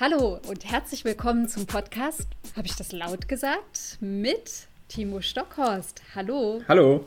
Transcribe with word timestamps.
Hallo 0.00 0.38
und 0.48 0.64
herzlich 0.64 1.04
willkommen 1.04 1.48
zum 1.48 1.66
Podcast. 1.66 2.28
Habe 2.56 2.68
ich 2.68 2.76
das 2.76 2.92
laut 2.92 3.26
gesagt? 3.26 3.98
Mit 3.98 4.68
Timo 4.86 5.20
Stockhorst. 5.20 6.02
Hallo. 6.14 6.62
Hallo. 6.68 7.04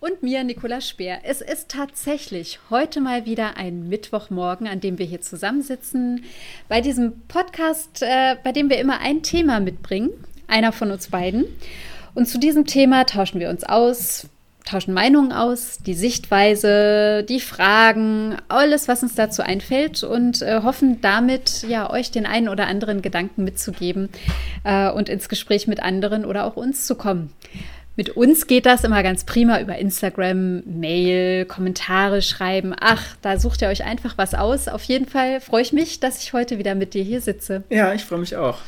Und 0.00 0.22
mir, 0.22 0.42
Nicola 0.42 0.80
Speer. 0.80 1.20
Es 1.24 1.42
ist 1.42 1.68
tatsächlich 1.68 2.60
heute 2.70 3.02
mal 3.02 3.26
wieder 3.26 3.58
ein 3.58 3.90
Mittwochmorgen, 3.90 4.66
an 4.68 4.80
dem 4.80 4.98
wir 4.98 5.04
hier 5.04 5.20
zusammensitzen. 5.20 6.24
Bei 6.66 6.80
diesem 6.80 7.20
Podcast, 7.28 8.00
äh, 8.00 8.36
bei 8.42 8.52
dem 8.52 8.70
wir 8.70 8.78
immer 8.78 9.00
ein 9.00 9.22
Thema 9.22 9.60
mitbringen, 9.60 10.12
einer 10.46 10.72
von 10.72 10.92
uns 10.92 11.08
beiden. 11.08 11.44
Und 12.14 12.26
zu 12.26 12.38
diesem 12.38 12.64
Thema 12.64 13.04
tauschen 13.04 13.38
wir 13.38 13.50
uns 13.50 13.64
aus, 13.64 14.28
tauschen 14.64 14.94
Meinungen 14.94 15.32
aus, 15.32 15.78
die 15.78 15.94
Sichtweise, 15.94 17.24
die 17.28 17.40
Fragen, 17.40 18.36
alles, 18.48 18.88
was 18.88 19.02
uns 19.02 19.14
dazu 19.14 19.42
einfällt 19.42 20.02
und 20.04 20.42
äh, 20.42 20.62
hoffen 20.62 21.00
damit, 21.00 21.64
ja, 21.68 21.90
euch 21.90 22.10
den 22.10 22.26
einen 22.26 22.48
oder 22.48 22.66
anderen 22.66 23.02
Gedanken 23.02 23.44
mitzugeben 23.44 24.08
äh, 24.64 24.90
und 24.90 25.08
ins 25.08 25.28
Gespräch 25.28 25.66
mit 25.66 25.82
anderen 25.82 26.24
oder 26.24 26.44
auch 26.44 26.56
uns 26.56 26.86
zu 26.86 26.94
kommen. 26.94 27.32
Mit 27.94 28.10
uns 28.10 28.46
geht 28.46 28.64
das 28.64 28.84
immer 28.84 29.02
ganz 29.02 29.24
prima 29.24 29.60
über 29.60 29.76
Instagram, 29.76 30.62
Mail, 30.64 31.44
Kommentare 31.44 32.22
schreiben. 32.22 32.74
Ach, 32.80 33.04
da 33.20 33.38
sucht 33.38 33.60
ihr 33.60 33.68
euch 33.68 33.84
einfach 33.84 34.16
was 34.16 34.34
aus. 34.34 34.68
Auf 34.68 34.82
jeden 34.84 35.06
Fall 35.06 35.40
freue 35.42 35.60
ich 35.60 35.74
mich, 35.74 36.00
dass 36.00 36.22
ich 36.22 36.32
heute 36.32 36.58
wieder 36.58 36.74
mit 36.74 36.94
dir 36.94 37.02
hier 37.02 37.20
sitze. 37.20 37.64
Ja, 37.68 37.92
ich 37.92 38.04
freue 38.04 38.20
mich 38.20 38.34
auch. 38.34 38.58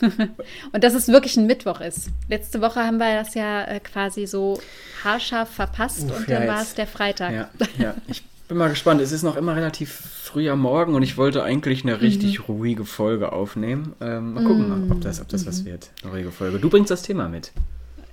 und 0.72 0.84
dass 0.84 0.94
es 0.94 1.08
wirklich 1.08 1.36
ein 1.36 1.46
Mittwoch 1.46 1.80
ist. 1.80 2.08
Letzte 2.28 2.60
Woche 2.60 2.80
haben 2.80 2.98
wir 2.98 3.14
das 3.14 3.34
ja 3.34 3.64
äh, 3.64 3.80
quasi 3.80 4.26
so 4.26 4.60
haarscharf 5.04 5.48
verpasst 5.48 6.04
Uff, 6.04 6.18
und 6.18 6.30
dann 6.30 6.42
ja, 6.42 6.48
war 6.48 6.62
es 6.62 6.74
der 6.74 6.86
Freitag. 6.86 7.32
Ja, 7.32 7.48
ja, 7.78 7.94
ich 8.06 8.22
bin 8.48 8.56
mal 8.56 8.70
gespannt. 8.70 9.00
Es 9.00 9.12
ist 9.12 9.22
noch 9.22 9.36
immer 9.36 9.56
relativ 9.56 9.90
früh 9.90 10.48
am 10.50 10.60
Morgen 10.60 10.94
und 10.94 11.02
ich 11.02 11.16
wollte 11.16 11.42
eigentlich 11.42 11.84
eine 11.84 12.00
richtig 12.00 12.38
mhm. 12.38 12.44
ruhige 12.46 12.84
Folge 12.84 13.32
aufnehmen. 13.32 13.94
Ähm, 14.00 14.34
mal 14.34 14.44
gucken, 14.44 14.86
mhm. 14.86 14.92
ob 14.92 15.00
das, 15.00 15.20
ob 15.20 15.28
das 15.28 15.44
mhm. 15.44 15.48
was 15.48 15.64
wird. 15.64 15.90
Eine 16.02 16.12
ruhige 16.12 16.30
Folge. 16.30 16.58
Du 16.58 16.70
bringst 16.70 16.90
das 16.90 17.02
Thema 17.02 17.28
mit. 17.28 17.52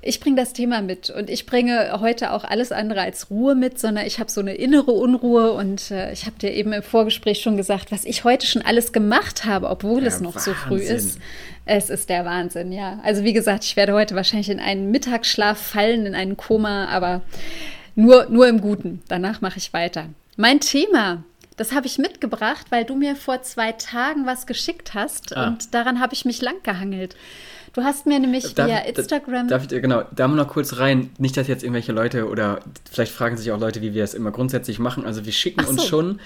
Ich 0.08 0.20
bringe 0.20 0.36
das 0.36 0.54
Thema 0.54 0.82
mit 0.82 1.10
und 1.10 1.32
ich 1.32 1.48
bringe 1.48 2.00
heute 2.00 2.32
auch 2.32 2.44
alles 2.44 2.72
andere 2.72 3.02
als 3.02 3.32
Ruhe 3.32 3.56
mit, 3.56 3.80
sondern 3.80 4.06
ich 4.06 4.20
habe 4.20 4.30
so 4.30 4.40
eine 4.40 4.54
innere 4.54 4.92
Unruhe 4.92 5.52
und 5.54 5.90
äh, 5.90 6.14
ich 6.14 6.28
habe 6.28 6.38
dir 6.38 6.54
eben 6.54 6.74
im 6.74 6.84
Vorgespräch 6.84 7.42
schon 7.42 7.58
gesagt, 7.58 7.92
was 7.92 8.06
ich 8.06 8.24
heute 8.24 8.46
schon 8.46 8.62
alles 8.62 8.94
gemacht 8.94 9.46
habe, 9.46 9.68
obwohl 9.68 10.04
ja, 10.04 10.10
es 10.10 10.22
noch 10.22 10.36
Wahnsinn. 10.36 10.54
so 10.54 10.60
früh 10.68 10.80
ist. 10.80 11.20
Es 11.66 11.90
ist 11.90 12.10
der 12.10 12.24
Wahnsinn, 12.24 12.72
ja. 12.72 13.00
Also 13.04 13.24
wie 13.24 13.34
gesagt, 13.34 13.64
ich 13.64 13.76
werde 13.76 13.94
heute 13.94 14.16
wahrscheinlich 14.16 14.52
in 14.52 14.60
einen 14.60 14.92
Mittagsschlaf 14.92 15.58
fallen, 15.58 16.06
in 16.06 16.14
einen 16.14 16.38
Koma, 16.38 16.86
aber 16.86 17.22
nur, 17.96 18.28
nur 18.30 18.48
im 18.48 18.62
Guten. 18.62 19.02
Danach 19.08 19.42
mache 19.42 19.58
ich 19.58 19.74
weiter. 19.74 20.06
Mein 20.38 20.60
Thema, 20.60 21.24
das 21.58 21.72
habe 21.72 21.88
ich 21.88 21.98
mitgebracht, 21.98 22.68
weil 22.70 22.86
du 22.86 22.96
mir 22.96 23.16
vor 23.16 23.42
zwei 23.42 23.72
Tagen 23.72 24.28
was 24.28 24.46
geschickt 24.46 24.94
hast 24.94 25.36
ah. 25.36 25.48
und 25.48 25.74
daran 25.74 26.00
habe 26.00 26.14
ich 26.14 26.26
mich 26.26 26.44
lang 26.44 26.62
gehangelt. 26.62 27.16
Du 27.76 27.84
hast 27.84 28.06
mir 28.06 28.20
nämlich 28.20 28.56
darf, 28.56 28.70
via 28.70 28.80
Instagram. 28.80 29.50
Darf 29.50 29.64
ich, 29.64 29.70
genau, 29.70 30.04
da 30.16 30.30
mal 30.30 30.36
noch 30.36 30.48
kurz 30.48 30.78
rein. 30.78 31.10
Nicht, 31.18 31.36
dass 31.36 31.48
jetzt 31.48 31.62
irgendwelche 31.62 31.92
Leute 31.92 32.30
oder 32.30 32.62
vielleicht 32.90 33.12
fragen 33.12 33.36
sich 33.36 33.52
auch 33.52 33.60
Leute, 33.60 33.82
wie 33.82 33.94
wir 33.94 34.04
es 34.04 34.14
immer 34.14 34.32
grundsätzlich 34.32 34.80
machen. 34.80 35.06
Also 35.06 35.26
wir 35.26 35.34
schicken 35.34 35.62
so. 35.64 35.70
uns 35.70 35.86
schon 35.86 36.22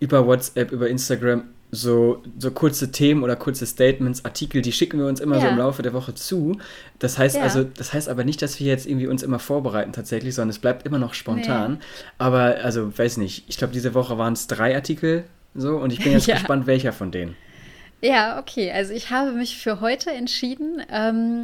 über 0.00 0.26
WhatsApp, 0.26 0.72
über 0.72 0.88
Instagram 0.88 1.44
so, 1.70 2.22
so 2.38 2.50
kurze 2.50 2.92
Themen 2.92 3.22
oder 3.22 3.36
kurze 3.36 3.66
Statements, 3.66 4.24
Artikel, 4.24 4.62
die 4.62 4.72
schicken 4.72 4.98
wir 4.98 5.06
uns 5.06 5.20
immer 5.20 5.36
ja. 5.36 5.42
so 5.42 5.48
im 5.48 5.58
Laufe 5.58 5.82
der 5.82 5.92
Woche 5.92 6.14
zu. 6.14 6.58
Das 6.98 7.18
heißt 7.18 7.36
ja. 7.36 7.42
also, 7.42 7.64
das 7.64 7.92
heißt 7.92 8.08
aber 8.08 8.24
nicht, 8.24 8.40
dass 8.40 8.58
wir 8.58 8.66
jetzt 8.66 8.86
irgendwie 8.86 9.06
uns 9.06 9.22
immer 9.22 9.38
vorbereiten 9.38 9.92
tatsächlich, 9.92 10.34
sondern 10.34 10.50
es 10.50 10.58
bleibt 10.58 10.86
immer 10.86 10.98
noch 10.98 11.12
spontan. 11.12 11.72
Nee. 11.72 11.78
Aber 12.18 12.56
also, 12.62 12.96
weiß 12.96 13.18
nicht, 13.18 13.44
ich 13.48 13.58
glaube, 13.58 13.74
diese 13.74 13.94
Woche 13.94 14.16
waren 14.16 14.32
es 14.32 14.46
drei 14.46 14.74
Artikel 14.74 15.24
so 15.54 15.76
und 15.76 15.92
ich 15.92 16.02
bin 16.02 16.12
jetzt 16.12 16.26
ja. 16.26 16.36
gespannt, 16.36 16.66
welcher 16.66 16.92
von 16.92 17.10
denen. 17.10 17.36
Ja, 18.06 18.38
okay. 18.38 18.70
Also 18.70 18.92
ich 18.94 19.10
habe 19.10 19.32
mich 19.32 19.58
für 19.58 19.80
heute 19.80 20.12
entschieden. 20.12 20.80
Ähm, 20.90 21.42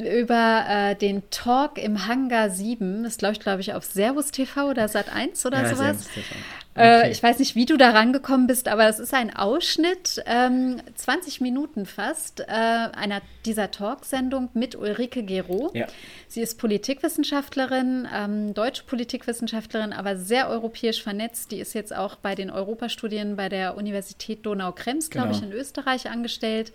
über 0.00 0.64
äh, 0.68 0.94
den 0.96 1.22
Talk 1.30 1.78
im 1.78 2.06
Hangar 2.06 2.50
7, 2.50 3.02
das 3.02 3.18
ich, 3.20 3.40
glaube 3.40 3.60
ich, 3.60 3.74
auf 3.74 3.84
Servus 3.84 4.30
TV 4.30 4.68
oder 4.68 4.88
Sat 4.88 5.12
1 5.14 5.44
oder 5.46 5.62
ja, 5.62 5.68
sowas. 5.68 6.06
Äh, 6.06 6.20
okay. 6.20 6.36
Äh, 6.76 7.10
ich 7.10 7.22
weiß 7.22 7.40
nicht, 7.40 7.56
wie 7.56 7.66
du 7.66 7.76
da 7.76 7.90
rangekommen 7.90 8.46
bist, 8.46 8.68
aber 8.68 8.88
es 8.88 8.98
ist 8.98 9.12
ein 9.12 9.34
Ausschnitt, 9.34 10.22
ähm, 10.26 10.76
20 10.94 11.40
Minuten 11.40 11.84
fast, 11.84 12.40
äh, 12.40 12.44
einer 12.46 13.20
dieser 13.44 13.70
Talksendung 13.70 14.50
mit 14.54 14.76
Ulrike 14.76 15.22
Gero. 15.24 15.70
Ja. 15.74 15.86
Sie 16.28 16.40
ist 16.40 16.58
Politikwissenschaftlerin, 16.58 18.06
ähm, 18.14 18.54
deutsche 18.54 18.84
Politikwissenschaftlerin, 18.84 19.92
aber 19.92 20.16
sehr 20.16 20.48
europäisch 20.48 21.02
vernetzt. 21.02 21.50
Die 21.50 21.58
ist 21.58 21.74
jetzt 21.74 21.94
auch 21.94 22.16
bei 22.16 22.34
den 22.36 22.50
Europastudien 22.50 23.36
bei 23.36 23.48
der 23.48 23.76
Universität 23.76 24.46
Donau-Krems, 24.46 25.10
glaube 25.10 25.30
genau. 25.30 25.38
ich, 25.38 25.44
in 25.44 25.52
Österreich 25.52 26.08
angestellt 26.08 26.72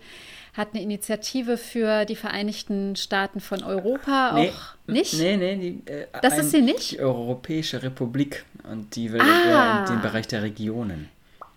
hat 0.56 0.68
eine 0.72 0.82
Initiative 0.82 1.58
für 1.58 2.04
die 2.06 2.16
Vereinigten 2.16 2.96
Staaten 2.96 3.40
von 3.40 3.62
Europa 3.62 4.32
nee, 4.34 4.48
auch 4.48 4.74
nicht? 4.86 5.14
Nee, 5.14 5.36
nee, 5.36 5.56
die, 5.56 5.90
äh, 5.90 6.06
das 6.22 6.34
ein, 6.34 6.40
ist 6.40 6.50
sie 6.52 6.62
nicht? 6.62 6.92
Die 6.92 7.00
Europäische 7.00 7.82
Republik 7.82 8.44
und 8.70 8.96
die 8.96 9.12
will 9.12 9.20
ah, 9.20 9.80
in 9.80 9.92
den 9.92 10.02
Bereich 10.02 10.26
der 10.28 10.42
Regionen. 10.42 11.10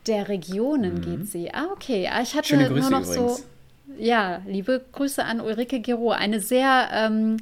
Der 0.08 0.28
Regionen 0.28 0.96
mhm. 0.96 1.02
geht 1.02 1.32
sie. 1.32 1.54
Ah, 1.54 1.68
okay. 1.72 2.10
Ah, 2.12 2.22
ich 2.22 2.36
hatte 2.36 2.50
Schöne 2.50 2.68
Grüße 2.68 2.90
nur 2.90 3.00
noch 3.00 3.08
übrigens. 3.08 3.38
so. 3.38 3.44
Ja, 3.98 4.42
liebe 4.46 4.84
Grüße 4.92 5.24
an 5.24 5.42
Ulrike 5.42 5.80
Gero. 5.80 6.12
Eine 6.12 6.40
sehr, 6.40 6.90
ähm, 6.94 7.38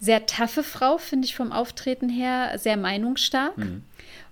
sehr 0.00 0.26
taffe 0.26 0.62
Frau, 0.62 0.98
finde 0.98 1.26
ich 1.26 1.34
vom 1.34 1.52
Auftreten 1.52 2.08
her, 2.08 2.52
sehr 2.58 2.76
meinungsstark. 2.76 3.56
Mhm. 3.56 3.82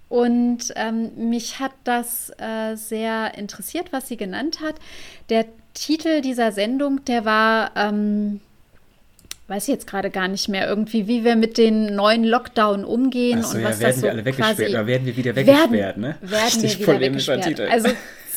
Und 0.08 0.72
ähm, 0.76 1.30
mich 1.30 1.58
hat 1.58 1.72
das 1.84 2.30
äh, 2.38 2.76
sehr 2.76 3.36
interessiert, 3.36 3.92
was 3.92 4.08
sie 4.08 4.16
genannt 4.16 4.60
hat. 4.60 4.76
Der 5.30 5.46
Titel 5.76 6.22
dieser 6.22 6.52
Sendung, 6.52 7.04
der 7.04 7.24
war, 7.24 7.70
ähm, 7.76 8.40
weiß 9.48 9.64
ich 9.64 9.74
jetzt 9.74 9.86
gerade 9.86 10.10
gar 10.10 10.26
nicht 10.26 10.48
mehr, 10.48 10.66
irgendwie, 10.66 11.06
wie 11.06 11.22
wir 11.22 11.36
mit 11.36 11.58
den 11.58 11.94
neuen 11.94 12.24
Lockdown 12.24 12.84
umgehen 12.84 13.42
so, 13.42 13.56
und 13.56 13.62
ja, 13.62 13.68
was 13.68 13.80
werden 13.80 13.90
das 13.90 13.96
so 13.96 14.02
wir 14.02 14.10
alle 14.10 14.24
weggesperrt 14.24 14.70
oder 14.70 14.86
werden 14.86 15.06
wir 15.06 15.16
wieder 15.16 15.36
weggesperrt, 15.36 15.72
werden, 15.72 16.00
ne? 16.00 16.16
Werden 16.22 16.62
wir 16.62 16.78
wieder 16.78 17.00
weggesperrt. 17.00 17.44
Titel. 17.44 17.68
Also 17.70 17.90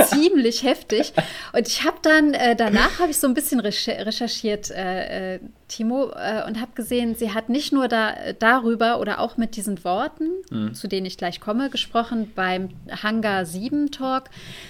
ziemlich 0.07 0.63
heftig. 0.63 1.13
Und 1.53 1.67
ich 1.67 1.85
habe 1.85 1.97
dann, 2.01 2.33
äh, 2.33 2.55
danach 2.55 2.99
habe 2.99 3.11
ich 3.11 3.17
so 3.17 3.27
ein 3.27 3.33
bisschen 3.33 3.59
recherchiert, 3.59 4.71
äh, 4.71 5.35
äh, 5.35 5.39
Timo, 5.67 6.11
äh, 6.11 6.45
und 6.47 6.59
habe 6.59 6.71
gesehen, 6.75 7.15
sie 7.15 7.33
hat 7.33 7.49
nicht 7.49 7.71
nur 7.71 7.87
da, 7.87 8.15
darüber 8.39 8.99
oder 8.99 9.19
auch 9.19 9.37
mit 9.37 9.55
diesen 9.55 9.83
Worten, 9.83 10.29
mhm. 10.49 10.73
zu 10.73 10.87
denen 10.87 11.05
ich 11.05 11.17
gleich 11.17 11.39
komme, 11.39 11.69
gesprochen 11.69 12.31
beim 12.35 12.69
Hangar 13.03 13.45
7 13.45 13.91
Talk, 13.91 14.25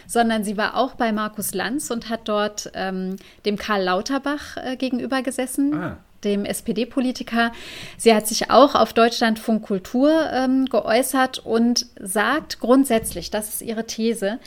sondern 0.08 0.44
sie 0.44 0.58
war 0.58 0.76
auch 0.76 0.96
bei 0.96 1.12
Markus 1.12 1.54
Lanz 1.54 1.90
und 1.92 2.10
hat 2.10 2.28
dort 2.28 2.72
ähm, 2.74 3.16
dem 3.46 3.58
Karl 3.58 3.84
Lauterbach 3.84 4.58
äh, 4.58 4.76
gegenüber 4.76 5.22
gesessen. 5.22 5.74
Ah 5.74 5.98
dem 6.24 6.46
SPD-Politiker. 6.46 7.52
Sie 7.98 8.14
hat 8.14 8.28
sich 8.28 8.52
auch 8.52 8.76
auf 8.76 8.94
Deutschlandfunk 8.94 9.64
Kultur 9.64 10.30
ähm, 10.32 10.66
geäußert 10.66 11.40
und 11.40 11.86
sagt 12.00 12.60
grundsätzlich, 12.60 13.32
das 13.32 13.50
ist 13.50 13.62
ihre 13.62 13.86
These, 13.86 14.40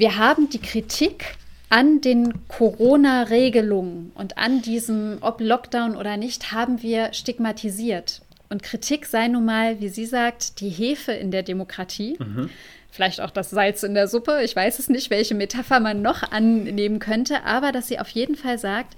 wir 0.00 0.16
haben 0.16 0.48
die 0.48 0.60
Kritik 0.60 1.36
an 1.68 2.00
den 2.00 2.46
Corona-Regelungen 2.48 4.12
und 4.14 4.38
an 4.38 4.62
diesem, 4.62 5.18
ob 5.20 5.40
Lockdown 5.40 5.94
oder 5.94 6.16
nicht, 6.16 6.52
haben 6.52 6.82
wir 6.82 7.12
stigmatisiert. 7.12 8.22
Und 8.48 8.62
Kritik 8.62 9.04
sei 9.04 9.28
nun 9.28 9.44
mal, 9.44 9.78
wie 9.80 9.90
sie 9.90 10.06
sagt, 10.06 10.60
die 10.60 10.70
Hefe 10.70 11.12
in 11.12 11.30
der 11.30 11.42
Demokratie. 11.42 12.16
Mhm. 12.18 12.48
Vielleicht 12.90 13.20
auch 13.20 13.30
das 13.30 13.50
Salz 13.50 13.82
in 13.82 13.94
der 13.94 14.08
Suppe. 14.08 14.40
Ich 14.42 14.56
weiß 14.56 14.78
es 14.78 14.88
nicht, 14.88 15.10
welche 15.10 15.34
Metapher 15.34 15.78
man 15.78 16.00
noch 16.00 16.32
annehmen 16.32 16.98
könnte, 16.98 17.44
aber 17.44 17.70
dass 17.70 17.86
sie 17.86 18.00
auf 18.00 18.08
jeden 18.08 18.36
Fall 18.36 18.58
sagt, 18.58 18.96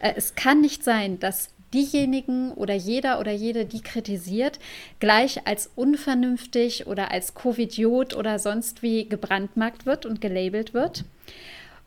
äh, 0.00 0.12
es 0.16 0.34
kann 0.34 0.60
nicht 0.60 0.82
sein, 0.82 1.20
dass 1.20 1.48
diejenigen 1.74 2.52
oder 2.52 2.74
jeder 2.74 3.20
oder 3.20 3.32
jede, 3.32 3.64
die 3.64 3.80
kritisiert, 3.80 4.58
gleich 4.98 5.46
als 5.46 5.70
unvernünftig 5.76 6.86
oder 6.86 7.10
als 7.10 7.34
Covidiot 7.34 8.14
oder 8.14 8.38
sonst 8.38 8.82
wie 8.82 9.08
gebrandmarkt 9.08 9.86
wird 9.86 10.06
und 10.06 10.20
gelabelt 10.20 10.74
wird. 10.74 11.04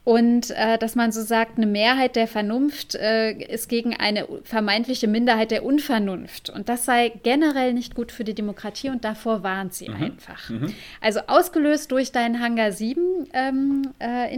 Und 0.06 0.52
äh, 0.52 0.78
dass 0.78 0.96
man 0.96 1.14
so 1.14 1.22
sagt, 1.22 1.58
eine 1.58 1.66
Mehrheit 1.66 2.18
der 2.18 2.28
Vernunft 2.28 2.96
äh, 2.96 3.32
ist 3.32 3.70
gegen 3.70 3.96
eine 3.96 4.28
vermeintliche 4.44 5.08
Minderheit 5.08 5.50
der 5.52 5.64
Unvernunft. 5.64 6.50
Und 6.50 6.68
das 6.68 6.84
sei 6.84 7.14
generell 7.24 7.74
nicht 7.74 7.96
gut 7.96 8.12
für 8.12 8.26
die 8.26 8.34
Demokratie 8.34 8.90
und 8.90 9.06
davor 9.06 9.44
warnt 9.44 9.74
sie 9.74 9.88
mhm. 9.88 10.04
einfach. 10.04 10.50
Mhm. 10.50 10.74
Also 11.00 11.22
ausgelöst 11.28 11.90
durch 11.92 12.12
deinen 12.12 12.42
Hangar 12.42 12.74
7 12.74 13.30
ähm, 13.32 13.94
äh, 14.00 14.34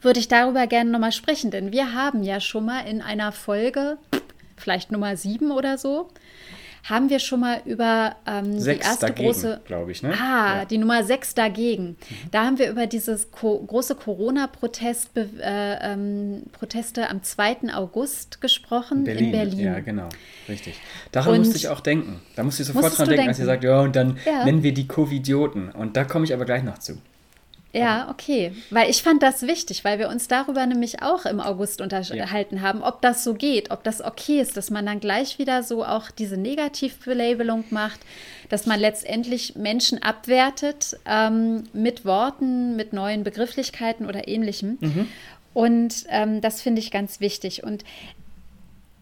würde 0.00 0.20
ich 0.20 0.28
darüber 0.28 0.66
gerne 0.66 0.90
nochmal 0.90 1.12
sprechen, 1.12 1.50
denn 1.50 1.72
wir 1.72 1.94
haben 1.94 2.22
ja 2.22 2.40
schon 2.40 2.64
mal 2.64 2.86
in 2.86 3.02
einer 3.02 3.32
Folge, 3.32 3.98
vielleicht 4.56 4.92
Nummer 4.92 5.16
sieben 5.16 5.50
oder 5.50 5.78
so, 5.78 6.08
haben 6.84 7.10
wir 7.10 7.18
schon 7.18 7.40
mal 7.40 7.60
über 7.66 8.16
ähm, 8.26 8.62
die 8.62 8.70
erste 8.70 9.06
dagegen, 9.06 9.28
große, 9.28 9.60
glaube 9.66 9.92
ich, 9.92 10.02
ne? 10.02 10.14
Ah, 10.18 10.58
ja. 10.58 10.64
die 10.64 10.78
Nummer 10.78 11.04
sechs 11.04 11.34
dagegen. 11.34 11.88
Mhm. 11.88 12.30
Da 12.30 12.44
haben 12.44 12.58
wir 12.58 12.70
über 12.70 12.86
dieses 12.86 13.30
co 13.30 13.58
große 13.58 13.94
Corona-Protest 13.94 15.10
äh, 15.16 15.24
ähm, 15.40 16.44
Proteste 16.52 17.10
am 17.10 17.22
2. 17.22 17.74
August 17.74 18.40
gesprochen 18.40 19.04
Berlin. 19.04 19.26
in 19.26 19.32
Berlin. 19.32 19.58
Ja, 19.58 19.80
genau, 19.80 20.08
richtig. 20.48 20.80
Daran 21.12 21.34
und 21.34 21.38
musste 21.40 21.56
ich 21.56 21.68
auch 21.68 21.80
denken. 21.80 22.20
Da 22.36 22.44
musste 22.44 22.62
ich 22.62 22.68
sofort 22.68 22.96
dran 22.96 23.08
denken, 23.08 23.16
denken, 23.16 23.28
als 23.30 23.38
ihr 23.38 23.46
sagt, 23.46 23.64
ja, 23.64 23.80
und 23.80 23.94
dann 23.94 24.18
ja. 24.24 24.44
nennen 24.44 24.62
wir 24.62 24.72
die 24.72 24.86
Covidioten. 24.86 25.70
Und 25.70 25.96
da 25.96 26.04
komme 26.04 26.24
ich 26.24 26.32
aber 26.32 26.44
gleich 26.44 26.62
noch 26.62 26.78
zu. 26.78 26.98
Ja, 27.72 28.08
okay. 28.10 28.52
Weil 28.70 28.88
ich 28.88 29.02
fand 29.02 29.22
das 29.22 29.42
wichtig, 29.42 29.84
weil 29.84 29.98
wir 29.98 30.08
uns 30.08 30.26
darüber 30.26 30.64
nämlich 30.64 31.02
auch 31.02 31.26
im 31.26 31.38
August 31.38 31.82
unterhalten 31.82 32.56
ja. 32.56 32.62
haben, 32.62 32.82
ob 32.82 33.02
das 33.02 33.24
so 33.24 33.34
geht, 33.34 33.70
ob 33.70 33.84
das 33.84 34.02
okay 34.02 34.40
ist, 34.40 34.56
dass 34.56 34.70
man 34.70 34.86
dann 34.86 35.00
gleich 35.00 35.38
wieder 35.38 35.62
so 35.62 35.84
auch 35.84 36.10
diese 36.10 36.38
Negativbelabelung 36.38 37.64
macht, 37.70 38.00
dass 38.48 38.64
man 38.64 38.80
letztendlich 38.80 39.54
Menschen 39.56 40.02
abwertet 40.02 40.96
ähm, 41.04 41.64
mit 41.74 42.06
Worten, 42.06 42.74
mit 42.76 42.94
neuen 42.94 43.22
Begrifflichkeiten 43.22 44.06
oder 44.06 44.26
ähnlichem. 44.28 44.78
Mhm. 44.80 45.08
Und 45.52 46.06
ähm, 46.08 46.40
das 46.40 46.62
finde 46.62 46.80
ich 46.80 46.90
ganz 46.90 47.20
wichtig. 47.20 47.64
Und 47.64 47.84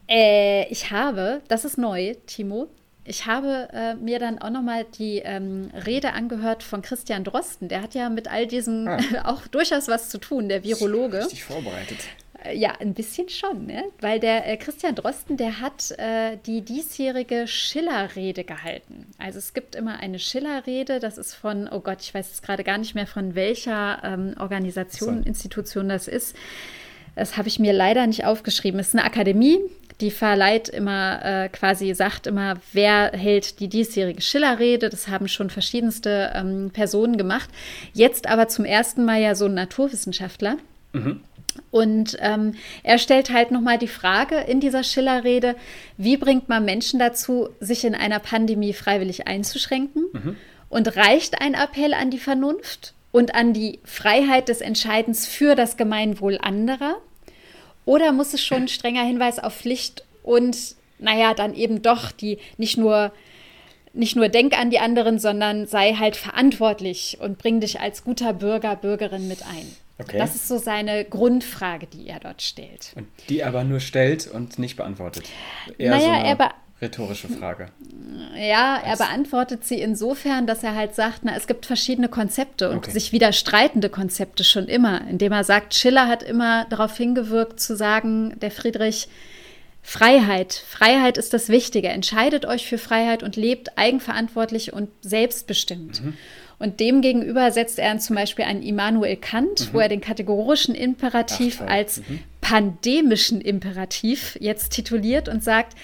äh, 0.08 0.66
ich 0.68 0.90
habe, 0.90 1.40
das 1.46 1.64
ist 1.64 1.78
neu, 1.78 2.14
Timo, 2.26 2.68
ich 3.06 3.26
habe 3.26 3.68
äh, 3.72 3.94
mir 3.94 4.18
dann 4.18 4.38
auch 4.38 4.50
nochmal 4.50 4.84
die 4.98 5.18
ähm, 5.18 5.70
Rede 5.86 6.12
angehört 6.12 6.62
von 6.62 6.82
Christian 6.82 7.24
Drosten. 7.24 7.68
Der 7.68 7.82
hat 7.82 7.94
ja 7.94 8.08
mit 8.08 8.28
all 8.28 8.46
diesem 8.46 8.88
ah. 8.88 8.98
auch 9.24 9.46
durchaus 9.46 9.88
was 9.88 10.08
zu 10.08 10.18
tun, 10.18 10.48
der 10.48 10.64
Virologe. 10.64 11.18
Richtig 11.18 11.44
vorbereitet. 11.44 11.98
Äh, 12.44 12.56
ja, 12.56 12.72
ein 12.80 12.94
bisschen 12.94 13.28
schon, 13.28 13.66
ne? 13.66 13.84
weil 14.00 14.20
der 14.20 14.46
äh, 14.46 14.56
Christian 14.56 14.94
Drosten, 14.94 15.36
der 15.36 15.60
hat 15.60 15.92
äh, 15.92 16.36
die 16.46 16.62
diesjährige 16.62 17.46
Schiller-Rede 17.46 18.44
gehalten. 18.44 19.06
Also 19.18 19.38
es 19.38 19.54
gibt 19.54 19.74
immer 19.74 20.00
eine 20.00 20.18
Schiller-Rede, 20.18 20.98
das 21.00 21.18
ist 21.18 21.34
von, 21.34 21.68
oh 21.70 21.80
Gott, 21.80 21.98
ich 22.00 22.12
weiß 22.12 22.28
jetzt 22.28 22.42
gerade 22.42 22.64
gar 22.64 22.78
nicht 22.78 22.94
mehr 22.94 23.06
von 23.06 23.34
welcher 23.34 24.00
ähm, 24.04 24.34
Organisation, 24.38 25.22
so. 25.22 25.28
Institution 25.28 25.88
das 25.88 26.08
ist. 26.08 26.36
Das 27.14 27.38
habe 27.38 27.48
ich 27.48 27.58
mir 27.58 27.72
leider 27.72 28.06
nicht 28.06 28.26
aufgeschrieben. 28.26 28.78
Es 28.78 28.88
ist 28.88 28.94
eine 28.94 29.04
Akademie, 29.04 29.58
die 30.00 30.10
verleiht 30.10 30.68
immer 30.68 31.24
äh, 31.24 31.48
quasi, 31.48 31.94
sagt 31.94 32.26
immer, 32.26 32.56
wer 32.72 33.12
hält 33.12 33.60
die 33.60 33.68
diesjährige 33.68 34.20
Schillerrede. 34.20 34.90
Das 34.90 35.08
haben 35.08 35.26
schon 35.26 35.48
verschiedenste 35.48 36.32
ähm, 36.34 36.70
Personen 36.72 37.16
gemacht. 37.16 37.48
Jetzt 37.94 38.28
aber 38.28 38.48
zum 38.48 38.64
ersten 38.64 39.04
Mal 39.04 39.20
ja 39.20 39.34
so 39.34 39.46
ein 39.46 39.54
Naturwissenschaftler. 39.54 40.58
Mhm. 40.92 41.20
Und 41.70 42.16
ähm, 42.20 42.54
er 42.82 42.98
stellt 42.98 43.30
halt 43.30 43.50
nochmal 43.50 43.78
die 43.78 43.88
Frage 43.88 44.36
in 44.36 44.60
dieser 44.60 44.84
Schillerrede, 44.84 45.56
wie 45.96 46.18
bringt 46.18 46.50
man 46.50 46.66
Menschen 46.66 46.98
dazu, 46.98 47.48
sich 47.60 47.84
in 47.84 47.94
einer 47.94 48.18
Pandemie 48.18 48.74
freiwillig 48.74 49.26
einzuschränken? 49.26 50.04
Mhm. 50.12 50.36
Und 50.68 50.96
reicht 50.96 51.40
ein 51.40 51.54
Appell 51.54 51.94
an 51.94 52.10
die 52.10 52.18
Vernunft 52.18 52.92
und 53.12 53.34
an 53.34 53.54
die 53.54 53.78
Freiheit 53.84 54.48
des 54.48 54.60
Entscheidens 54.60 55.26
für 55.26 55.54
das 55.54 55.76
Gemeinwohl 55.76 56.38
anderer? 56.38 56.96
Oder 57.86 58.12
muss 58.12 58.34
es 58.34 58.44
schon 58.44 58.62
ein 58.62 58.68
strenger 58.68 59.04
Hinweis 59.04 59.38
auf 59.38 59.56
Pflicht 59.56 60.04
und, 60.22 60.56
naja, 60.98 61.32
dann 61.32 61.54
eben 61.54 61.80
doch 61.80 62.12
die 62.12 62.38
nicht 62.58 62.76
nur 62.76 63.12
nicht 63.96 64.14
nur 64.14 64.28
denk 64.28 64.58
an 64.58 64.68
die 64.68 64.78
anderen, 64.78 65.18
sondern 65.18 65.66
sei 65.66 65.94
halt 65.94 66.16
verantwortlich 66.16 67.16
und 67.18 67.38
bring 67.38 67.60
dich 67.60 67.80
als 67.80 68.04
guter 68.04 68.34
Bürger, 68.34 68.76
Bürgerin 68.76 69.26
mit 69.26 69.42
ein. 69.42 69.66
Okay. 69.98 70.18
Das 70.18 70.34
ist 70.34 70.48
so 70.48 70.58
seine 70.58 71.06
Grundfrage, 71.06 71.86
die 71.86 72.06
er 72.06 72.20
dort 72.20 72.42
stellt. 72.42 72.92
Und 72.94 73.08
die 73.30 73.42
aber 73.42 73.64
nur 73.64 73.80
stellt 73.80 74.30
und 74.30 74.58
nicht 74.58 74.76
beantwortet. 74.76 75.24
Eher 75.78 75.92
naja, 75.92 76.20
so 76.20 76.26
er 76.26 76.54
rhetorische 76.80 77.28
Frage. 77.28 77.68
Ja, 78.36 78.78
er 78.84 78.96
beantwortet 78.96 79.64
sie 79.64 79.80
insofern, 79.80 80.46
dass 80.46 80.62
er 80.62 80.74
halt 80.74 80.94
sagt, 80.94 81.20
na, 81.22 81.34
es 81.34 81.46
gibt 81.46 81.64
verschiedene 81.64 82.08
Konzepte 82.08 82.70
und 82.70 82.78
okay. 82.78 82.90
sich 82.90 83.12
widerstreitende 83.12 83.88
Konzepte 83.88 84.44
schon 84.44 84.66
immer, 84.66 85.06
indem 85.08 85.32
er 85.32 85.44
sagt, 85.44 85.74
Schiller 85.74 86.06
hat 86.06 86.22
immer 86.22 86.66
darauf 86.66 86.96
hingewirkt 86.96 87.60
zu 87.60 87.76
sagen, 87.76 88.38
der 88.40 88.50
Friedrich, 88.50 89.08
Freiheit. 89.82 90.64
Freiheit 90.68 91.16
ist 91.16 91.32
das 91.32 91.48
Wichtige. 91.48 91.88
Entscheidet 91.88 92.44
euch 92.44 92.66
für 92.66 92.76
Freiheit 92.76 93.22
und 93.22 93.36
lebt 93.36 93.78
eigenverantwortlich 93.78 94.72
und 94.72 94.88
selbstbestimmt. 95.00 96.04
Mhm. 96.04 96.14
Und 96.58 96.80
demgegenüber 96.80 97.52
setzt 97.52 97.78
er 97.78 97.96
zum 97.98 98.16
Beispiel 98.16 98.46
einen 98.46 98.62
Immanuel 98.62 99.16
Kant, 99.16 99.60
mhm. 99.60 99.68
wo 99.72 99.78
er 99.78 99.88
den 99.88 100.00
kategorischen 100.00 100.74
Imperativ 100.74 101.60
Ach, 101.62 101.70
als 101.70 101.98
mhm. 101.98 102.20
pandemischen 102.40 103.40
Imperativ 103.40 104.36
jetzt 104.40 104.72
tituliert 104.72 105.28
und 105.28 105.44
sagt, 105.44 105.76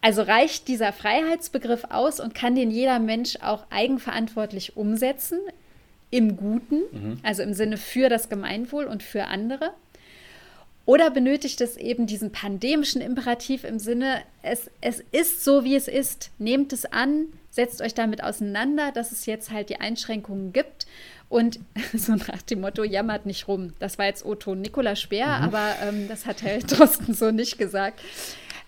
also 0.00 0.22
reicht 0.22 0.68
dieser 0.68 0.92
Freiheitsbegriff 0.92 1.84
aus 1.90 2.20
und 2.20 2.34
kann 2.34 2.54
den 2.54 2.70
jeder 2.70 2.98
Mensch 2.98 3.36
auch 3.42 3.66
eigenverantwortlich 3.70 4.76
umsetzen, 4.76 5.38
im 6.10 6.36
Guten, 6.36 6.82
mhm. 6.90 7.20
also 7.22 7.42
im 7.42 7.52
Sinne 7.52 7.76
für 7.76 8.08
das 8.08 8.28
Gemeinwohl 8.28 8.84
und 8.84 9.02
für 9.02 9.24
andere? 9.24 9.72
Oder 10.86 11.10
benötigt 11.10 11.60
es 11.60 11.76
eben 11.76 12.06
diesen 12.06 12.32
pandemischen 12.32 13.02
Imperativ 13.02 13.64
im 13.64 13.78
Sinne, 13.78 14.22
es, 14.42 14.70
es 14.80 15.02
ist 15.12 15.44
so, 15.44 15.64
wie 15.64 15.76
es 15.76 15.86
ist, 15.86 16.30
nehmt 16.38 16.72
es 16.72 16.86
an, 16.86 17.26
setzt 17.50 17.82
euch 17.82 17.92
damit 17.92 18.24
auseinander, 18.24 18.90
dass 18.92 19.12
es 19.12 19.26
jetzt 19.26 19.50
halt 19.50 19.68
die 19.68 19.80
Einschränkungen 19.80 20.54
gibt 20.54 20.86
und 21.28 21.60
so 21.92 22.14
nach 22.14 22.40
dem 22.40 22.62
Motto, 22.62 22.84
jammert 22.84 23.26
nicht 23.26 23.48
rum. 23.48 23.74
Das 23.80 23.98
war 23.98 24.06
jetzt 24.06 24.24
Otto 24.24 24.54
Nikola 24.54 24.96
Speer, 24.96 25.26
mhm. 25.26 25.44
aber 25.44 25.74
ähm, 25.82 26.08
das 26.08 26.24
hat 26.24 26.42
Herr 26.42 26.58
Drosten 26.60 27.12
so 27.12 27.32
nicht 27.32 27.58
gesagt. 27.58 28.00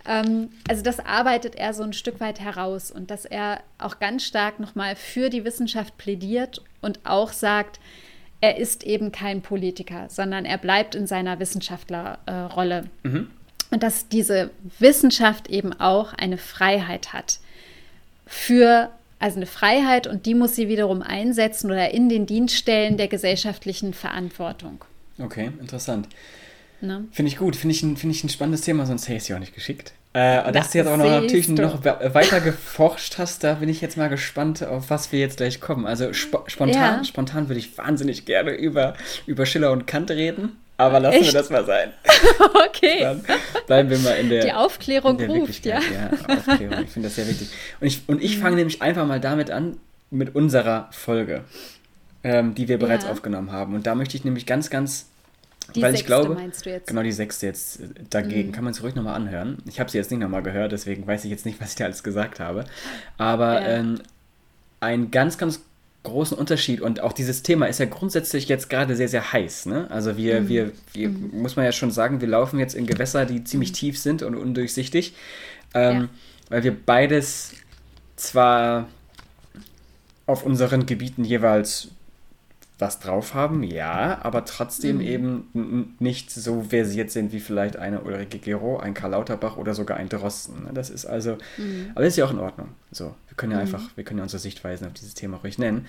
Ähm, 0.07 0.51
also 0.69 0.83
das 0.83 1.01
arbeitet 1.01 1.57
er 1.57 1.75
so 1.75 1.83
ein 1.83 1.93
Stück 1.93 2.21
weit 2.21 2.41
heraus 2.41 2.91
und 2.91 3.11
dass 3.11 3.25
er 3.25 3.61
auch 3.79 3.99
ganz 3.99 4.25
stark 4.25 4.61
nochmal 4.61 4.97
für 4.97 5.31
die 5.31 5.45
Wissenschaft 5.45 5.99
plädiert 5.99 6.63
und 6.81 7.01
auch 7.05 7.33
sagt, 7.33 7.81
er 8.41 8.57
ist 8.57 8.85
eben 8.85 9.13
kein 9.13 9.43
Politiker, 9.43 10.07
sondern 10.09 10.45
er 10.45 10.59
bleibt 10.59 10.95
in 10.95 11.07
seiner 11.07 11.39
Wissenschaftlerrolle. 11.41 12.85
Äh, 13.05 13.09
mhm. 13.09 13.31
Und 13.71 13.83
dass 13.83 14.09
diese 14.09 14.51
Wissenschaft 14.79 15.49
eben 15.49 15.73
auch 15.79 16.13
eine 16.15 16.39
Freiheit 16.39 17.13
hat 17.13 17.39
für, 18.27 18.91
also 19.19 19.37
eine 19.37 19.47
Freiheit 19.47 20.07
und 20.07 20.27
die 20.27 20.35
muss 20.35 20.57
sie 20.57 20.69
wiederum 20.69 21.03
einsetzen 21.03 21.71
oder 21.71 21.91
in 21.93 22.09
den 22.09 22.27
Dienststellen 22.27 22.97
der 22.97 23.09
gesellschaftlichen 23.09 23.93
Verantwortung. 23.95 24.85
Okay, 25.19 25.53
interessant. 25.61 26.09
Ne? 26.81 27.05
Finde 27.13 27.31
ich 27.31 27.37
gut, 27.37 27.57
finde 27.57 27.75
ich, 27.75 27.83
ein, 27.83 27.97
find 27.97 28.15
ich 28.15 28.25
ein 28.25 28.29
spannendes 28.29 28.63
Thema, 28.63 28.87
sonst 28.87 29.05
hätte 29.05 29.17
ich 29.17 29.23
es 29.23 29.29
ja 29.29 29.37
auch 29.37 29.41
nicht 29.41 29.55
geschickt. 29.55 29.93
Äh, 30.13 30.51
dass 30.51 30.73
du 30.73 30.79
jetzt 30.79 30.89
auch 30.89 30.97
noch 30.97 31.05
natürlich 31.05 31.47
du. 31.47 31.53
noch 31.53 31.85
weiter 31.85 32.41
geforscht 32.41 33.19
hast, 33.19 33.45
da 33.45 33.55
bin 33.55 33.69
ich 33.69 33.81
jetzt 33.81 33.97
mal 33.97 34.09
gespannt, 34.09 34.65
auf 34.65 34.91
was 34.91 35.13
wir 35.13 35.21
jetzt 35.21 35.37
gleich 35.37 35.61
kommen. 35.61 35.87
Also 35.87 36.11
sp 36.11 36.43
spontan, 36.49 36.99
ja. 36.99 37.05
spontan 37.05 37.49
würde 37.49 37.61
ich 37.61 37.79
wahnsinnig 37.79 38.25
gerne 38.25 38.51
über, 38.51 38.95
über 39.27 39.47
Schiller 39.47 39.71
und 39.71 39.87
Kant 39.87 40.11
reden, 40.11 40.57
aber 40.81 40.99
lassen 40.99 41.19
Echt? 41.19 41.27
wir 41.27 41.41
das 41.41 41.51
mal 41.51 41.65
sein. 41.67 41.93
okay. 42.67 43.01
Dann 43.03 43.23
bleiben 43.67 43.91
wir 43.91 43.99
mal 43.99 44.13
in 44.13 44.31
der. 44.31 44.45
Die 44.47 44.53
Aufklärung 44.53 45.19
der 45.19 45.29
ruft, 45.29 45.67
ja. 45.67 45.79
Ja, 45.79 46.35
Aufklärung. 46.35 46.85
Ich 46.85 46.91
finde 46.91 47.09
das 47.09 47.17
sehr 47.17 47.29
wichtig. 47.29 47.51
Und 47.81 47.87
ich, 47.87 48.03
und 48.07 48.23
ich 48.23 48.39
fange 48.39 48.57
nämlich 48.57 48.81
einfach 48.81 49.07
mal 49.07 49.21
damit 49.21 49.51
an, 49.51 49.77
mit 50.11 50.35
unserer 50.35 50.89
Folge, 50.91 51.45
ähm, 52.25 52.55
die 52.55 52.67
wir 52.67 52.79
bereits 52.79 53.05
ja. 53.05 53.11
aufgenommen 53.11 53.53
haben. 53.53 53.75
Und 53.75 53.87
da 53.87 53.95
möchte 53.95 54.17
ich 54.17 54.25
nämlich 54.25 54.47
ganz, 54.47 54.71
ganz 54.71 55.10
die 55.75 55.83
Weil 55.83 55.93
sechste, 55.93 56.03
ich 56.03 56.07
glaube, 56.07 56.35
meinst 56.35 56.67
du 56.67 56.71
jetzt? 56.71 56.87
Genau, 56.89 57.03
die 57.03 57.13
sechste 57.13 57.47
jetzt 57.47 57.81
dagegen. 58.11 58.49
Mhm. 58.49 58.53
Kann 58.53 58.65
man 58.65 58.73
es 58.73 58.83
ruhig 58.83 58.95
nochmal 58.95 59.15
anhören. 59.15 59.59
Ich 59.67 59.81
habe 59.81 59.91
sie 59.91 59.99
jetzt 59.99 60.11
nicht 60.11 60.21
nochmal 60.21 60.43
gehört, 60.43 60.73
deswegen 60.73 61.07
weiß 61.07 61.25
ich 61.25 61.31
jetzt 61.31 61.47
nicht, 61.47 61.61
was 61.61 61.71
ich 61.71 61.77
da 61.77 61.85
alles 61.85 62.03
gesagt 62.03 62.41
habe. 62.41 62.65
Aber 63.19 63.61
ja. 63.61 63.69
ähm, 63.69 64.01
einen 64.81 65.11
ganz, 65.11 65.39
ganz 65.39 65.61
großen 66.03 66.37
Unterschied 66.37 66.81
und 66.81 67.01
auch 67.01 67.13
dieses 67.13 67.43
Thema 67.43 67.67
ist 67.67 67.79
ja 67.79 67.85
grundsätzlich 67.85 68.49
jetzt 68.49 68.71
gerade 68.71 68.97
sehr, 68.97 69.09
sehr 69.09 69.33
heiß. 69.33 69.67
Ne? 69.67 69.91
Also 69.91 70.17
wir, 70.17 70.41
mhm. 70.41 70.49
wir, 70.49 70.73
wir 70.93 71.09
mhm. 71.11 71.43
muss 71.43 71.57
man 71.57 71.65
ja 71.65 71.73
schon 71.73 71.91
sagen, 71.91 72.21
wir 72.21 72.29
laufen 72.29 72.59
jetzt 72.59 72.75
in 72.75 72.87
Gewässer, 72.87 73.27
die 73.27 73.45
ziemlich 73.45 73.71
mhm. 73.71 73.75
tief 73.75 73.99
sind 73.99 74.23
und 74.23 74.35
undurchsichtig, 74.35 75.15
ähm, 75.75 76.01
ja. 76.01 76.09
weil 76.49 76.65
wir 76.65 76.75
beides 76.75 77.53
zwar 78.17 78.89
auf 80.27 80.45
unseren 80.45 80.87
Gebieten 80.87 81.25
jeweils 81.25 81.89
was 82.81 82.99
drauf 82.99 83.35
haben, 83.35 83.63
ja, 83.63 84.19
aber 84.23 84.45
trotzdem 84.45 84.97
mhm. 84.97 85.03
eben 85.03 85.97
nicht 85.99 86.31
so 86.31 86.63
versiert 86.63 87.11
sind 87.11 87.33
wie 87.33 87.41
vielleicht 87.41 87.77
eine 87.77 88.01
Ulrike 88.01 88.39
Gero, 88.39 88.79
ein 88.79 88.95
Karl 88.95 89.13
Lauterbach 89.13 89.57
oder 89.57 89.75
sogar 89.75 89.97
ein 89.97 90.09
Drosten. 90.09 90.65
Ne? 90.65 90.71
Das 90.73 90.91
ist 90.91 91.07
also, 91.07 91.37
mhm. 91.59 91.91
aber 91.95 92.05
das 92.05 92.15
ist 92.15 92.17
ja 92.17 92.25
auch 92.25 92.31
in 92.31 92.39
Ordnung. 92.39 92.69
So, 92.91 93.15
wir 93.29 93.37
können 93.37 93.53
ja 93.53 93.59
mhm. 93.59 93.63
einfach, 93.63 93.97
wir 93.97 94.05
können 94.05 94.19
ja 94.19 94.25
unsere 94.25 94.41
Sichtweisen 94.41 94.87
auf 94.87 94.93
dieses 94.95 95.15
Thema 95.15 95.39
ruhig 95.39 95.59
nennen. 95.59 95.87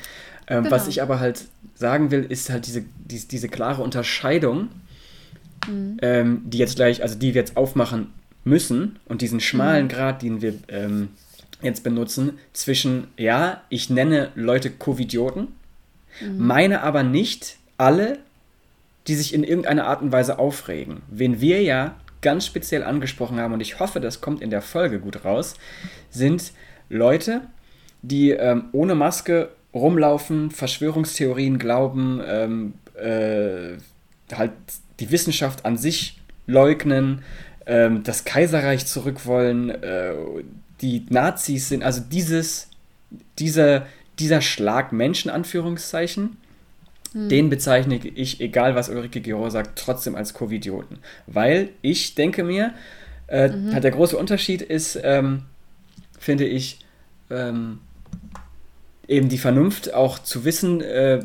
Ähm, 0.47 0.63
genau. 0.63 0.75
Was 0.75 0.87
ich 0.87 1.01
aber 1.01 1.19
halt 1.19 1.45
sagen 1.75 2.11
will, 2.11 2.23
ist 2.23 2.49
halt 2.49 2.67
diese, 2.67 2.83
diese, 3.05 3.27
diese 3.27 3.49
klare 3.49 3.81
Unterscheidung, 3.81 4.69
mhm. 5.67 5.97
ähm, 6.01 6.41
die 6.45 6.57
jetzt 6.57 6.75
gleich, 6.75 7.01
also 7.01 7.17
die 7.17 7.33
wir 7.33 7.41
jetzt 7.41 7.57
aufmachen 7.57 8.13
müssen 8.43 8.99
und 9.05 9.21
diesen 9.21 9.39
schmalen 9.39 9.85
mhm. 9.85 9.89
Grad, 9.89 10.21
den 10.21 10.41
wir 10.41 10.55
ähm, 10.67 11.09
jetzt 11.61 11.83
benutzen, 11.83 12.39
zwischen, 12.53 13.07
ja, 13.17 13.61
ich 13.69 13.89
nenne 13.89 14.31
Leute 14.35 14.71
Covidioten, 14.71 15.47
Mhm. 16.19 16.45
Meine 16.45 16.81
aber 16.81 17.03
nicht 17.03 17.57
alle, 17.77 18.19
die 19.07 19.15
sich 19.15 19.33
in 19.33 19.43
irgendeiner 19.43 19.87
Art 19.87 20.01
und 20.01 20.11
Weise 20.11 20.39
aufregen. 20.39 21.01
Wen 21.09 21.41
wir 21.41 21.61
ja 21.61 21.95
ganz 22.21 22.45
speziell 22.45 22.83
angesprochen 22.83 23.39
haben, 23.39 23.53
und 23.53 23.61
ich 23.61 23.79
hoffe, 23.79 23.99
das 23.99 24.21
kommt 24.21 24.41
in 24.41 24.49
der 24.49 24.61
Folge 24.61 24.99
gut 24.99 25.25
raus, 25.25 25.55
sind 26.09 26.53
Leute, 26.89 27.41
die 28.01 28.31
ähm, 28.31 28.65
ohne 28.71 28.95
Maske 28.95 29.49
rumlaufen, 29.73 30.51
Verschwörungstheorien 30.51 31.57
glauben, 31.57 32.21
ähm, 32.25 32.73
äh, 32.95 33.77
halt 34.35 34.51
die 34.99 35.11
Wissenschaft 35.11 35.65
an 35.65 35.77
sich 35.77 36.19
leugnen, 36.45 37.23
ähm, 37.65 38.03
das 38.03 38.25
Kaiserreich 38.25 38.85
zurück 38.85 39.25
wollen, 39.25 39.69
äh, 39.69 40.13
die 40.81 41.05
Nazis 41.09 41.69
sind, 41.69 41.83
also 41.83 42.01
dieses, 42.01 42.69
diese 43.39 43.83
dieser 44.21 44.41
Schlag 44.41 44.91
Menschen, 44.91 45.29
Anführungszeichen, 45.29 46.37
hm. 47.11 47.29
den 47.29 47.49
bezeichne 47.49 47.95
ich, 47.95 48.39
egal 48.39 48.75
was 48.75 48.89
Ulrike 48.89 49.21
Gero 49.21 49.49
sagt, 49.49 49.77
trotzdem 49.77 50.15
als 50.15 50.33
Covidioten. 50.33 50.99
Weil 51.27 51.69
ich 51.81 52.15
denke 52.15 52.43
mir, 52.43 52.73
äh, 53.27 53.49
mhm. 53.49 53.81
der 53.81 53.91
große 53.91 54.17
Unterschied 54.17 54.61
ist, 54.61 54.99
ähm, 55.03 55.43
finde 56.19 56.45
ich, 56.45 56.79
ähm, 57.29 57.79
eben 59.07 59.29
die 59.29 59.37
Vernunft 59.37 59.93
auch 59.93 60.19
zu 60.19 60.45
wissen, 60.45 60.81
äh, 60.81 61.23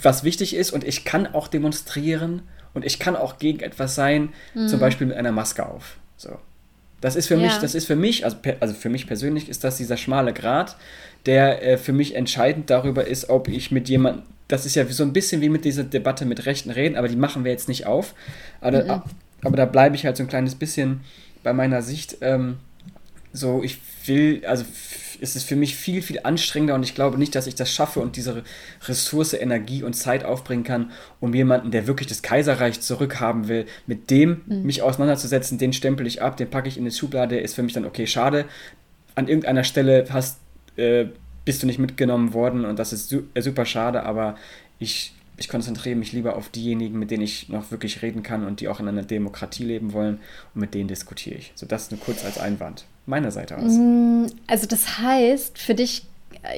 was 0.00 0.24
wichtig 0.24 0.54
ist 0.54 0.70
und 0.70 0.84
ich 0.84 1.04
kann 1.04 1.26
auch 1.26 1.48
demonstrieren 1.48 2.42
und 2.74 2.84
ich 2.84 2.98
kann 2.98 3.16
auch 3.16 3.38
gegen 3.38 3.60
etwas 3.60 3.94
sein, 3.94 4.32
mhm. 4.54 4.68
zum 4.68 4.78
Beispiel 4.78 5.06
mit 5.06 5.16
einer 5.16 5.32
Maske 5.32 5.66
auf. 5.66 5.96
So. 6.16 6.38
Das 7.00 7.16
ist 7.16 7.26
für 7.26 7.36
ja. 7.36 7.42
mich, 7.42 7.56
das 7.58 7.74
ist 7.74 7.86
für 7.86 7.96
mich, 7.96 8.24
also, 8.24 8.36
also 8.60 8.74
für 8.74 8.88
mich 8.88 9.06
persönlich 9.06 9.48
ist 9.48 9.64
das 9.64 9.76
dieser 9.76 9.96
schmale 9.96 10.32
Grat, 10.32 10.76
der 11.26 11.62
äh, 11.62 11.78
für 11.78 11.92
mich 11.92 12.16
entscheidend 12.16 12.70
darüber 12.70 13.06
ist, 13.06 13.28
ob 13.30 13.48
ich 13.48 13.70
mit 13.70 13.88
jemandem, 13.88 14.24
das 14.48 14.66
ist 14.66 14.74
ja 14.74 14.84
so 14.86 15.02
ein 15.02 15.12
bisschen 15.12 15.40
wie 15.40 15.48
mit 15.48 15.64
dieser 15.64 15.84
Debatte 15.84 16.24
mit 16.24 16.46
Rechten 16.46 16.70
reden, 16.70 16.96
aber 16.96 17.08
die 17.08 17.16
machen 17.16 17.44
wir 17.44 17.52
jetzt 17.52 17.68
nicht 17.68 17.86
auf. 17.86 18.14
Aber, 18.60 18.82
mhm. 18.82 19.02
aber 19.44 19.56
da 19.56 19.66
bleibe 19.66 19.94
ich 19.94 20.06
halt 20.06 20.16
so 20.16 20.22
ein 20.22 20.28
kleines 20.28 20.54
bisschen 20.54 21.00
bei 21.42 21.52
meiner 21.52 21.82
Sicht. 21.82 22.18
Ähm, 22.22 22.56
so, 23.32 23.62
ich 23.62 23.78
will, 24.06 24.44
also 24.46 24.64
ist 25.20 25.36
es 25.36 25.44
für 25.44 25.56
mich 25.56 25.76
viel, 25.76 26.02
viel 26.02 26.20
anstrengender 26.22 26.74
und 26.74 26.82
ich 26.82 26.94
glaube 26.94 27.18
nicht, 27.18 27.34
dass 27.34 27.46
ich 27.46 27.54
das 27.54 27.72
schaffe 27.72 28.00
und 28.00 28.16
diese 28.16 28.42
Ressource, 28.86 29.32
Energie 29.32 29.82
und 29.82 29.94
Zeit 29.94 30.24
aufbringen 30.24 30.64
kann, 30.64 30.92
um 31.20 31.34
jemanden, 31.34 31.70
der 31.70 31.86
wirklich 31.86 32.08
das 32.08 32.22
Kaiserreich 32.22 32.80
zurückhaben 32.80 33.48
will, 33.48 33.66
mit 33.86 34.10
dem 34.10 34.42
mhm. 34.46 34.62
mich 34.62 34.82
auseinanderzusetzen, 34.82 35.58
den 35.58 35.72
stempel 35.72 36.06
ich 36.06 36.22
ab, 36.22 36.36
den 36.36 36.50
packe 36.50 36.68
ich 36.68 36.78
in 36.78 36.84
die 36.84 36.90
Schublade, 36.90 37.38
ist 37.38 37.54
für 37.54 37.62
mich 37.62 37.72
dann 37.72 37.84
okay, 37.84 38.06
schade. 38.06 38.44
An 39.14 39.28
irgendeiner 39.28 39.64
Stelle 39.64 40.06
hast, 40.10 40.38
äh, 40.76 41.06
bist 41.44 41.62
du 41.62 41.66
nicht 41.66 41.78
mitgenommen 41.78 42.34
worden 42.34 42.64
und 42.64 42.78
das 42.78 42.92
ist 42.92 43.08
su 43.08 43.22
äh, 43.34 43.42
super 43.42 43.64
schade, 43.64 44.02
aber 44.02 44.36
ich 44.78 45.14
ich 45.38 45.48
konzentriere 45.48 45.96
mich 45.96 46.12
lieber 46.12 46.36
auf 46.36 46.48
diejenigen, 46.48 46.98
mit 46.98 47.10
denen 47.10 47.22
ich 47.22 47.48
noch 47.48 47.70
wirklich 47.70 48.02
reden 48.02 48.22
kann 48.22 48.44
und 48.44 48.60
die 48.60 48.68
auch 48.68 48.80
in 48.80 48.88
einer 48.88 49.02
Demokratie 49.02 49.64
leben 49.64 49.92
wollen 49.92 50.18
und 50.54 50.60
mit 50.60 50.74
denen 50.74 50.88
diskutiere 50.88 51.36
ich. 51.36 51.52
So 51.54 51.66
das 51.66 51.90
nur 51.90 52.00
kurz 52.00 52.24
als 52.24 52.38
Einwand 52.38 52.84
meiner 53.06 53.30
Seite 53.30 53.56
aus. 53.56 53.72
Mm, 53.72 54.26
also 54.46 54.66
das 54.66 54.98
heißt, 54.98 55.58
für 55.58 55.74
dich, 55.74 56.04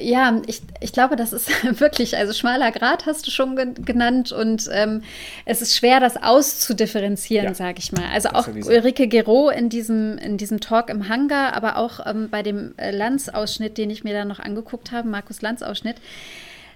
ja, 0.01 0.41
ich, 0.47 0.61
ich 0.79 0.93
glaube, 0.93 1.15
das 1.15 1.31
ist 1.31 1.49
wirklich, 1.79 2.17
also 2.17 2.33
schmaler 2.33 2.71
Grad 2.71 3.05
hast 3.05 3.27
du 3.27 3.31
schon 3.31 3.55
genannt 3.55 4.31
und 4.31 4.67
ähm, 4.73 5.03
es 5.45 5.61
ist 5.61 5.75
schwer, 5.75 5.99
das 5.99 6.17
auszudifferenzieren, 6.17 7.45
ja, 7.45 7.53
sage 7.53 7.77
ich 7.79 7.91
mal. 7.91 8.05
Also 8.11 8.29
auch 8.29 8.45
sowieso. 8.45 8.71
Ulrike 8.71 9.07
Gero 9.07 9.49
in 9.49 9.69
diesem, 9.69 10.17
in 10.17 10.37
diesem 10.37 10.59
Talk 10.59 10.89
im 10.89 11.07
Hangar, 11.07 11.53
aber 11.53 11.77
auch 11.77 12.05
ähm, 12.05 12.29
bei 12.29 12.41
dem 12.41 12.73
äh, 12.77 12.91
Lanz-Ausschnitt, 12.91 13.77
den 13.77 13.91
ich 13.91 14.03
mir 14.03 14.13
da 14.13 14.25
noch 14.25 14.39
angeguckt 14.39 14.91
habe, 14.91 15.07
Markus 15.07 15.41
Lanz-Ausschnitt, 15.41 15.97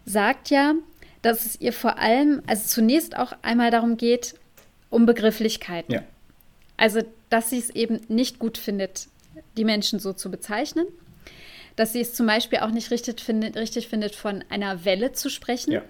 sagt 0.06 0.52
ja, 0.52 0.76
dass 1.26 1.44
es 1.44 1.60
ihr 1.60 1.74
vor 1.74 1.98
allem, 1.98 2.44
also 2.46 2.68
zunächst 2.68 3.18
auch 3.18 3.34
einmal 3.42 3.72
darum 3.72 3.98
geht, 3.98 4.36
um 4.92 5.08
Begrifflichkeiten. 5.08 5.92
Ja. 5.92 6.04
Also, 6.78 7.02
dass 7.32 7.50
sie 7.50 7.58
es 7.58 7.72
eben 7.72 8.00
nicht 8.08 8.38
gut 8.38 8.60
findet, 8.60 9.08
die 9.58 9.66
Menschen 9.66 9.98
so 9.98 10.14
zu 10.14 10.30
bezeichnen. 10.30 10.86
Dass 11.76 11.94
sie 11.94 12.02
es 12.02 12.14
zum 12.14 12.28
Beispiel 12.28 12.60
auch 12.60 12.70
nicht 12.70 12.92
richtig 12.92 13.22
findet, 13.22 13.58
richtig 13.58 13.88
findet 13.88 14.14
von 14.16 14.44
einer 14.50 14.86
Welle 14.86 15.14
zu 15.14 15.30
sprechen. 15.30 15.72
Ja. 15.72 15.82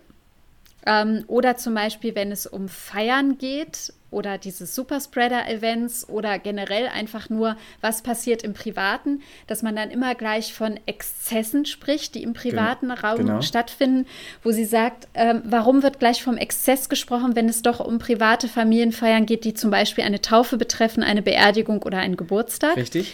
Ähm, 0.85 1.23
oder 1.27 1.57
zum 1.57 1.73
Beispiel, 1.73 2.15
wenn 2.15 2.31
es 2.31 2.45
um 2.45 2.67
Feiern 2.69 3.37
geht 3.37 3.91
oder 4.11 4.37
diese 4.37 4.65
Superspreader-Events 4.65 6.07
oder 6.07 6.39
generell 6.39 6.87
einfach 6.87 7.29
nur, 7.29 7.57
was 7.81 8.01
passiert 8.01 8.43
im 8.43 8.53
Privaten, 8.53 9.21
dass 9.47 9.61
man 9.61 9.75
dann 9.75 9.89
immer 9.89 10.15
gleich 10.15 10.53
von 10.53 10.79
Exzessen 10.85 11.65
spricht, 11.65 12.15
die 12.15 12.23
im 12.23 12.33
privaten 12.33 12.89
genau. 12.89 13.01
Raum 13.01 13.17
genau. 13.17 13.41
stattfinden, 13.41 14.05
wo 14.43 14.51
sie 14.51 14.63
sagt, 14.63 15.07
ähm, 15.15 15.41
warum 15.43 15.83
wird 15.83 15.99
gleich 15.99 16.23
vom 16.23 16.37
Exzess 16.37 16.87
gesprochen, 16.87 17.35
wenn 17.35 17.49
es 17.49 17.61
doch 17.61 17.79
um 17.79 17.99
private 17.99 18.47
Familienfeiern 18.47 19.25
geht, 19.25 19.43
die 19.43 19.53
zum 19.53 19.71
Beispiel 19.71 20.03
eine 20.03 20.21
Taufe 20.21 20.57
betreffen, 20.57 21.03
eine 21.03 21.21
Beerdigung 21.21 21.83
oder 21.83 21.97
einen 21.97 22.15
Geburtstag. 22.15 22.77
Richtig. 22.77 23.13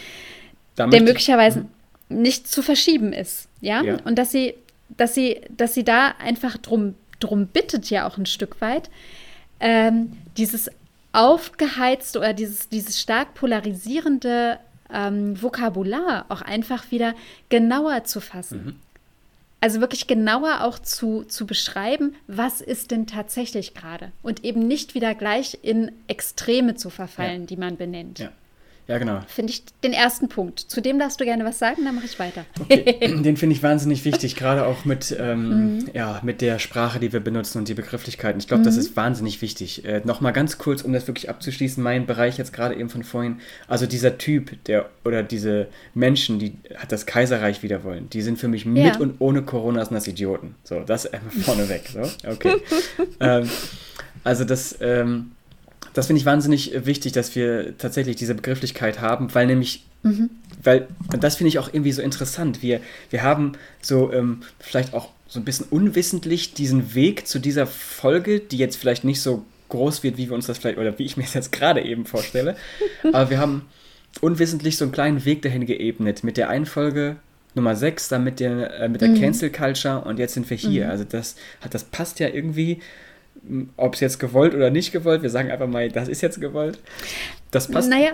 der 0.76 1.02
möglicherweise 1.02 1.66
mhm. 2.08 2.22
nicht 2.22 2.48
zu 2.48 2.62
verschieben 2.62 3.12
ist. 3.12 3.48
Ja? 3.60 3.82
ja? 3.82 3.96
Und 4.04 4.18
dass 4.18 4.30
sie, 4.30 4.54
dass 4.90 5.14
sie, 5.14 5.40
dass 5.48 5.74
sie 5.74 5.84
da 5.84 6.14
einfach 6.22 6.58
drum, 6.58 6.94
drum 7.22 7.46
bittet, 7.46 7.90
ja 7.90 8.06
auch 8.06 8.18
ein 8.18 8.26
Stück 8.26 8.60
weit, 8.60 8.90
ähm, 9.60 10.12
dieses 10.36 10.70
aufgeheizte 11.12 12.18
oder 12.18 12.32
dieses, 12.32 12.68
dieses 12.68 13.00
stark 13.00 13.34
polarisierende 13.34 14.58
ähm, 14.92 15.40
Vokabular 15.40 16.26
auch 16.28 16.42
einfach 16.42 16.90
wieder 16.90 17.14
genauer 17.48 18.04
zu 18.04 18.20
fassen. 18.20 18.64
Mhm. 18.64 18.76
Also 19.60 19.80
wirklich 19.80 20.08
genauer 20.08 20.62
auch 20.64 20.78
zu, 20.80 21.22
zu 21.22 21.46
beschreiben, 21.46 22.16
was 22.26 22.60
ist 22.60 22.90
denn 22.90 23.06
tatsächlich 23.06 23.74
gerade 23.74 24.10
und 24.22 24.44
eben 24.44 24.66
nicht 24.66 24.96
wieder 24.96 25.14
gleich 25.14 25.58
in 25.62 25.92
Extreme 26.08 26.74
zu 26.74 26.90
verfallen, 26.90 27.42
ja. 27.42 27.46
die 27.46 27.56
man 27.56 27.76
benennt. 27.76 28.18
Ja. 28.18 28.32
Ja, 28.88 28.98
genau. 28.98 29.20
Finde 29.28 29.52
ich 29.52 29.62
den 29.84 29.92
ersten 29.92 30.28
Punkt. 30.28 30.58
Zu 30.58 30.80
dem 30.80 30.98
darfst 30.98 31.20
du 31.20 31.24
gerne 31.24 31.44
was 31.44 31.58
sagen, 31.58 31.84
dann 31.84 31.94
mache 31.94 32.06
ich 32.06 32.18
weiter. 32.18 32.44
Okay. 32.60 32.98
Den 33.22 33.36
finde 33.36 33.54
ich 33.54 33.62
wahnsinnig 33.62 34.04
wichtig, 34.04 34.34
gerade 34.34 34.66
auch 34.66 34.84
mit, 34.84 35.16
ähm, 35.18 35.76
mhm. 35.76 35.90
ja, 35.94 36.20
mit 36.24 36.40
der 36.40 36.58
Sprache, 36.58 36.98
die 36.98 37.12
wir 37.12 37.20
benutzen 37.20 37.58
und 37.58 37.68
die 37.68 37.74
Begrifflichkeiten. 37.74 38.40
Ich 38.40 38.48
glaube, 38.48 38.62
mhm. 38.62 38.66
das 38.66 38.76
ist 38.76 38.96
wahnsinnig 38.96 39.40
wichtig. 39.40 39.84
Äh, 39.84 40.02
Nochmal 40.04 40.32
ganz 40.32 40.58
kurz, 40.58 40.82
um 40.82 40.92
das 40.92 41.06
wirklich 41.06 41.30
abzuschließen, 41.30 41.82
mein 41.82 42.06
Bereich 42.06 42.38
jetzt 42.38 42.52
gerade 42.52 42.74
eben 42.74 42.88
von 42.88 43.04
vorhin. 43.04 43.38
Also 43.68 43.86
dieser 43.86 44.18
Typ, 44.18 44.62
der 44.64 44.90
oder 45.04 45.22
diese 45.22 45.68
Menschen, 45.94 46.40
die 46.40 46.56
das 46.88 47.06
Kaiserreich 47.06 47.62
wieder 47.62 47.84
wollen, 47.84 48.10
die 48.10 48.22
sind 48.22 48.38
für 48.38 48.48
mich 48.48 48.66
mit 48.66 48.94
ja. 48.94 48.98
und 48.98 49.14
ohne 49.20 49.42
Corona 49.42 49.84
sind 49.84 49.94
das 49.94 50.08
Idioten. 50.08 50.56
So, 50.64 50.80
das 50.80 51.06
einfach 51.06 51.32
vorneweg. 51.44 51.88
So, 51.88 52.00
okay. 52.28 52.56
ähm, 53.20 53.48
also 54.24 54.44
das. 54.44 54.76
Ähm, 54.80 55.32
das 55.94 56.06
finde 56.06 56.20
ich 56.20 56.26
wahnsinnig 56.26 56.74
äh, 56.74 56.86
wichtig, 56.86 57.12
dass 57.12 57.34
wir 57.34 57.76
tatsächlich 57.78 58.16
diese 58.16 58.34
Begrifflichkeit 58.34 59.00
haben, 59.00 59.34
weil 59.34 59.46
nämlich, 59.46 59.84
mhm. 60.02 60.30
weil, 60.62 60.88
und 61.12 61.22
das 61.22 61.36
finde 61.36 61.48
ich 61.48 61.58
auch 61.58 61.68
irgendwie 61.72 61.92
so 61.92 62.02
interessant, 62.02 62.62
wir, 62.62 62.80
wir 63.10 63.22
haben 63.22 63.52
so 63.80 64.12
ähm, 64.12 64.42
vielleicht 64.58 64.94
auch 64.94 65.10
so 65.28 65.40
ein 65.40 65.44
bisschen 65.44 65.66
unwissentlich 65.70 66.54
diesen 66.54 66.94
Weg 66.94 67.26
zu 67.26 67.38
dieser 67.38 67.66
Folge, 67.66 68.40
die 68.40 68.58
jetzt 68.58 68.76
vielleicht 68.76 69.04
nicht 69.04 69.20
so 69.20 69.44
groß 69.70 70.02
wird, 70.02 70.18
wie 70.18 70.28
wir 70.28 70.34
uns 70.34 70.46
das 70.46 70.58
vielleicht, 70.58 70.78
oder 70.78 70.98
wie 70.98 71.04
ich 71.04 71.16
mir 71.16 71.22
das 71.22 71.34
jetzt 71.34 71.52
gerade 71.52 71.82
eben 71.82 72.04
vorstelle, 72.04 72.56
aber 73.12 73.30
wir 73.30 73.38
haben 73.38 73.62
unwissentlich 74.20 74.76
so 74.76 74.84
einen 74.84 74.92
kleinen 74.92 75.24
Weg 75.24 75.42
dahin 75.42 75.64
geebnet 75.64 76.22
mit 76.22 76.36
der 76.36 76.50
einen 76.50 76.66
Folge 76.66 77.16
Nummer 77.54 77.76
6, 77.76 78.08
dann 78.08 78.24
mit 78.24 78.40
der, 78.40 78.80
äh, 78.80 78.88
mit 78.88 79.00
der 79.00 79.08
mhm. 79.08 79.20
Cancel 79.20 79.50
Culture 79.50 80.02
und 80.02 80.18
jetzt 80.18 80.34
sind 80.34 80.48
wir 80.48 80.56
hier. 80.56 80.86
Mhm. 80.86 80.90
Also 80.90 81.04
das, 81.04 81.36
das 81.70 81.84
passt 81.84 82.20
ja 82.20 82.28
irgendwie 82.28 82.80
ob 83.76 83.94
es 83.94 84.00
jetzt 84.00 84.18
gewollt 84.18 84.54
oder 84.54 84.70
nicht 84.70 84.92
gewollt, 84.92 85.22
wir 85.22 85.30
sagen 85.30 85.50
einfach 85.50 85.66
mal, 85.66 85.90
das 85.90 86.08
ist 86.08 86.20
jetzt 86.20 86.40
gewollt. 86.40 86.78
Das 87.50 87.68
passt. 87.68 87.90
Naja, 87.90 88.12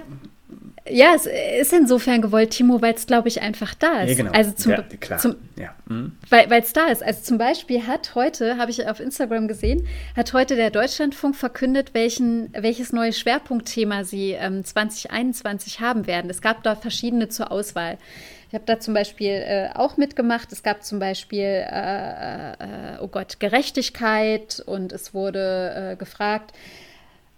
ja, 0.90 1.14
es 1.14 1.26
ist 1.26 1.72
insofern 1.72 2.22
gewollt, 2.22 2.50
Timo, 2.50 2.80
weil 2.80 2.94
es, 2.94 3.06
glaube 3.06 3.28
ich, 3.28 3.42
einfach 3.42 3.74
da 3.74 4.02
ist. 4.02 4.10
Ja, 4.10 4.16
genau. 4.16 4.32
Also 4.32 4.52
zum, 4.52 4.72
ja, 4.72 4.82
klar. 5.00 5.18
Zum, 5.18 5.36
ja. 5.56 5.74
Mhm. 5.86 6.12
Weil 6.30 6.62
es 6.62 6.72
da 6.72 6.86
ist. 6.86 7.02
Also 7.02 7.22
zum 7.22 7.38
Beispiel 7.38 7.86
hat 7.86 8.14
heute, 8.14 8.56
habe 8.56 8.70
ich 8.70 8.86
auf 8.88 9.00
Instagram 9.00 9.48
gesehen, 9.48 9.86
hat 10.16 10.32
heute 10.32 10.56
der 10.56 10.70
Deutschlandfunk 10.70 11.36
verkündet, 11.36 11.90
welchen, 11.92 12.52
welches 12.52 12.92
neue 12.92 13.12
Schwerpunktthema 13.12 14.04
sie 14.04 14.32
ähm, 14.32 14.64
2021 14.64 15.80
haben 15.80 16.06
werden. 16.06 16.30
Es 16.30 16.40
gab 16.40 16.62
da 16.62 16.74
verschiedene 16.74 17.28
zur 17.28 17.52
Auswahl. 17.52 17.98
Ich 18.48 18.54
habe 18.54 18.64
da 18.64 18.80
zum 18.80 18.94
Beispiel 18.94 19.30
äh, 19.30 19.68
auch 19.74 19.98
mitgemacht. 19.98 20.50
Es 20.52 20.62
gab 20.62 20.82
zum 20.82 20.98
Beispiel, 20.98 21.40
äh, 21.40 22.52
äh, 22.52 22.98
oh 23.00 23.08
Gott, 23.08 23.40
Gerechtigkeit 23.40 24.62
und 24.64 24.92
es 24.92 25.12
wurde 25.12 25.92
äh, 25.92 25.96
gefragt, 25.96 26.52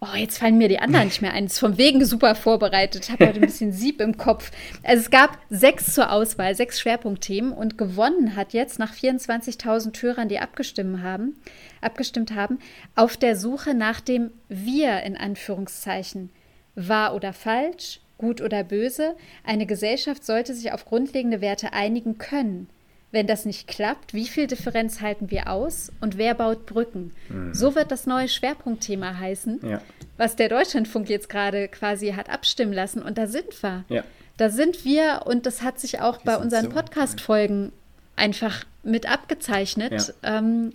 Oh, 0.02 0.16
jetzt 0.16 0.38
fallen 0.38 0.56
mir 0.56 0.68
die 0.68 0.78
anderen 0.78 1.08
nicht 1.08 1.20
mehr 1.20 1.34
ein. 1.34 1.44
Ist 1.44 1.58
vom 1.58 1.76
Wegen 1.76 2.02
super 2.06 2.34
vorbereitet. 2.34 3.04
Ich 3.04 3.10
habe 3.10 3.26
heute 3.26 3.38
ein 3.38 3.42
bisschen 3.46 3.74
Sieb 3.74 4.00
im 4.00 4.16
Kopf. 4.16 4.50
Also 4.82 5.02
es 5.02 5.10
gab 5.10 5.36
sechs 5.50 5.92
zur 5.92 6.10
Auswahl, 6.10 6.54
sechs 6.54 6.80
Schwerpunktthemen 6.80 7.52
und 7.52 7.76
gewonnen 7.76 8.34
hat 8.34 8.54
jetzt 8.54 8.78
nach 8.78 8.94
24.000 8.94 10.00
Hörern, 10.00 10.30
die 10.30 10.38
abgestimmt 10.38 11.02
haben, 11.02 11.36
abgestimmt 11.82 12.34
haben, 12.34 12.60
auf 12.94 13.18
der 13.18 13.36
Suche 13.36 13.74
nach 13.74 14.00
dem 14.00 14.30
Wir 14.48 15.02
in 15.02 15.18
Anführungszeichen. 15.18 16.30
Wahr 16.76 17.14
oder 17.14 17.34
falsch, 17.34 18.00
gut 18.20 18.40
oder 18.40 18.62
böse, 18.62 19.16
eine 19.44 19.66
Gesellschaft 19.66 20.24
sollte 20.24 20.54
sich 20.54 20.72
auf 20.72 20.84
grundlegende 20.84 21.40
Werte 21.40 21.72
einigen 21.72 22.18
können. 22.18 22.68
Wenn 23.12 23.26
das 23.26 23.44
nicht 23.44 23.66
klappt, 23.66 24.14
wie 24.14 24.26
viel 24.26 24.46
Differenz 24.46 25.00
halten 25.00 25.30
wir 25.30 25.48
aus 25.48 25.90
und 26.00 26.16
wer 26.16 26.34
baut 26.34 26.66
Brücken? 26.66 27.12
Mhm. 27.28 27.52
So 27.54 27.74
wird 27.74 27.90
das 27.90 28.06
neue 28.06 28.28
Schwerpunktthema 28.28 29.18
heißen, 29.18 29.60
ja. 29.68 29.80
was 30.16 30.36
der 30.36 30.48
Deutschlandfunk 30.48 31.08
jetzt 31.08 31.28
gerade 31.28 31.66
quasi 31.66 32.12
hat 32.12 32.30
abstimmen 32.30 32.72
lassen. 32.72 33.02
Und 33.02 33.18
da 33.18 33.26
sind 33.26 33.60
wir. 33.62 33.84
Ja. 33.88 34.04
Da 34.36 34.48
sind 34.48 34.84
wir 34.84 35.22
und 35.24 35.44
das 35.44 35.62
hat 35.62 35.80
sich 35.80 36.00
auch 36.00 36.18
wir 36.18 36.24
bei 36.24 36.36
unseren 36.36 36.66
so 36.66 36.70
Podcast-Folgen 36.70 37.72
einfach 38.14 38.64
mit 38.84 39.10
abgezeichnet. 39.10 40.14
Ja. 40.22 40.38
Ähm, 40.38 40.74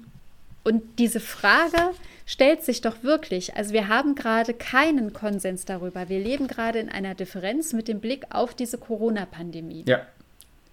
und 0.64 0.84
diese 0.98 1.20
Frage, 1.20 1.92
stellt 2.26 2.64
sich 2.64 2.82
doch 2.82 3.04
wirklich, 3.04 3.56
also 3.56 3.74
wir 3.74 3.88
haben 3.88 4.16
gerade 4.16 4.54
keinen 4.54 5.14
Konsens 5.14 5.66
darüber. 5.66 6.10
Wir 6.10 6.20
leben 6.20 6.48
gerade 6.48 6.80
in 6.80 6.90
einer 6.90 7.16
Differenz 7.16 7.74
mit 7.74 7.88
dem 7.88 8.00
Blick 8.00 8.26
auf 8.32 8.54
diese 8.54 8.78
Corona-Pandemie. 8.78 9.86
Ja, 9.88 10.02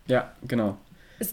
ja, 0.07 0.33
genau. 0.47 0.79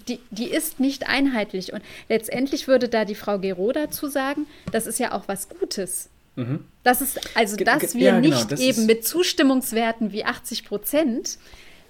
die, 0.08 0.20
die 0.30 0.50
ist 0.50 0.80
nicht 0.80 1.08
einheitlich. 1.08 1.74
Und 1.74 1.82
letztendlich 2.10 2.68
würde 2.68 2.90
da 2.90 3.06
die 3.06 3.16
Frau 3.16 3.40
Gero 3.40 3.72
dazu 3.72 4.08
sagen, 4.08 4.46
das 4.72 4.88
ist 4.88 5.00
ja 5.00 5.14
auch 5.14 5.28
was 5.28 5.50
Gutes. 5.50 6.10
Mhm. 6.36 6.66
Das 6.84 7.02
ist, 7.02 7.36
also, 7.36 7.56
dass 7.58 7.96
wir 7.96 8.02
ja, 8.02 8.20
genau, 8.20 8.36
nicht 8.36 8.52
das 8.52 8.60
eben 8.60 8.86
mit 8.86 9.06
Zustimmungswerten 9.06 10.12
wie 10.12 10.26
80 10.26 10.66
Prozent, 10.66 11.38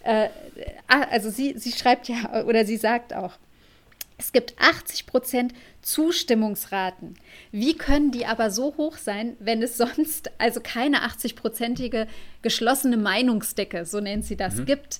äh, 0.03 0.29
also 0.87 1.29
sie, 1.29 1.55
sie 1.57 1.71
schreibt 1.71 2.07
ja, 2.07 2.43
oder 2.45 2.65
sie 2.65 2.77
sagt 2.77 3.13
auch, 3.13 3.33
es 4.19 4.33
gibt 4.33 4.53
80 4.59 5.05
Prozent 5.05 5.53
Zustimmungsraten. 5.81 7.15
Wie 7.51 7.75
können 7.75 8.11
die 8.11 8.25
aber 8.25 8.51
so 8.51 8.75
hoch 8.77 8.97
sein, 8.97 9.37
wenn 9.39 9.63
es 9.63 9.77
sonst 9.77 10.29
also 10.37 10.59
keine 10.61 11.07
80-prozentige 11.07 12.05
geschlossene 12.41 12.97
Meinungsdecke, 12.97 13.85
so 13.85 14.01
nennt 14.01 14.25
sie 14.25 14.35
das, 14.35 14.55
mhm. 14.55 14.65
gibt? 14.65 14.99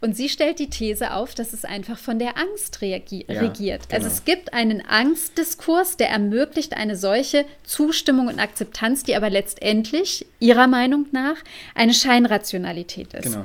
Und 0.00 0.16
sie 0.16 0.28
stellt 0.28 0.60
die 0.60 0.70
These 0.70 1.12
auf, 1.12 1.34
dass 1.34 1.52
es 1.52 1.64
einfach 1.64 1.98
von 1.98 2.18
der 2.20 2.38
Angst 2.38 2.82
reagiert. 2.82 3.28
Ja, 3.28 3.40
also 3.40 3.52
genau. 3.58 3.82
Also 3.90 4.06
es 4.06 4.24
gibt 4.24 4.52
einen 4.54 4.80
Angstdiskurs, 4.80 5.96
der 5.96 6.08
ermöglicht 6.08 6.74
eine 6.74 6.96
solche 6.96 7.44
Zustimmung 7.64 8.28
und 8.28 8.38
Akzeptanz, 8.38 9.02
die 9.02 9.16
aber 9.16 9.28
letztendlich 9.28 10.24
ihrer 10.38 10.68
Meinung 10.68 11.06
nach 11.10 11.36
eine 11.74 11.94
Scheinrationalität 11.94 13.12
ist. 13.12 13.24
Genau. 13.24 13.44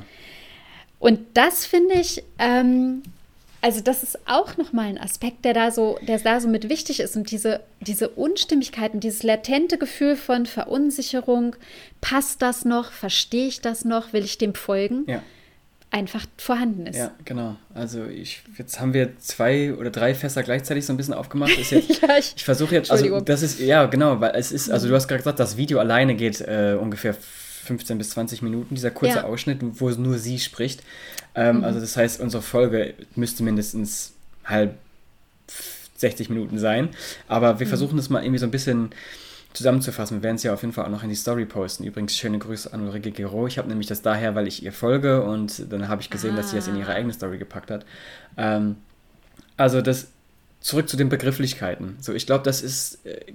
Und 1.00 1.20
das 1.34 1.66
finde 1.66 1.96
ich, 1.96 2.24
ähm, 2.38 3.02
also 3.64 3.80
das 3.80 4.04
ist 4.04 4.20
auch 4.28 4.58
nochmal 4.58 4.88
ein 4.88 4.98
Aspekt, 4.98 5.46
der 5.46 5.54
da 5.54 5.72
so, 5.72 5.98
der 6.06 6.20
da 6.20 6.42
so 6.42 6.50
mit 6.50 6.68
wichtig 6.68 7.00
ist 7.00 7.16
und 7.16 7.32
diese, 7.32 7.62
diese 7.80 8.10
Unstimmigkeit 8.10 8.94
und 8.94 9.04
dieses 9.04 9.24
latente 9.24 9.78
Gefühl 9.78 10.18
von 10.18 10.46
Verunsicherung, 10.46 11.56
passt 12.02 12.42
das 12.42 12.66
noch, 12.66 12.92
verstehe 12.92 13.48
ich 13.48 13.62
das 13.62 13.86
noch, 13.86 14.12
will 14.12 14.26
ich 14.26 14.38
dem 14.38 14.54
folgen? 14.54 15.06
Ja 15.08 15.24
einfach 15.94 16.26
vorhanden 16.38 16.88
ist. 16.88 16.98
Ja, 16.98 17.12
genau. 17.24 17.56
Also 17.76 18.06
ich, 18.06 18.42
jetzt 18.58 18.80
haben 18.80 18.96
wir 18.96 19.20
zwei 19.20 19.76
oder 19.76 19.92
drei 19.92 20.16
Fässer 20.16 20.42
gleichzeitig 20.42 20.88
so 20.88 20.92
ein 20.92 20.98
bisschen 20.98 21.14
aufgemacht. 21.14 21.56
Jetzt, 21.56 21.72
ja, 22.02 22.18
ich, 22.18 22.34
ich 22.36 22.44
versuche 22.44 22.74
jetzt, 22.74 22.90
also 22.90 23.20
das 23.20 23.44
ist, 23.44 23.60
ja 23.60 23.86
genau, 23.86 24.20
weil 24.20 24.32
es 24.36 24.52
ist, 24.52 24.72
also 24.72 24.88
du 24.88 24.96
hast 24.96 25.08
gerade 25.08 25.20
gesagt, 25.20 25.40
das 25.40 25.56
Video 25.56 25.78
alleine 25.78 26.16
geht 26.16 26.42
äh, 26.42 26.76
ungefähr 26.82 27.14
15 27.14 28.00
bis 28.00 28.10
20 28.10 28.42
Minuten, 28.42 28.74
dieser 28.74 28.90
kurze 28.90 29.18
ja. 29.18 29.24
Ausschnitt, 29.24 29.60
wo 29.62 29.90
nur 29.92 30.18
sie 30.18 30.40
spricht. 30.40 30.82
Ähm, 31.36 31.58
mhm. 31.58 31.64
Also 31.64 31.80
das 31.80 31.98
heißt, 31.98 32.22
unsere 32.22 32.44
Folge 32.44 32.94
müsste 33.16 33.44
mindestens 33.44 34.14
halb 34.46 34.78
60 35.98 36.30
Minuten 36.30 36.58
sein. 36.58 36.90
Aber 37.28 37.60
wir 37.60 37.66
mhm. 37.66 37.70
versuchen 37.70 37.98
das 37.98 38.10
mal 38.10 38.24
irgendwie 38.24 38.40
so 38.40 38.46
ein 38.46 38.52
bisschen 38.52 38.92
zusammenzufassen. 39.54 40.18
Wir 40.18 40.24
werden 40.24 40.36
es 40.36 40.44
ja 40.44 40.54
auf 40.54 40.62
jeden 40.62 40.74
Fall 40.74 40.86
auch 40.86 40.90
noch 40.90 41.04
in 41.04 41.10
die 41.10 41.16
Story 41.16 41.46
posten. 41.46 41.84
Übrigens, 41.84 42.18
schöne 42.18 42.40
Grüße 42.40 42.74
an 42.74 42.82
Ulrike 42.82 43.12
Gero. 43.12 43.48
Ich 43.48 43.58
habe 43.58 43.70
nämlich 43.70 43.88
das 43.88 44.02
daher, 44.02 44.36
weil 44.36 44.48
ich 44.48 44.64
ihr 44.64 44.74
folge 44.74 45.24
und 45.24 45.72
dann 45.72 45.88
habe 45.88 46.02
ich 46.02 46.10
gesehen, 46.10 46.34
ah. 46.34 46.38
dass 46.38 46.50
sie 46.50 46.56
das 46.56 46.68
in 46.68 46.76
ihre 46.76 46.92
ah. 46.92 46.96
eigene 46.96 47.14
Story 47.14 47.38
gepackt 47.38 47.72
hat. 47.72 47.86
Ähm, 48.38 48.78
also 49.58 49.82
das 49.82 50.08
zurück 50.60 50.90
zu 50.90 50.98
den 50.98 51.10
Begrifflichkeiten. 51.10 51.98
So, 52.00 52.14
ich 52.14 52.26
glaube, 52.26 52.44
das 52.44 52.62
ist 52.62 53.06
äh, 53.06 53.34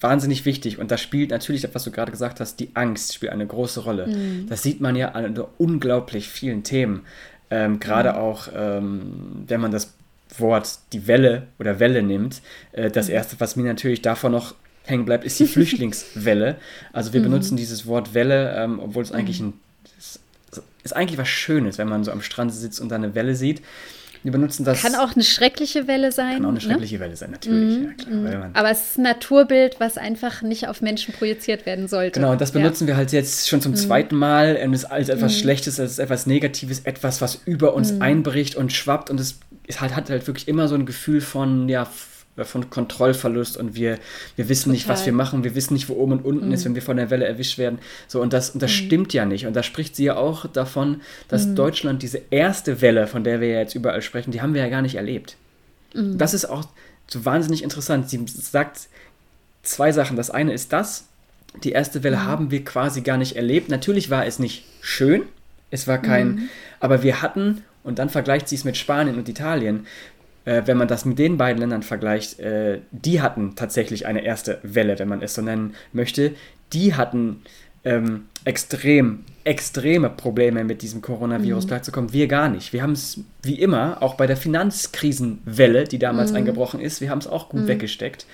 wahnsinnig 0.00 0.44
wichtig 0.44 0.78
und 0.78 0.90
da 0.90 0.98
spielt 0.98 1.30
natürlich, 1.30 1.66
was 1.72 1.84
du 1.84 1.90
gerade 1.90 2.12
gesagt 2.12 2.40
hast, 2.40 2.60
die 2.60 2.70
Angst 2.74 3.14
spielt 3.14 3.32
eine 3.32 3.46
große 3.46 3.80
Rolle. 3.80 4.06
Mhm. 4.06 4.46
Das 4.48 4.62
sieht 4.62 4.80
man 4.80 4.96
ja 4.96 5.10
an 5.12 5.38
unglaublich 5.58 6.28
vielen 6.28 6.62
Themen. 6.62 7.02
Ähm, 7.50 7.80
gerade 7.80 8.12
mhm. 8.12 8.16
auch, 8.16 8.48
ähm, 8.54 9.44
wenn 9.46 9.60
man 9.60 9.72
das 9.72 9.94
Wort 10.36 10.78
die 10.92 11.06
Welle 11.06 11.48
oder 11.58 11.80
Welle 11.80 12.02
nimmt. 12.02 12.42
Äh, 12.72 12.90
das 12.90 13.08
mhm. 13.08 13.14
erste, 13.14 13.40
was 13.40 13.56
mir 13.56 13.64
natürlich 13.64 14.02
davon 14.02 14.32
noch 14.32 14.54
hängen 14.84 15.04
bleibt, 15.04 15.24
ist 15.24 15.38
die 15.40 15.46
Flüchtlingswelle. 15.48 16.56
Also 16.92 17.12
wir 17.12 17.20
mhm. 17.20 17.24
benutzen 17.24 17.56
dieses 17.56 17.86
Wort 17.86 18.14
Welle, 18.14 18.54
ähm, 18.56 18.80
obwohl 18.80 19.02
es 19.02 19.12
eigentlich 19.12 19.40
mhm. 19.40 19.48
ein 19.48 19.60
ist, 19.98 20.20
ist 20.84 20.96
eigentlich 20.96 21.18
was 21.18 21.28
Schönes, 21.28 21.78
wenn 21.78 21.88
man 21.88 22.04
so 22.04 22.12
am 22.12 22.22
Strand 22.22 22.52
sitzt 22.52 22.80
und 22.80 22.90
da 22.90 22.96
eine 22.96 23.14
Welle 23.14 23.34
sieht. 23.34 23.62
Wir 24.22 24.32
benutzen 24.32 24.64
das. 24.64 24.82
Kann 24.82 24.94
auch 24.94 25.14
eine 25.14 25.24
schreckliche 25.24 25.86
Welle 25.86 26.12
sein. 26.12 26.34
Kann 26.34 26.44
auch 26.44 26.48
eine 26.48 26.58
ne? 26.58 26.60
schreckliche 26.60 26.96
ne? 26.96 27.00
Welle 27.00 27.16
sein, 27.16 27.30
natürlich. 27.30 27.78
Mm, 27.78 27.84
ja, 27.84 27.92
klar, 27.92 28.48
mm. 28.48 28.50
Aber 28.54 28.70
es 28.70 28.90
ist 28.90 28.98
ein 28.98 29.02
Naturbild, 29.02 29.80
was 29.80 29.98
einfach 29.98 30.42
nicht 30.42 30.68
auf 30.68 30.80
Menschen 30.80 31.14
projiziert 31.14 31.66
werden 31.66 31.88
sollte. 31.88 32.20
Genau, 32.20 32.32
und 32.32 32.40
das 32.40 32.52
benutzen 32.52 32.84
ja. 32.84 32.88
wir 32.88 32.96
halt 32.96 33.12
jetzt 33.12 33.48
schon 33.48 33.60
zum 33.60 33.72
mm. 33.72 33.76
zweiten 33.76 34.16
Mal. 34.16 34.56
Es 34.56 34.82
ist 34.82 34.84
als 34.86 35.08
etwas 35.08 35.34
mhm. 35.34 35.40
Schlechtes, 35.40 35.80
als 35.80 35.98
etwas 35.98 36.26
Negatives, 36.26 36.80
etwas, 36.80 37.20
was 37.20 37.40
über 37.44 37.74
uns 37.74 37.92
mhm. 37.92 38.02
einbricht 38.02 38.56
und 38.56 38.72
schwappt. 38.72 39.10
Und 39.10 39.20
es 39.20 39.38
halt, 39.76 39.94
hat 39.94 40.10
halt 40.10 40.26
wirklich 40.26 40.48
immer 40.48 40.68
so 40.68 40.74
ein 40.74 40.86
Gefühl 40.86 41.20
von, 41.20 41.68
ja, 41.68 41.86
von 42.44 42.70
Kontrollverlust 42.70 43.56
und 43.56 43.74
wir, 43.74 43.98
wir 44.36 44.48
wissen 44.48 44.64
Total. 44.64 44.72
nicht, 44.72 44.88
was 44.88 45.06
wir 45.06 45.12
machen, 45.12 45.44
wir 45.44 45.54
wissen 45.54 45.74
nicht, 45.74 45.88
wo 45.88 45.94
oben 45.94 46.12
und 46.12 46.24
unten 46.24 46.46
mhm. 46.46 46.52
ist, 46.52 46.64
wenn 46.64 46.74
wir 46.74 46.82
von 46.82 46.96
der 46.96 47.10
Welle 47.10 47.26
erwischt 47.26 47.58
werden. 47.58 47.78
So, 48.06 48.20
und 48.20 48.32
das, 48.32 48.50
und 48.50 48.62
das 48.62 48.70
mhm. 48.70 48.74
stimmt 48.74 49.12
ja 49.12 49.24
nicht. 49.24 49.46
Und 49.46 49.54
da 49.54 49.62
spricht 49.62 49.96
sie 49.96 50.04
ja 50.04 50.16
auch 50.16 50.46
davon, 50.46 51.00
dass 51.28 51.46
mhm. 51.46 51.56
Deutschland 51.56 52.02
diese 52.02 52.20
erste 52.30 52.80
Welle, 52.80 53.06
von 53.06 53.24
der 53.24 53.40
wir 53.40 53.48
ja 53.48 53.58
jetzt 53.60 53.74
überall 53.74 54.02
sprechen, 54.02 54.30
die 54.30 54.42
haben 54.42 54.54
wir 54.54 54.62
ja 54.62 54.68
gar 54.68 54.82
nicht 54.82 54.96
erlebt. 54.96 55.36
Mhm. 55.94 56.18
Das 56.18 56.34
ist 56.34 56.44
auch 56.44 56.64
so 57.08 57.24
wahnsinnig 57.24 57.62
interessant. 57.62 58.10
Sie 58.10 58.24
sagt 58.26 58.88
zwei 59.62 59.92
Sachen. 59.92 60.16
Das 60.16 60.30
eine 60.30 60.52
ist 60.52 60.72
das, 60.72 61.06
die 61.62 61.72
erste 61.72 62.02
Welle 62.02 62.16
mhm. 62.16 62.24
haben 62.24 62.50
wir 62.50 62.64
quasi 62.64 63.00
gar 63.00 63.16
nicht 63.16 63.36
erlebt. 63.36 63.68
Natürlich 63.70 64.10
war 64.10 64.26
es 64.26 64.38
nicht 64.38 64.64
schön, 64.80 65.22
es 65.70 65.86
war 65.86 65.98
kein, 65.98 66.28
mhm. 66.28 66.48
aber 66.80 67.02
wir 67.02 67.22
hatten, 67.22 67.62
und 67.84 67.98
dann 67.98 68.08
vergleicht 68.08 68.48
sie 68.48 68.56
es 68.56 68.64
mit 68.64 68.76
Spanien 68.76 69.16
und 69.16 69.28
Italien, 69.28 69.86
äh, 70.48 70.66
wenn 70.66 70.78
man 70.78 70.88
das 70.88 71.04
mit 71.04 71.18
den 71.18 71.36
beiden 71.36 71.60
Ländern 71.60 71.82
vergleicht, 71.82 72.40
äh, 72.40 72.80
die 72.90 73.20
hatten 73.20 73.54
tatsächlich 73.54 74.06
eine 74.06 74.24
erste 74.24 74.58
Welle, 74.62 74.98
wenn 74.98 75.08
man 75.08 75.20
es 75.20 75.34
so 75.34 75.42
nennen 75.42 75.74
möchte. 75.92 76.32
Die 76.72 76.94
hatten 76.94 77.42
ähm, 77.84 78.24
extrem, 78.44 79.24
extreme 79.44 80.08
Probleme 80.08 80.64
mit 80.64 80.80
diesem 80.80 81.02
Coronavirus 81.02 81.64
mhm. 81.64 81.68
klarzukommen. 81.68 82.14
Wir 82.14 82.28
gar 82.28 82.48
nicht. 82.48 82.72
Wir 82.72 82.82
haben 82.82 82.92
es 82.92 83.20
wie 83.42 83.60
immer, 83.60 84.02
auch 84.02 84.14
bei 84.14 84.26
der 84.26 84.38
Finanzkrisenwelle, 84.38 85.84
die 85.84 85.98
damals 85.98 86.30
mhm. 86.30 86.38
eingebrochen 86.38 86.80
ist, 86.80 87.02
wir 87.02 87.10
haben 87.10 87.18
es 87.18 87.26
auch 87.26 87.50
gut 87.50 87.62
mhm. 87.62 87.68
weggesteckt. 87.68 88.24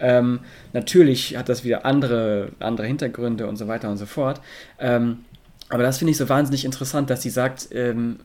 Ähm, 0.00 0.40
natürlich 0.72 1.36
hat 1.36 1.50
das 1.50 1.64
wieder 1.64 1.84
andere, 1.84 2.48
andere 2.60 2.86
Hintergründe 2.86 3.46
und 3.46 3.56
so 3.56 3.68
weiter 3.68 3.90
und 3.90 3.98
so 3.98 4.06
fort. 4.06 4.40
Ähm, 4.78 5.18
aber 5.68 5.82
das 5.82 5.98
finde 5.98 6.12
ich 6.12 6.16
so 6.16 6.30
wahnsinnig 6.30 6.64
interessant, 6.64 7.10
dass 7.10 7.20
sie 7.20 7.30
sagt, 7.30 7.68
ähm, 7.72 8.20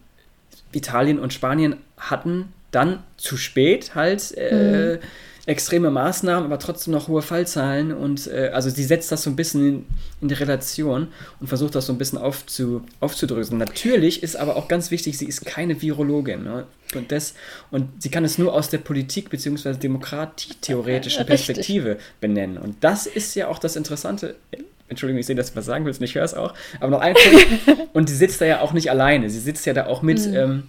Italien 0.72 1.20
und 1.20 1.34
Spanien 1.34 1.76
hatten 1.98 2.54
dann 2.74 3.04
zu 3.18 3.38
spät 3.38 3.96
halt 3.96 4.36
äh, 4.38 4.96
mhm. 4.96 5.00
extreme 5.46 5.92
Maßnahmen, 5.92 6.46
aber 6.46 6.60
trotzdem 6.60 6.94
noch 6.94 7.08
hohe 7.08 7.22
Fallzahlen. 7.22 7.92
Und 7.92 8.28
äh, 8.28 8.52
also 8.54 8.70
sie 8.70 8.84
setzt 8.84 9.12
das 9.12 9.24
so 9.24 9.30
ein 9.30 9.36
bisschen 9.36 9.68
in, 9.68 9.86
in, 10.22 10.28
die 10.28 10.34
Relation 10.34 11.08
und 11.40 11.48
versucht 11.48 11.76
das 11.76 11.86
so 11.86 11.94
ein 11.94 11.98
bisschen 11.98 12.18
aufzu, 12.18 12.84
aufzudröseln. 13.00 13.58
Natürlich 13.58 14.24
ist 14.24 14.36
aber 14.36 14.56
auch 14.56 14.68
ganz 14.68 14.92
wichtig, 14.92 15.18
sie 15.18 15.26
ist 15.26 15.46
keine 15.46 15.82
Virologin. 15.82 16.44
Ne? 16.44 16.66
Und, 16.96 17.12
das, 17.12 17.34
und 17.72 18.02
sie 18.02 18.10
kann 18.10 18.26
es 18.26 18.38
nur 18.38 18.54
aus 18.54 18.70
der 18.70 18.80
Politik- 18.80 19.30
bzw. 19.30 19.74
demokratietheoretischen 19.74 21.26
Perspektive 21.26 21.98
benennen. 22.20 22.58
Und 22.58 22.84
das 22.84 23.06
ist 23.06 23.36
ja 23.36 23.48
auch 23.48 23.60
das 23.60 23.76
Interessante 23.76 24.36
Entschuldigung, 24.90 25.20
ich 25.20 25.26
sehe, 25.26 25.36
dass 25.36 25.52
du 25.52 25.56
was 25.56 25.66
sagen 25.66 25.86
willst 25.86 26.00
und 26.02 26.06
ich 26.06 26.16
höre 26.16 26.24
es 26.24 26.34
auch. 26.34 26.54
Aber 26.80 26.92
noch 26.92 27.02
ein 27.02 27.16
Punkt. 27.16 27.90
und 27.94 28.10
sie 28.10 28.16
sitzt 28.16 28.42
da 28.42 28.46
ja 28.46 28.62
auch 28.62 28.74
nicht 28.74 28.92
alleine. 28.92 29.30
Sie 29.30 29.40
sitzt 29.40 29.66
ja 29.66 29.74
da 29.74 29.88
auch 29.88 30.02
mit 30.02 30.26
mhm. 30.28 30.36
ähm, 30.36 30.64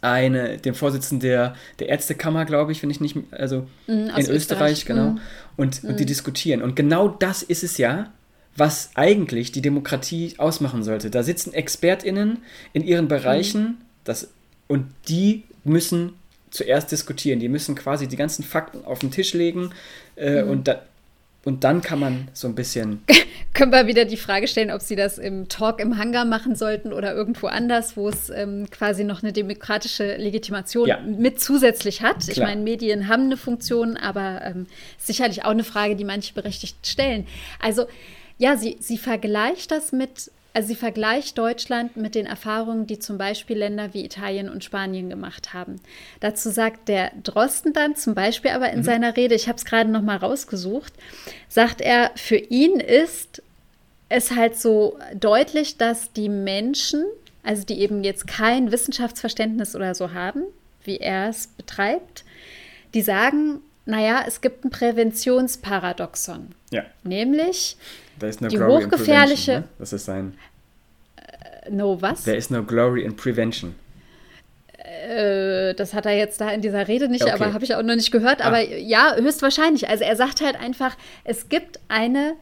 eine, 0.00 0.58
dem 0.58 0.74
Vorsitzenden 0.74 1.20
der, 1.28 1.54
der 1.78 1.88
Ärztekammer, 1.88 2.44
glaube 2.44 2.72
ich, 2.72 2.82
wenn 2.82 2.90
ich 2.90 3.00
nicht, 3.00 3.16
also 3.30 3.66
mm, 3.86 3.90
in 3.90 4.08
Österreich, 4.10 4.28
Österreich, 4.28 4.84
genau, 4.84 5.10
mm. 5.10 5.20
Und, 5.56 5.84
und 5.84 5.98
die 5.98 6.04
mhm. 6.04 6.08
diskutieren. 6.08 6.62
Und 6.62 6.76
genau 6.76 7.08
das 7.08 7.42
ist 7.42 7.64
es 7.64 7.78
ja, 7.78 8.12
was 8.56 8.90
eigentlich 8.94 9.52
die 9.52 9.62
Demokratie 9.62 10.34
ausmachen 10.38 10.82
sollte. 10.82 11.10
Da 11.10 11.22
sitzen 11.22 11.52
ExpertInnen 11.52 12.38
in 12.72 12.84
ihren 12.84 13.08
Bereichen 13.08 13.62
mhm. 13.62 13.76
das, 14.04 14.28
und 14.68 14.86
die 15.08 15.44
müssen 15.64 16.12
zuerst 16.50 16.92
diskutieren. 16.92 17.40
Die 17.40 17.48
müssen 17.48 17.74
quasi 17.74 18.08
die 18.08 18.16
ganzen 18.16 18.42
Fakten 18.42 18.84
auf 18.84 19.00
den 19.00 19.10
Tisch 19.10 19.34
legen 19.34 19.70
äh, 20.16 20.42
mhm. 20.42 20.50
und 20.50 20.68
da, 20.68 20.82
und 21.48 21.64
dann 21.64 21.80
kann 21.80 21.98
man 21.98 22.28
so 22.34 22.46
ein 22.46 22.54
bisschen. 22.54 23.02
Können 23.54 23.72
wir 23.72 23.86
wieder 23.86 24.04
die 24.04 24.18
Frage 24.18 24.46
stellen, 24.46 24.70
ob 24.70 24.82
Sie 24.82 24.96
das 24.96 25.16
im 25.16 25.48
Talk 25.48 25.80
im 25.80 25.96
Hangar 25.96 26.26
machen 26.26 26.54
sollten 26.54 26.92
oder 26.92 27.14
irgendwo 27.14 27.46
anders, 27.46 27.96
wo 27.96 28.10
es 28.10 28.28
ähm, 28.28 28.68
quasi 28.70 29.02
noch 29.02 29.22
eine 29.22 29.32
demokratische 29.32 30.16
Legitimation 30.16 30.86
ja. 30.86 31.00
mit 31.00 31.40
zusätzlich 31.40 32.02
hat. 32.02 32.20
Klar. 32.20 32.30
Ich 32.30 32.38
meine, 32.38 32.60
Medien 32.60 33.08
haben 33.08 33.24
eine 33.24 33.38
Funktion, 33.38 33.96
aber 33.96 34.42
ähm, 34.44 34.66
sicherlich 34.98 35.46
auch 35.46 35.50
eine 35.50 35.64
Frage, 35.64 35.96
die 35.96 36.04
manche 36.04 36.34
berechtigt 36.34 36.86
stellen. 36.86 37.26
Also 37.60 37.86
ja, 38.36 38.58
sie, 38.58 38.76
sie 38.78 38.98
vergleicht 38.98 39.70
das 39.70 39.90
mit 39.90 40.30
also 40.54 40.68
sie 40.68 40.74
vergleicht 40.74 41.38
Deutschland 41.38 41.96
mit 41.96 42.14
den 42.14 42.26
Erfahrungen, 42.26 42.86
die 42.86 42.98
zum 42.98 43.18
Beispiel 43.18 43.58
Länder 43.58 43.94
wie 43.94 44.04
Italien 44.04 44.48
und 44.48 44.64
Spanien 44.64 45.08
gemacht 45.08 45.54
haben. 45.54 45.76
Dazu 46.20 46.50
sagt 46.50 46.88
der 46.88 47.12
Drosten 47.22 47.72
dann 47.72 47.96
zum 47.96 48.14
Beispiel 48.14 48.50
aber 48.50 48.70
in 48.70 48.80
mhm. 48.80 48.84
seiner 48.84 49.16
Rede, 49.16 49.34
ich 49.34 49.48
habe 49.48 49.58
es 49.58 49.64
gerade 49.64 49.90
noch 49.90 50.02
mal 50.02 50.16
rausgesucht, 50.16 50.92
sagt 51.48 51.80
er, 51.80 52.10
für 52.16 52.36
ihn 52.36 52.80
ist 52.80 53.42
es 54.08 54.34
halt 54.34 54.56
so 54.56 54.98
deutlich, 55.14 55.76
dass 55.76 56.12
die 56.12 56.28
Menschen, 56.28 57.04
also 57.42 57.64
die 57.64 57.80
eben 57.80 58.02
jetzt 58.02 58.26
kein 58.26 58.72
Wissenschaftsverständnis 58.72 59.76
oder 59.76 59.94
so 59.94 60.12
haben, 60.12 60.42
wie 60.84 60.96
er 60.96 61.28
es 61.28 61.48
betreibt, 61.48 62.24
die 62.94 63.02
sagen, 63.02 63.60
naja, 63.88 64.22
es 64.26 64.42
gibt 64.42 64.66
ein 64.66 64.70
Präventionsparadoxon. 64.70 66.48
Ja. 66.70 66.84
Nämlich 67.04 67.78
no 68.20 68.48
die 68.48 68.60
hochgefährliche. 68.60 69.60
Ne? 69.60 69.64
Das 69.78 69.94
ist 69.94 70.04
sein. 70.04 70.36
Äh, 71.16 71.70
no 71.70 72.00
was? 72.02 72.24
There 72.24 72.36
is 72.36 72.50
no 72.50 72.62
glory 72.62 73.02
in 73.02 73.16
prevention. 73.16 73.74
Äh, 74.76 75.72
das 75.74 75.94
hat 75.94 76.04
er 76.04 76.12
jetzt 76.12 76.38
da 76.38 76.50
in 76.50 76.60
dieser 76.60 76.86
Rede 76.86 77.08
nicht, 77.08 77.22
okay. 77.22 77.32
aber 77.32 77.54
habe 77.54 77.64
ich 77.64 77.74
auch 77.76 77.82
noch 77.82 77.94
nicht 77.94 78.10
gehört. 78.10 78.42
Ah. 78.42 78.48
Aber 78.48 78.60
ja, 78.60 79.16
höchstwahrscheinlich. 79.16 79.88
Also 79.88 80.04
er 80.04 80.16
sagt 80.16 80.42
halt 80.42 80.60
einfach, 80.60 80.94
es 81.24 81.48
gibt 81.48 81.80
eine 81.88 82.34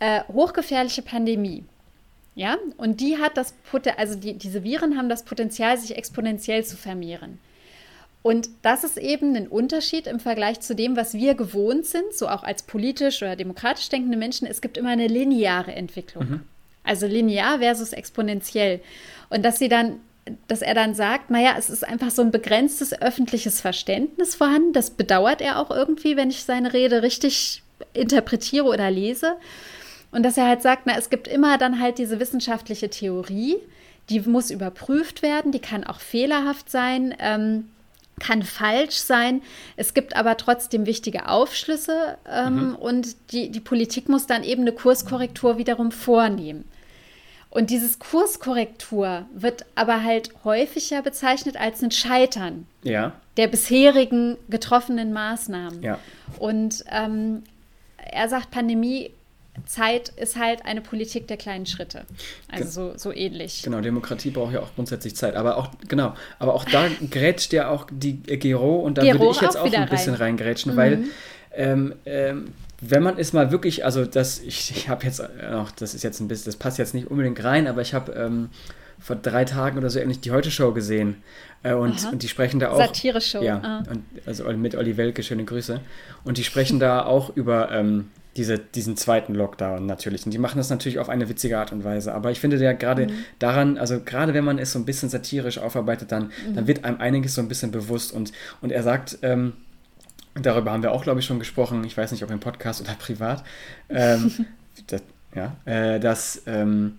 äh, 0.00 0.22
hochgefährliche 0.32 1.02
Pandemie. 1.02 1.64
Ja, 2.34 2.56
und 2.76 3.00
die 3.00 3.18
hat 3.18 3.36
das 3.36 3.52
Potenzial, 3.70 3.98
also 3.98 4.18
die, 4.18 4.34
diese 4.34 4.64
Viren 4.64 4.98
haben 4.98 5.08
das 5.08 5.24
Potenzial, 5.24 5.78
sich 5.78 5.96
exponentiell 5.96 6.64
zu 6.64 6.76
vermehren. 6.76 7.38
Und 8.26 8.48
das 8.62 8.82
ist 8.82 8.98
eben 8.98 9.36
ein 9.36 9.46
Unterschied 9.46 10.08
im 10.08 10.18
Vergleich 10.18 10.58
zu 10.58 10.74
dem, 10.74 10.96
was 10.96 11.14
wir 11.14 11.36
gewohnt 11.36 11.86
sind, 11.86 12.12
so 12.12 12.26
auch 12.26 12.42
als 12.42 12.64
politisch 12.64 13.22
oder 13.22 13.36
demokratisch 13.36 13.88
denkende 13.88 14.18
Menschen. 14.18 14.48
Es 14.48 14.60
gibt 14.60 14.76
immer 14.76 14.88
eine 14.88 15.06
lineare 15.06 15.72
Entwicklung. 15.72 16.28
Mhm. 16.28 16.40
Also 16.82 17.06
linear 17.06 17.60
versus 17.60 17.92
exponentiell. 17.92 18.80
Und 19.30 19.44
dass 19.44 19.60
sie 19.60 19.68
dann, 19.68 20.00
dass 20.48 20.60
er 20.60 20.74
dann 20.74 20.96
sagt, 20.96 21.30
naja, 21.30 21.54
es 21.56 21.70
ist 21.70 21.86
einfach 21.86 22.10
so 22.10 22.20
ein 22.20 22.32
begrenztes 22.32 23.00
öffentliches 23.00 23.60
Verständnis 23.60 24.34
vorhanden. 24.34 24.72
Das 24.72 24.90
bedauert 24.90 25.40
er 25.40 25.60
auch 25.60 25.70
irgendwie, 25.70 26.16
wenn 26.16 26.30
ich 26.30 26.42
seine 26.42 26.72
Rede 26.72 27.04
richtig 27.04 27.62
interpretiere 27.94 28.64
oder 28.64 28.90
lese. 28.90 29.36
Und 30.10 30.24
dass 30.24 30.36
er 30.36 30.48
halt 30.48 30.62
sagt, 30.62 30.82
na, 30.86 30.98
es 30.98 31.10
gibt 31.10 31.28
immer 31.28 31.58
dann 31.58 31.80
halt 31.80 31.98
diese 31.98 32.18
wissenschaftliche 32.18 32.90
Theorie, 32.90 33.54
die 34.10 34.18
muss 34.22 34.50
überprüft 34.50 35.22
werden, 35.22 35.52
die 35.52 35.60
kann 35.60 35.84
auch 35.84 36.00
fehlerhaft 36.00 36.68
sein. 36.68 37.14
Ähm, 37.20 37.66
kann 38.20 38.42
falsch 38.42 38.96
sein. 38.96 39.42
Es 39.76 39.94
gibt 39.94 40.16
aber 40.16 40.36
trotzdem 40.36 40.86
wichtige 40.86 41.28
Aufschlüsse 41.28 42.18
ähm, 42.28 42.68
mhm. 42.70 42.74
und 42.76 43.32
die, 43.32 43.50
die 43.50 43.60
Politik 43.60 44.08
muss 44.08 44.26
dann 44.26 44.42
eben 44.42 44.62
eine 44.62 44.72
Kurskorrektur 44.72 45.58
wiederum 45.58 45.92
vornehmen. 45.92 46.64
Und 47.50 47.70
dieses 47.70 47.98
Kurskorrektur 47.98 49.26
wird 49.32 49.64
aber 49.76 50.02
halt 50.02 50.30
häufiger 50.44 51.00
bezeichnet 51.00 51.56
als 51.56 51.82
ein 51.82 51.90
Scheitern 51.90 52.66
ja. 52.82 53.12
der 53.36 53.48
bisherigen 53.48 54.36
getroffenen 54.50 55.12
Maßnahmen. 55.12 55.82
Ja. 55.82 55.98
Und 56.38 56.84
ähm, 56.90 57.44
er 57.96 58.28
sagt, 58.28 58.50
Pandemie 58.50 59.10
Zeit 59.64 60.10
ist 60.10 60.36
halt 60.36 60.64
eine 60.64 60.80
Politik 60.80 61.26
der 61.28 61.36
kleinen 61.36 61.66
Schritte. 61.66 62.04
Also 62.50 62.92
so, 62.92 62.98
so 62.98 63.12
ähnlich. 63.12 63.62
Genau, 63.62 63.80
Demokratie 63.80 64.30
braucht 64.30 64.52
ja 64.52 64.60
auch 64.60 64.74
grundsätzlich 64.74 65.16
Zeit. 65.16 65.34
Aber 65.34 65.56
auch, 65.56 65.70
genau, 65.88 66.14
aber 66.38 66.54
auch 66.54 66.64
da 66.64 66.88
grätscht 67.10 67.52
ja 67.52 67.68
auch 67.70 67.86
die 67.90 68.20
äh, 68.26 68.36
Gero 68.36 68.76
und 68.76 68.98
da 68.98 69.02
Gero 69.02 69.20
würde 69.20 69.32
ich 69.32 69.40
jetzt 69.40 69.56
auch, 69.56 69.66
auch 69.66 69.72
ein 69.72 69.88
bisschen 69.88 70.14
rein. 70.14 70.36
reingrätschen, 70.36 70.72
mhm. 70.72 70.76
weil 70.76 71.04
ähm, 71.54 71.94
ähm, 72.04 72.52
wenn 72.80 73.02
man 73.02 73.18
es 73.18 73.32
mal 73.32 73.50
wirklich, 73.50 73.84
also 73.84 74.04
das, 74.04 74.40
ich, 74.40 74.70
ich 74.70 74.88
habe 74.88 75.04
jetzt 75.06 75.22
auch, 75.22 75.70
das 75.70 75.94
ist 75.94 76.02
jetzt 76.02 76.20
ein 76.20 76.28
bisschen, 76.28 76.46
das 76.46 76.56
passt 76.56 76.78
jetzt 76.78 76.94
nicht 76.94 77.10
unbedingt 77.10 77.42
rein, 77.42 77.66
aber 77.66 77.80
ich 77.80 77.94
habe 77.94 78.12
ähm, 78.12 78.50
vor 78.98 79.16
drei 79.16 79.44
Tagen 79.44 79.78
oder 79.78 79.90
so 79.90 79.98
ähnlich 79.98 80.20
die 80.20 80.30
Heute-Show 80.30 80.72
gesehen. 80.72 81.22
Äh, 81.62 81.74
und, 81.74 82.12
und 82.12 82.22
die 82.22 82.28
sprechen 82.28 82.60
da 82.60 82.70
auch. 82.70 82.78
Satire-Show. 82.78 83.42
Ja, 83.42 83.60
ah. 83.62 83.90
und, 83.90 84.04
also 84.26 84.44
mit 84.52 84.74
Olli 84.74 84.96
Welke, 84.96 85.22
schöne 85.22 85.44
Grüße. 85.44 85.80
Und 86.24 86.38
die 86.38 86.44
sprechen 86.44 86.78
da 86.78 87.04
auch 87.04 87.34
über 87.34 87.70
ähm, 87.72 88.10
diese, 88.36 88.58
diesen 88.58 88.96
zweiten 88.96 89.34
Lockdown 89.34 89.86
natürlich. 89.86 90.24
Und 90.26 90.32
die 90.32 90.38
machen 90.38 90.58
das 90.58 90.70
natürlich 90.70 90.98
auf 90.98 91.08
eine 91.08 91.28
witzige 91.28 91.58
Art 91.58 91.72
und 91.72 91.84
Weise. 91.84 92.14
Aber 92.14 92.30
ich 92.30 92.40
finde 92.40 92.56
ja 92.56 92.72
gerade 92.72 93.06
mhm. 93.06 93.24
daran, 93.38 93.78
also 93.78 94.00
gerade 94.00 94.34
wenn 94.34 94.44
man 94.44 94.58
es 94.58 94.72
so 94.72 94.78
ein 94.78 94.84
bisschen 94.84 95.08
satirisch 95.08 95.58
aufarbeitet, 95.58 96.12
dann, 96.12 96.24
mhm. 96.24 96.54
dann 96.54 96.66
wird 96.66 96.84
einem 96.84 97.00
einiges 97.00 97.34
so 97.34 97.40
ein 97.40 97.48
bisschen 97.48 97.70
bewusst. 97.70 98.12
Und, 98.12 98.32
und 98.60 98.70
er 98.70 98.82
sagt, 98.82 99.18
ähm, 99.22 99.54
darüber 100.34 100.72
haben 100.72 100.82
wir 100.82 100.92
auch, 100.92 101.02
glaube 101.02 101.20
ich, 101.20 101.26
schon 101.26 101.38
gesprochen, 101.38 101.84
ich 101.84 101.96
weiß 101.96 102.12
nicht, 102.12 102.22
ob 102.22 102.30
im 102.30 102.40
Podcast 102.40 102.80
oder 102.80 102.94
privat, 102.94 103.42
ähm, 103.88 104.30
das, 104.86 105.02
ja, 105.34 105.56
äh, 105.64 105.98
dass 105.98 106.42
ähm, 106.46 106.98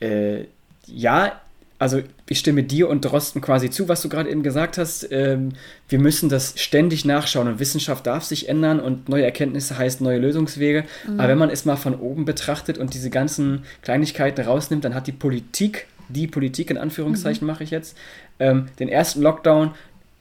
äh, 0.00 0.44
ja, 0.86 1.40
also 1.78 2.02
ich 2.28 2.38
stimme 2.38 2.62
dir 2.62 2.88
und 2.88 3.04
Drosten 3.04 3.40
quasi 3.40 3.68
zu, 3.68 3.88
was 3.88 4.00
du 4.00 4.08
gerade 4.08 4.30
eben 4.30 4.42
gesagt 4.42 4.78
hast. 4.78 5.08
Ähm, 5.10 5.50
wir 5.88 5.98
müssen 5.98 6.28
das 6.28 6.54
ständig 6.56 7.04
nachschauen 7.04 7.48
und 7.48 7.58
Wissenschaft 7.58 8.06
darf 8.06 8.24
sich 8.24 8.48
ändern 8.48 8.80
und 8.80 9.08
neue 9.08 9.24
Erkenntnisse 9.24 9.76
heißt 9.76 10.00
neue 10.00 10.18
Lösungswege. 10.18 10.84
Mhm. 11.06 11.20
Aber 11.20 11.28
wenn 11.28 11.38
man 11.38 11.50
es 11.50 11.64
mal 11.64 11.76
von 11.76 11.94
oben 11.98 12.24
betrachtet 12.24 12.78
und 12.78 12.94
diese 12.94 13.10
ganzen 13.10 13.64
Kleinigkeiten 13.82 14.44
rausnimmt, 14.44 14.84
dann 14.84 14.94
hat 14.94 15.06
die 15.06 15.12
Politik, 15.12 15.86
die 16.08 16.26
Politik 16.26 16.70
in 16.70 16.78
Anführungszeichen 16.78 17.44
mhm. 17.44 17.52
mache 17.52 17.64
ich 17.64 17.70
jetzt, 17.70 17.96
ähm, 18.38 18.66
den 18.78 18.88
ersten 18.88 19.20
Lockdown, 19.22 19.72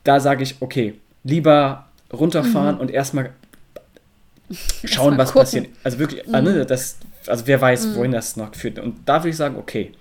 da 0.04 0.20
sage 0.20 0.44
ich, 0.44 0.58
okay, 0.60 0.96
lieber 1.24 1.88
runterfahren 2.12 2.76
mhm. 2.76 2.82
und 2.82 2.92
erstmal 2.92 3.30
schauen, 4.86 5.18
was 5.18 5.30
gucken. 5.30 5.42
passiert. 5.44 5.68
Also 5.84 6.00
wirklich, 6.00 6.26
mhm. 6.26 6.36
also, 6.36 6.64
das, 6.64 6.98
also 7.28 7.48
wer 7.48 7.62
weiß, 7.62 7.88
mhm. 7.88 7.96
wohin 7.96 8.12
das 8.12 8.36
noch 8.38 8.56
führt. 8.56 8.80
Und 8.80 8.98
da 9.06 9.20
würde 9.20 9.30
ich 9.30 9.38
sagen, 9.38 9.56
okay. 9.58 9.92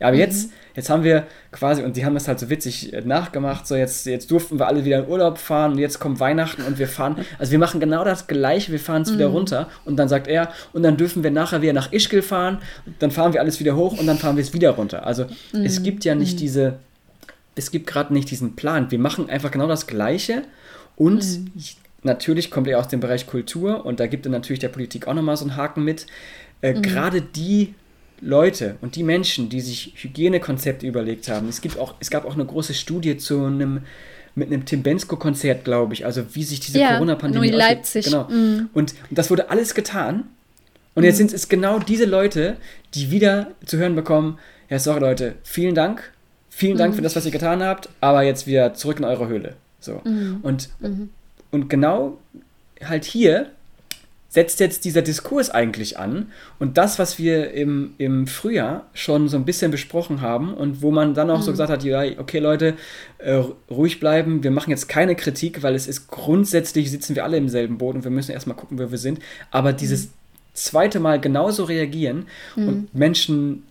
Ja, 0.00 0.08
aber 0.08 0.16
jetzt 0.16 0.50
Jetzt 0.78 0.90
haben 0.90 1.02
wir 1.02 1.26
quasi, 1.50 1.82
und 1.82 1.96
die 1.96 2.04
haben 2.04 2.14
das 2.14 2.28
halt 2.28 2.38
so 2.38 2.50
witzig 2.50 2.92
äh, 2.92 3.00
nachgemacht, 3.00 3.66
so 3.66 3.74
jetzt, 3.74 4.06
jetzt 4.06 4.30
durften 4.30 4.60
wir 4.60 4.68
alle 4.68 4.84
wieder 4.84 5.00
in 5.00 5.08
Urlaub 5.08 5.38
fahren 5.38 5.72
und 5.72 5.78
jetzt 5.78 5.98
kommt 5.98 6.20
Weihnachten 6.20 6.62
und 6.62 6.78
wir 6.78 6.86
fahren, 6.86 7.16
also 7.36 7.50
wir 7.50 7.58
machen 7.58 7.80
genau 7.80 8.04
das 8.04 8.28
Gleiche, 8.28 8.70
wir 8.70 8.78
fahren 8.78 9.02
es 9.02 9.10
mhm. 9.10 9.14
wieder 9.14 9.26
runter 9.26 9.68
und 9.84 9.96
dann 9.96 10.08
sagt 10.08 10.28
er, 10.28 10.52
und 10.72 10.84
dann 10.84 10.96
dürfen 10.96 11.24
wir 11.24 11.32
nachher 11.32 11.62
wieder 11.62 11.72
nach 11.72 11.92
Ischgl 11.92 12.22
fahren, 12.22 12.58
dann 13.00 13.10
fahren 13.10 13.32
wir 13.32 13.40
alles 13.40 13.58
wieder 13.58 13.74
hoch 13.74 13.98
und 13.98 14.06
dann 14.06 14.18
fahren 14.18 14.36
wir 14.36 14.42
es 14.42 14.54
wieder 14.54 14.70
runter. 14.70 15.04
Also 15.04 15.24
mhm. 15.52 15.64
es 15.64 15.82
gibt 15.82 16.04
ja 16.04 16.14
nicht 16.14 16.34
mhm. 16.34 16.38
diese, 16.38 16.74
es 17.56 17.72
gibt 17.72 17.88
gerade 17.88 18.14
nicht 18.14 18.30
diesen 18.30 18.54
Plan. 18.54 18.92
Wir 18.92 19.00
machen 19.00 19.28
einfach 19.28 19.50
genau 19.50 19.66
das 19.66 19.88
Gleiche 19.88 20.42
und 20.94 21.24
mhm. 21.24 21.50
natürlich 22.04 22.52
kommt 22.52 22.68
er 22.68 22.78
aus 22.78 22.86
dem 22.86 23.00
Bereich 23.00 23.26
Kultur 23.26 23.84
und 23.84 23.98
da 23.98 24.06
gibt 24.06 24.26
er 24.26 24.30
natürlich 24.30 24.60
der 24.60 24.68
Politik 24.68 25.08
auch 25.08 25.14
nochmal 25.14 25.36
so 25.36 25.44
einen 25.44 25.56
Haken 25.56 25.82
mit. 25.82 26.06
Äh, 26.62 26.74
mhm. 26.74 26.82
Gerade 26.82 27.20
die 27.20 27.74
Leute 28.20 28.76
und 28.80 28.96
die 28.96 29.02
Menschen, 29.02 29.48
die 29.48 29.60
sich 29.60 29.92
Hygienekonzepte 29.96 30.86
überlegt 30.86 31.28
haben, 31.28 31.48
es, 31.48 31.60
gibt 31.60 31.78
auch, 31.78 31.94
es 32.00 32.10
gab 32.10 32.24
auch 32.24 32.34
eine 32.34 32.44
große 32.44 32.74
Studie 32.74 33.16
zu 33.16 33.44
einem 33.44 33.82
mit 34.34 34.48
einem 34.48 34.64
Tim 34.64 34.82
Bensko-Konzert, 34.82 35.64
glaube 35.64 35.94
ich, 35.94 36.06
also 36.06 36.34
wie 36.34 36.44
sich 36.44 36.60
diese 36.60 36.78
ja, 36.78 36.92
Corona-Pandemie 36.92 37.50
Leipzig. 37.50 38.04
Genau. 38.04 38.24
Mm. 38.24 38.70
Und, 38.72 38.94
und, 39.10 39.18
das 39.18 39.30
wurde 39.30 39.50
alles 39.50 39.74
getan. 39.74 40.24
Und 40.94 41.02
jetzt 41.02 41.16
mm. 41.16 41.18
sind 41.18 41.32
es 41.32 41.48
genau 41.48 41.80
diese 41.80 42.04
Leute, 42.04 42.56
die 42.94 43.10
wieder 43.10 43.48
zu 43.66 43.78
hören 43.78 43.96
bekommen, 43.96 44.38
ja, 44.70 44.78
sorry 44.78 45.00
Leute, 45.00 45.34
vielen 45.42 45.74
Dank, 45.74 46.12
vielen 46.50 46.78
Dank 46.78 46.94
mm. 46.94 46.96
für 46.96 47.02
das, 47.02 47.16
was 47.16 47.26
ihr 47.26 47.32
getan 47.32 47.62
habt, 47.62 47.88
aber 48.00 48.22
jetzt 48.22 48.46
wieder 48.46 48.74
zurück 48.74 49.00
in 49.00 49.04
eure 49.04 49.26
Höhle. 49.26 49.56
So. 49.80 50.00
Mm. 50.04 50.38
Und, 50.42 50.70
und 51.50 51.68
genau 51.68 52.18
halt 52.84 53.04
hier 53.04 53.50
setzt 54.30 54.60
jetzt 54.60 54.84
dieser 54.84 55.00
Diskurs 55.00 55.48
eigentlich 55.48 55.98
an 55.98 56.30
und 56.58 56.76
das, 56.76 56.98
was 56.98 57.18
wir 57.18 57.52
im, 57.52 57.94
im 57.96 58.26
Frühjahr 58.26 58.86
schon 58.92 59.28
so 59.28 59.38
ein 59.38 59.46
bisschen 59.46 59.70
besprochen 59.70 60.20
haben 60.20 60.52
und 60.52 60.82
wo 60.82 60.90
man 60.90 61.14
dann 61.14 61.30
auch 61.30 61.38
mhm. 61.38 61.42
so 61.42 61.50
gesagt 61.50 61.70
hat, 61.70 61.82
ja, 61.82 62.02
okay 62.18 62.38
Leute, 62.38 62.74
äh, 63.18 63.42
ruhig 63.70 64.00
bleiben, 64.00 64.42
wir 64.42 64.50
machen 64.50 64.70
jetzt 64.70 64.86
keine 64.86 65.16
Kritik, 65.16 65.62
weil 65.62 65.74
es 65.74 65.86
ist 65.86 66.08
grundsätzlich, 66.08 66.90
sitzen 66.90 67.16
wir 67.16 67.24
alle 67.24 67.38
im 67.38 67.48
selben 67.48 67.78
Boot 67.78 67.96
und 67.96 68.04
wir 68.04 68.10
müssen 68.10 68.32
erstmal 68.32 68.56
gucken, 68.56 68.78
wer 68.78 68.90
wir 68.90 68.98
sind, 68.98 69.18
aber 69.50 69.72
dieses 69.72 70.06
mhm. 70.06 70.10
zweite 70.52 71.00
Mal 71.00 71.20
genauso 71.20 71.64
reagieren 71.64 72.26
mhm. 72.54 72.68
und 72.68 72.94
Menschen, 72.94 73.62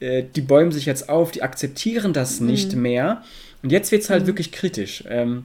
äh, 0.00 0.24
die 0.34 0.40
bäumen 0.40 0.72
sich 0.72 0.86
jetzt 0.86 1.10
auf, 1.10 1.30
die 1.30 1.42
akzeptieren 1.42 2.14
das 2.14 2.40
nicht 2.40 2.74
mhm. 2.74 2.82
mehr 2.82 3.22
und 3.62 3.70
jetzt 3.70 3.92
wird 3.92 4.02
es 4.02 4.08
halt 4.08 4.22
mhm. 4.22 4.28
wirklich 4.28 4.50
kritisch. 4.50 5.04
Ähm, 5.08 5.44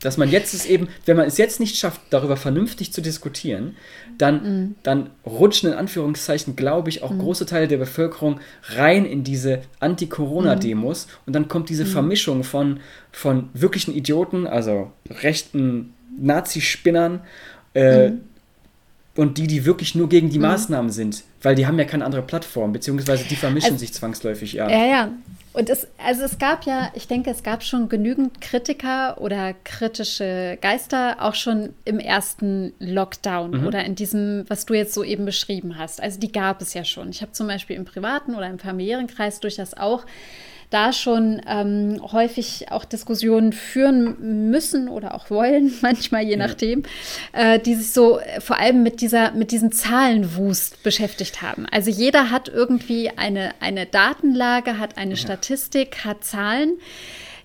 dass 0.00 0.16
man 0.16 0.28
jetzt 0.30 0.52
es 0.52 0.66
eben, 0.66 0.88
wenn 1.04 1.16
man 1.16 1.26
es 1.26 1.38
jetzt 1.38 1.60
nicht 1.60 1.76
schafft, 1.76 2.00
darüber 2.10 2.36
vernünftig 2.36 2.92
zu 2.92 3.00
diskutieren, 3.00 3.76
dann, 4.18 4.42
mhm. 4.42 4.74
dann 4.82 5.10
rutschen 5.24 5.70
in 5.70 5.76
Anführungszeichen, 5.76 6.56
glaube 6.56 6.88
ich, 6.88 7.02
auch 7.02 7.12
mhm. 7.12 7.20
große 7.20 7.46
Teile 7.46 7.68
der 7.68 7.78
Bevölkerung 7.78 8.40
rein 8.64 9.04
in 9.04 9.24
diese 9.24 9.62
Anti-Corona-Demos 9.80 11.06
mhm. 11.06 11.12
und 11.26 11.32
dann 11.34 11.48
kommt 11.48 11.68
diese 11.68 11.84
mhm. 11.84 11.88
Vermischung 11.88 12.44
von, 12.44 12.80
von 13.12 13.48
wirklichen 13.54 13.94
Idioten, 13.94 14.46
also 14.46 14.92
rechten 15.08 15.94
Nazi-Spinnern 16.18 17.20
äh, 17.74 18.10
mhm. 18.10 18.20
Und 19.16 19.38
die, 19.38 19.46
die 19.46 19.64
wirklich 19.64 19.94
nur 19.94 20.08
gegen 20.08 20.30
die 20.30 20.38
mhm. 20.38 20.44
Maßnahmen 20.44 20.90
sind, 20.90 21.24
weil 21.42 21.54
die 21.54 21.66
haben 21.66 21.78
ja 21.78 21.84
keine 21.84 22.04
andere 22.04 22.22
Plattform, 22.22 22.72
beziehungsweise 22.72 23.24
die 23.24 23.36
vermischen 23.36 23.72
also, 23.72 23.80
sich 23.80 23.92
zwangsläufig, 23.92 24.52
ja. 24.52 24.68
Ja, 24.68 24.86
ja. 24.86 25.12
Und 25.52 25.70
es, 25.70 25.88
also 25.96 26.22
es 26.22 26.38
gab 26.38 26.66
ja, 26.66 26.90
ich 26.92 27.08
denke, 27.08 27.30
es 27.30 27.42
gab 27.42 27.62
schon 27.62 27.88
genügend 27.88 28.42
Kritiker 28.42 29.18
oder 29.18 29.54
kritische 29.64 30.58
Geister 30.60 31.16
auch 31.18 31.34
schon 31.34 31.70
im 31.86 31.98
ersten 31.98 32.74
Lockdown 32.78 33.62
mhm. 33.62 33.66
oder 33.66 33.82
in 33.82 33.94
diesem, 33.94 34.44
was 34.48 34.66
du 34.66 34.74
jetzt 34.74 34.92
so 34.92 35.02
eben 35.02 35.24
beschrieben 35.24 35.78
hast. 35.78 36.02
Also 36.02 36.20
die 36.20 36.30
gab 36.30 36.60
es 36.60 36.74
ja 36.74 36.84
schon. 36.84 37.08
Ich 37.08 37.22
habe 37.22 37.32
zum 37.32 37.46
Beispiel 37.46 37.74
im 37.76 37.86
privaten 37.86 38.34
oder 38.34 38.50
im 38.50 38.58
familiären 38.58 39.06
Kreis 39.06 39.40
durchaus 39.40 39.72
auch 39.72 40.04
da 40.70 40.92
schon 40.92 41.40
ähm, 41.46 42.00
häufig 42.12 42.66
auch 42.70 42.84
Diskussionen 42.84 43.52
führen 43.52 44.50
müssen 44.50 44.88
oder 44.88 45.14
auch 45.14 45.30
wollen, 45.30 45.72
manchmal 45.82 46.22
je 46.22 46.36
nachdem, 46.36 46.82
äh, 47.32 47.58
die 47.58 47.74
sich 47.74 47.92
so 47.92 48.20
vor 48.40 48.58
allem 48.58 48.82
mit 48.82 49.00
dieser, 49.00 49.32
mit 49.32 49.50
diesem 49.50 49.72
Zahlenwust 49.72 50.82
beschäftigt 50.82 51.42
haben. 51.42 51.66
Also 51.70 51.90
jeder 51.90 52.30
hat 52.30 52.48
irgendwie 52.48 53.10
eine, 53.16 53.50
eine 53.60 53.86
Datenlage, 53.86 54.78
hat 54.78 54.98
eine 54.98 55.12
ja. 55.12 55.16
Statistik, 55.16 56.04
hat 56.04 56.24
Zahlen 56.24 56.78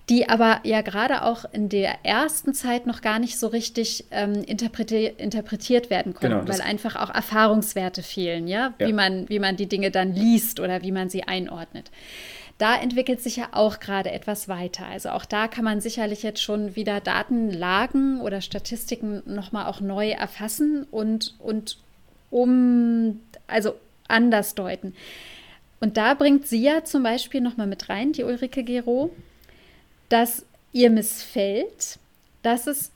die 0.08 0.28
aber 0.28 0.60
ja 0.64 0.80
gerade 0.80 1.22
auch 1.22 1.44
in 1.52 1.68
der 1.68 2.04
ersten 2.04 2.54
Zeit 2.54 2.86
noch 2.86 3.02
gar 3.02 3.18
nicht 3.18 3.38
so 3.38 3.46
richtig 3.46 4.06
ähm, 4.10 4.42
interpretiert, 4.44 5.20
interpretiert 5.20 5.90
werden 5.90 6.12
konnten, 6.12 6.40
genau, 6.40 6.52
weil 6.52 6.60
einfach 6.60 6.96
auch 6.96 7.14
Erfahrungswerte 7.14 8.02
fehlen, 8.02 8.48
ja? 8.48 8.74
ja, 8.78 8.88
Wie, 8.88 8.92
man, 8.92 9.28
wie 9.28 9.38
man 9.38 9.56
die 9.56 9.68
Dinge 9.68 9.90
dann 9.90 10.12
liest 10.12 10.58
oder 10.58 10.82
wie 10.82 10.92
man 10.92 11.08
sie 11.08 11.22
einordnet. 11.22 11.90
Da 12.58 12.80
entwickelt 12.80 13.20
sich 13.20 13.36
ja 13.36 13.48
auch 13.52 13.80
gerade 13.80 14.12
etwas 14.12 14.48
weiter. 14.48 14.86
Also 14.86 15.10
auch 15.10 15.24
da 15.24 15.48
kann 15.48 15.64
man 15.64 15.80
sicherlich 15.80 16.22
jetzt 16.22 16.42
schon 16.42 16.76
wieder 16.76 17.00
Datenlagen 17.00 18.20
oder 18.20 18.40
Statistiken 18.40 19.22
nochmal 19.26 19.66
auch 19.66 19.80
neu 19.80 20.10
erfassen 20.10 20.84
und, 20.90 21.34
und 21.38 21.78
um, 22.30 23.20
also 23.46 23.74
anders 24.08 24.54
deuten. 24.54 24.94
Und 25.80 25.96
da 25.96 26.14
bringt 26.14 26.46
sie 26.46 26.62
ja 26.62 26.84
zum 26.84 27.02
Beispiel 27.02 27.40
nochmal 27.40 27.66
mit 27.66 27.88
rein, 27.88 28.12
die 28.12 28.22
Ulrike 28.22 28.62
Gero, 28.62 29.10
dass 30.08 30.44
ihr 30.72 30.90
missfällt, 30.90 31.98
dass 32.42 32.66
es 32.66 32.92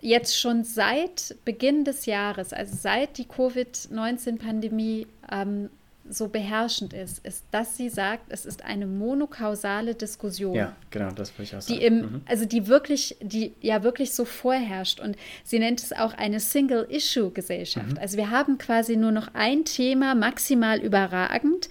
jetzt 0.00 0.38
schon 0.38 0.64
seit 0.64 1.34
Beginn 1.44 1.84
des 1.84 2.06
Jahres, 2.06 2.52
also 2.52 2.74
seit 2.76 3.18
die 3.18 3.26
Covid-19-Pandemie 3.26 5.06
ähm, 5.30 5.70
so 6.08 6.28
beherrschend 6.28 6.92
ist, 6.92 7.24
ist, 7.24 7.44
dass 7.50 7.76
sie 7.76 7.88
sagt, 7.88 8.24
es 8.28 8.44
ist 8.44 8.64
eine 8.64 8.86
monokausale 8.86 9.94
Diskussion. 9.94 10.54
Ja, 10.54 10.76
genau, 10.90 11.10
das 11.10 11.30
wollte 11.30 11.42
ich 11.42 11.56
auch 11.56 11.62
sagen. 11.62 11.78
Die 11.78 11.84
im, 11.84 11.96
mhm. 11.96 12.20
Also 12.26 12.44
die 12.44 12.66
wirklich, 12.66 13.16
die 13.20 13.54
ja 13.60 13.82
wirklich 13.82 14.12
so 14.12 14.24
vorherrscht. 14.24 15.00
Und 15.00 15.16
sie 15.44 15.58
nennt 15.58 15.82
es 15.82 15.92
auch 15.92 16.12
eine 16.14 16.40
Single-Issue-Gesellschaft. 16.40 17.92
Mhm. 17.92 17.98
Also 17.98 18.16
wir 18.16 18.30
haben 18.30 18.58
quasi 18.58 18.96
nur 18.96 19.12
noch 19.12 19.28
ein 19.34 19.64
Thema, 19.64 20.14
maximal 20.14 20.78
überragend. 20.78 21.68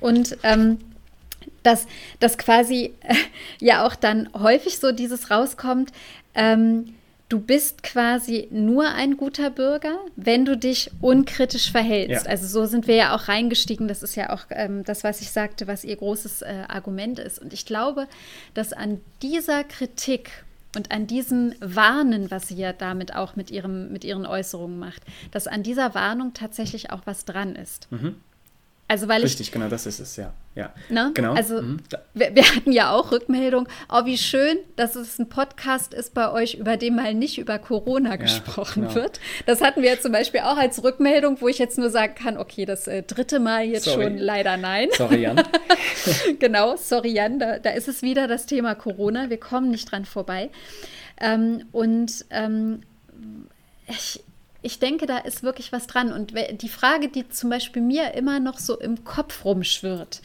Und 0.00 0.36
ähm, 0.42 0.78
dass, 1.62 1.86
dass 2.20 2.36
quasi 2.36 2.94
äh, 3.00 3.14
ja 3.60 3.86
auch 3.86 3.94
dann 3.94 4.28
häufig 4.34 4.78
so 4.78 4.92
dieses 4.92 5.30
rauskommt, 5.30 5.92
ähm, 6.34 6.94
du 7.28 7.40
bist 7.40 7.82
quasi 7.82 8.48
nur 8.50 8.88
ein 8.88 9.16
guter 9.16 9.50
Bürger, 9.50 9.98
wenn 10.16 10.44
du 10.44 10.56
dich 10.56 10.90
unkritisch 11.00 11.70
verhältst. 11.70 12.24
Ja. 12.24 12.30
Also 12.30 12.46
so 12.46 12.66
sind 12.66 12.86
wir 12.86 12.94
ja 12.94 13.14
auch 13.14 13.28
reingestiegen. 13.28 13.86
Das 13.86 14.02
ist 14.02 14.14
ja 14.14 14.30
auch 14.30 14.46
ähm, 14.50 14.84
das, 14.84 15.04
was 15.04 15.20
ich 15.20 15.30
sagte, 15.30 15.66
was 15.66 15.84
ihr 15.84 15.96
großes 15.96 16.42
äh, 16.42 16.64
Argument 16.68 17.18
ist. 17.18 17.38
Und 17.38 17.52
ich 17.52 17.66
glaube, 17.66 18.06
dass 18.54 18.72
an 18.72 19.00
dieser 19.20 19.64
Kritik 19.64 20.30
und 20.76 20.90
an 20.90 21.06
diesem 21.06 21.54
Warnen, 21.60 22.30
was 22.30 22.48
sie 22.48 22.56
ja 22.56 22.72
damit 22.72 23.14
auch 23.14 23.36
mit, 23.36 23.50
ihrem, 23.50 23.92
mit 23.92 24.04
ihren 24.04 24.26
Äußerungen 24.26 24.78
macht, 24.78 25.02
dass 25.30 25.46
an 25.46 25.62
dieser 25.62 25.94
Warnung 25.94 26.34
tatsächlich 26.34 26.90
auch 26.90 27.02
was 27.04 27.24
dran 27.24 27.56
ist. 27.56 27.90
Mhm. 27.90 28.16
Also 28.86 29.06
weil 29.06 29.22
Richtig, 29.22 29.48
ich, 29.48 29.52
genau, 29.52 29.68
das 29.68 29.84
ist 29.84 29.98
es, 29.98 30.16
ja. 30.16 30.32
Ja. 30.58 30.72
Ne? 30.88 31.12
Genau. 31.14 31.34
Also 31.34 31.62
mhm. 31.62 31.78
wir, 32.14 32.34
wir, 32.34 32.42
hatten 32.42 32.72
ja 32.72 32.90
auch 32.90 33.12
Rückmeldung, 33.12 33.68
oh, 33.88 34.04
wie 34.04 34.18
schön, 34.18 34.58
dass 34.74 34.96
es 34.96 35.18
ein 35.18 35.28
Podcast 35.28 35.94
ist 35.94 36.14
bei 36.14 36.32
euch, 36.32 36.54
über 36.54 36.76
den 36.76 36.96
mal 36.96 37.14
nicht 37.14 37.38
über 37.38 37.60
Corona 37.60 38.10
ja, 38.10 38.16
gesprochen 38.16 38.82
genau. 38.82 38.94
wird. 38.96 39.20
Das 39.46 39.60
hatten 39.60 39.82
wir 39.82 40.00
zum 40.00 40.10
Beispiel 40.10 40.40
auch 40.40 40.56
als 40.56 40.82
Rückmeldung, 40.82 41.40
wo 41.40 41.46
ich 41.46 41.58
jetzt 41.58 41.78
nur 41.78 41.90
sagen 41.90 42.14
kann, 42.16 42.36
okay, 42.36 42.64
das 42.64 42.88
äh, 42.88 43.04
dritte 43.04 43.38
Mal 43.38 43.66
jetzt 43.66 43.84
sorry. 43.84 44.04
schon 44.04 44.18
leider 44.18 44.56
nein. 44.56 44.88
Sorry, 44.96 45.22
Jan. 45.22 45.40
genau, 46.40 46.74
sorry, 46.76 47.12
Jan, 47.12 47.38
da, 47.38 47.60
da, 47.60 47.70
ist 47.70 47.86
es 47.86 48.02
wieder 48.02 48.26
das 48.26 48.46
Thema 48.46 48.74
Corona. 48.74 49.30
Wir 49.30 49.38
kommen 49.38 49.70
nicht 49.70 49.92
dran 49.92 50.04
vorbei. 50.04 50.50
Ähm, 51.20 51.66
und 51.70 52.24
ähm, 52.30 52.82
ich, 53.88 54.24
ich 54.62 54.78
denke, 54.78 55.06
da 55.06 55.18
ist 55.18 55.42
wirklich 55.42 55.72
was 55.72 55.86
dran. 55.86 56.12
Und 56.12 56.32
die 56.62 56.68
Frage, 56.68 57.08
die 57.08 57.28
zum 57.28 57.50
Beispiel 57.50 57.82
mir 57.82 58.14
immer 58.14 58.40
noch 58.40 58.58
so 58.58 58.78
im 58.78 59.04
Kopf 59.04 59.44
rumschwirrt, 59.44 60.20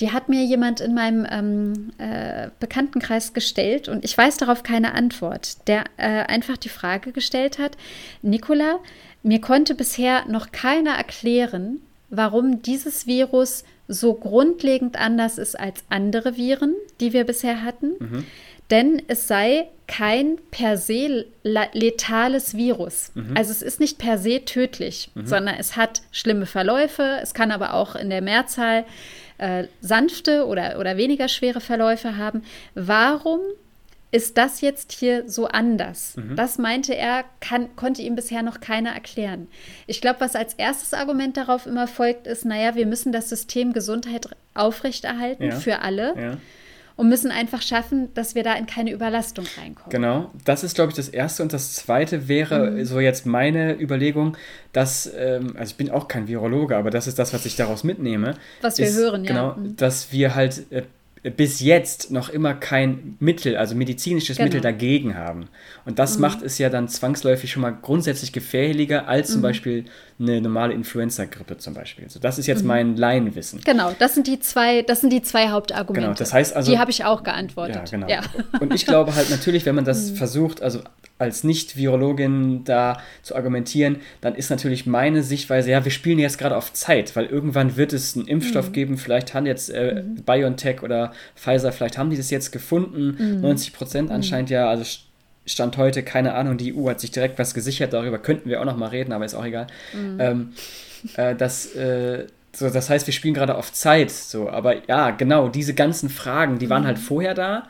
die 0.00 0.10
hat 0.10 0.28
mir 0.28 0.44
jemand 0.44 0.80
in 0.80 0.94
meinem 0.94 1.26
ähm, 1.30 1.92
äh, 1.98 2.48
Bekanntenkreis 2.58 3.34
gestellt 3.34 3.88
und 3.88 4.04
ich 4.04 4.16
weiß 4.16 4.38
darauf 4.38 4.62
keine 4.62 4.94
Antwort, 4.94 5.68
der 5.68 5.84
äh, 5.96 6.24
einfach 6.24 6.56
die 6.56 6.70
Frage 6.70 7.12
gestellt 7.12 7.58
hat, 7.58 7.76
Nicola, 8.22 8.80
mir 9.22 9.40
konnte 9.40 9.74
bisher 9.74 10.26
noch 10.26 10.50
keiner 10.50 10.94
erklären, 10.94 11.80
warum 12.08 12.62
dieses 12.62 13.06
Virus 13.06 13.64
so 13.86 14.14
grundlegend 14.14 14.96
anders 14.98 15.38
ist 15.38 15.60
als 15.60 15.84
andere 15.88 16.36
Viren, 16.36 16.74
die 17.00 17.12
wir 17.12 17.24
bisher 17.24 17.62
hatten. 17.62 17.92
Mhm 17.98 18.24
denn 18.72 19.02
es 19.06 19.28
sei 19.28 19.68
kein 19.86 20.38
per 20.50 20.78
se 20.78 21.26
letales 21.44 22.56
Virus. 22.56 23.12
Mhm. 23.14 23.36
Also 23.36 23.50
es 23.50 23.60
ist 23.60 23.78
nicht 23.78 23.98
per 23.98 24.16
se 24.16 24.44
tödlich, 24.46 25.10
mhm. 25.14 25.26
sondern 25.26 25.56
es 25.58 25.76
hat 25.76 26.00
schlimme 26.10 26.46
Verläufe. 26.46 27.18
Es 27.22 27.34
kann 27.34 27.50
aber 27.50 27.74
auch 27.74 27.94
in 27.94 28.08
der 28.08 28.22
Mehrzahl 28.22 28.86
äh, 29.36 29.64
sanfte 29.82 30.46
oder, 30.46 30.78
oder 30.78 30.96
weniger 30.96 31.28
schwere 31.28 31.60
Verläufe 31.60 32.16
haben. 32.16 32.42
Warum 32.74 33.40
ist 34.10 34.38
das 34.38 34.62
jetzt 34.62 34.92
hier 34.92 35.28
so 35.28 35.48
anders? 35.48 36.16
Mhm. 36.16 36.36
Das 36.36 36.56
meinte 36.56 36.94
er, 36.94 37.24
kann, 37.40 37.76
konnte 37.76 38.00
ihm 38.00 38.14
bisher 38.14 38.42
noch 38.42 38.60
keiner 38.60 38.92
erklären. 38.92 39.48
Ich 39.86 40.00
glaube, 40.00 40.20
was 40.20 40.34
als 40.34 40.54
erstes 40.54 40.94
Argument 40.94 41.36
darauf 41.36 41.66
immer 41.66 41.86
folgt, 41.86 42.26
ist, 42.26 42.46
naja, 42.46 42.74
wir 42.74 42.86
müssen 42.86 43.12
das 43.12 43.28
System 43.28 43.74
Gesundheit 43.74 44.28
aufrechterhalten 44.54 45.44
ja. 45.44 45.56
für 45.56 45.80
alle. 45.80 46.14
Ja 46.16 46.38
und 46.96 47.08
müssen 47.08 47.30
einfach 47.30 47.62
schaffen, 47.62 48.08
dass 48.14 48.34
wir 48.34 48.42
da 48.42 48.54
in 48.54 48.66
keine 48.66 48.92
Überlastung 48.92 49.46
reinkommen. 49.58 49.90
Genau, 49.90 50.30
das 50.44 50.64
ist, 50.64 50.74
glaube 50.74 50.90
ich, 50.90 50.96
das 50.96 51.08
Erste. 51.08 51.42
Und 51.42 51.52
das 51.52 51.74
Zweite 51.74 52.28
wäre 52.28 52.70
mhm. 52.70 52.84
so 52.84 53.00
jetzt 53.00 53.26
meine 53.26 53.80
Überlegung, 53.80 54.36
dass, 54.72 55.10
ähm, 55.16 55.54
also 55.58 55.70
ich 55.70 55.76
bin 55.76 55.90
auch 55.90 56.08
kein 56.08 56.28
Virologe, 56.28 56.76
aber 56.76 56.90
das 56.90 57.06
ist 57.06 57.18
das, 57.18 57.32
was 57.32 57.46
ich 57.46 57.56
daraus 57.56 57.84
mitnehme. 57.84 58.34
Was 58.60 58.78
wir 58.78 58.86
ist, 58.86 58.96
hören, 58.96 59.24
ja. 59.24 59.28
Genau, 59.28 59.54
mhm. 59.54 59.76
dass 59.76 60.12
wir 60.12 60.34
halt 60.34 60.64
äh, 60.70 60.82
bis 61.30 61.60
jetzt 61.60 62.10
noch 62.10 62.30
immer 62.30 62.52
kein 62.52 63.16
Mittel, 63.20 63.56
also 63.56 63.76
medizinisches 63.76 64.36
genau. 64.36 64.46
Mittel 64.46 64.60
dagegen 64.60 65.16
haben. 65.16 65.48
Und 65.84 66.00
das 66.00 66.16
mhm. 66.16 66.22
macht 66.22 66.42
es 66.42 66.58
ja 66.58 66.68
dann 66.68 66.88
zwangsläufig 66.88 67.50
schon 67.50 67.62
mal 67.62 67.76
grundsätzlich 67.80 68.32
gefährlicher 68.32 69.06
als 69.06 69.30
zum 69.30 69.38
mhm. 69.38 69.42
Beispiel 69.42 69.84
eine 70.18 70.40
normale 70.40 70.74
Influenza-Grippe 70.74 71.58
zum 71.58 71.74
Beispiel. 71.74 72.04
Also 72.04 72.20
das 72.20 72.38
ist 72.38 72.46
jetzt 72.46 72.62
mhm. 72.62 72.68
mein 72.68 72.96
Laienwissen. 72.96 73.60
Genau, 73.64 73.92
das 73.98 74.14
sind 74.14 74.26
die 74.26 74.40
zwei, 74.40 74.82
das 74.82 75.00
sind 75.00 75.12
die 75.12 75.22
zwei 75.22 75.48
Hauptargumente. 75.48 76.08
Genau, 76.08 76.18
das 76.18 76.32
heißt 76.32 76.54
also. 76.54 76.70
Die 76.70 76.78
habe 76.78 76.90
ich 76.90 77.04
auch 77.04 77.22
geantwortet. 77.22 77.76
Ja, 77.76 77.98
genau. 77.98 78.08
Ja. 78.08 78.20
Und 78.60 78.74
ich 78.74 78.86
glaube 78.86 79.14
halt 79.14 79.30
natürlich, 79.30 79.66
wenn 79.66 79.74
man 79.74 79.84
das 79.84 80.10
mhm. 80.10 80.16
versucht, 80.16 80.62
also 80.62 80.80
als 81.22 81.44
Nicht-Virologin 81.44 82.64
da 82.64 82.98
zu 83.22 83.36
argumentieren, 83.36 84.00
dann 84.20 84.34
ist 84.34 84.50
natürlich 84.50 84.86
meine 84.86 85.22
Sichtweise, 85.22 85.70
ja, 85.70 85.84
wir 85.84 85.92
spielen 85.92 86.18
jetzt 86.18 86.36
gerade 86.36 86.56
auf 86.56 86.72
Zeit, 86.72 87.14
weil 87.16 87.26
irgendwann 87.26 87.76
wird 87.76 87.92
es 87.92 88.16
einen 88.16 88.26
Impfstoff 88.26 88.68
mhm. 88.68 88.72
geben, 88.72 88.98
vielleicht 88.98 89.32
haben 89.32 89.46
jetzt 89.46 89.70
äh, 89.70 90.02
mhm. 90.02 90.16
BioNTech 90.24 90.82
oder 90.82 91.12
Pfizer, 91.36 91.72
vielleicht 91.72 91.96
haben 91.96 92.10
die 92.10 92.16
das 92.16 92.30
jetzt 92.30 92.50
gefunden, 92.50 93.36
mhm. 93.36 93.40
90 93.40 93.72
Prozent 93.72 94.08
mhm. 94.08 94.16
anscheinend 94.16 94.50
ja, 94.50 94.68
also 94.68 94.84
Stand 95.44 95.76
heute, 95.76 96.02
keine 96.02 96.34
Ahnung, 96.34 96.56
die 96.56 96.74
EU 96.74 96.88
hat 96.88 97.00
sich 97.00 97.10
direkt 97.10 97.38
was 97.38 97.54
gesichert, 97.54 97.92
darüber 97.92 98.18
könnten 98.18 98.48
wir 98.48 98.60
auch 98.60 98.64
noch 98.64 98.76
mal 98.76 98.88
reden, 98.88 99.12
aber 99.12 99.24
ist 99.24 99.34
auch 99.34 99.44
egal. 99.44 99.66
Mhm. 99.92 100.20
Ähm, 100.20 100.52
äh, 101.16 101.34
das, 101.34 101.74
äh, 101.74 102.26
so, 102.52 102.70
das 102.70 102.90
heißt, 102.90 103.06
wir 103.06 103.14
spielen 103.14 103.34
gerade 103.34 103.56
auf 103.56 103.72
Zeit, 103.72 104.10
so, 104.10 104.48
aber 104.48 104.86
ja, 104.88 105.10
genau, 105.10 105.48
diese 105.48 105.74
ganzen 105.74 106.10
Fragen, 106.10 106.58
die 106.58 106.70
waren 106.70 106.82
mhm. 106.82 106.86
halt 106.86 106.98
vorher 106.98 107.34
da. 107.34 107.64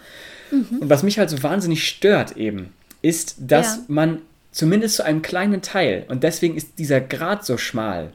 Und 0.52 0.90
was 0.90 1.02
mich 1.02 1.18
halt 1.18 1.30
so 1.30 1.42
wahnsinnig 1.42 1.88
stört 1.88 2.36
eben, 2.36 2.74
ist, 3.00 3.36
dass 3.38 3.76
ja. 3.76 3.82
man 3.88 4.18
zumindest 4.50 4.96
zu 4.96 5.04
einem 5.04 5.22
kleinen 5.22 5.62
Teil, 5.62 6.04
und 6.08 6.22
deswegen 6.22 6.56
ist 6.56 6.78
dieser 6.78 7.00
Grad 7.00 7.46
so 7.46 7.56
schmal, 7.56 8.12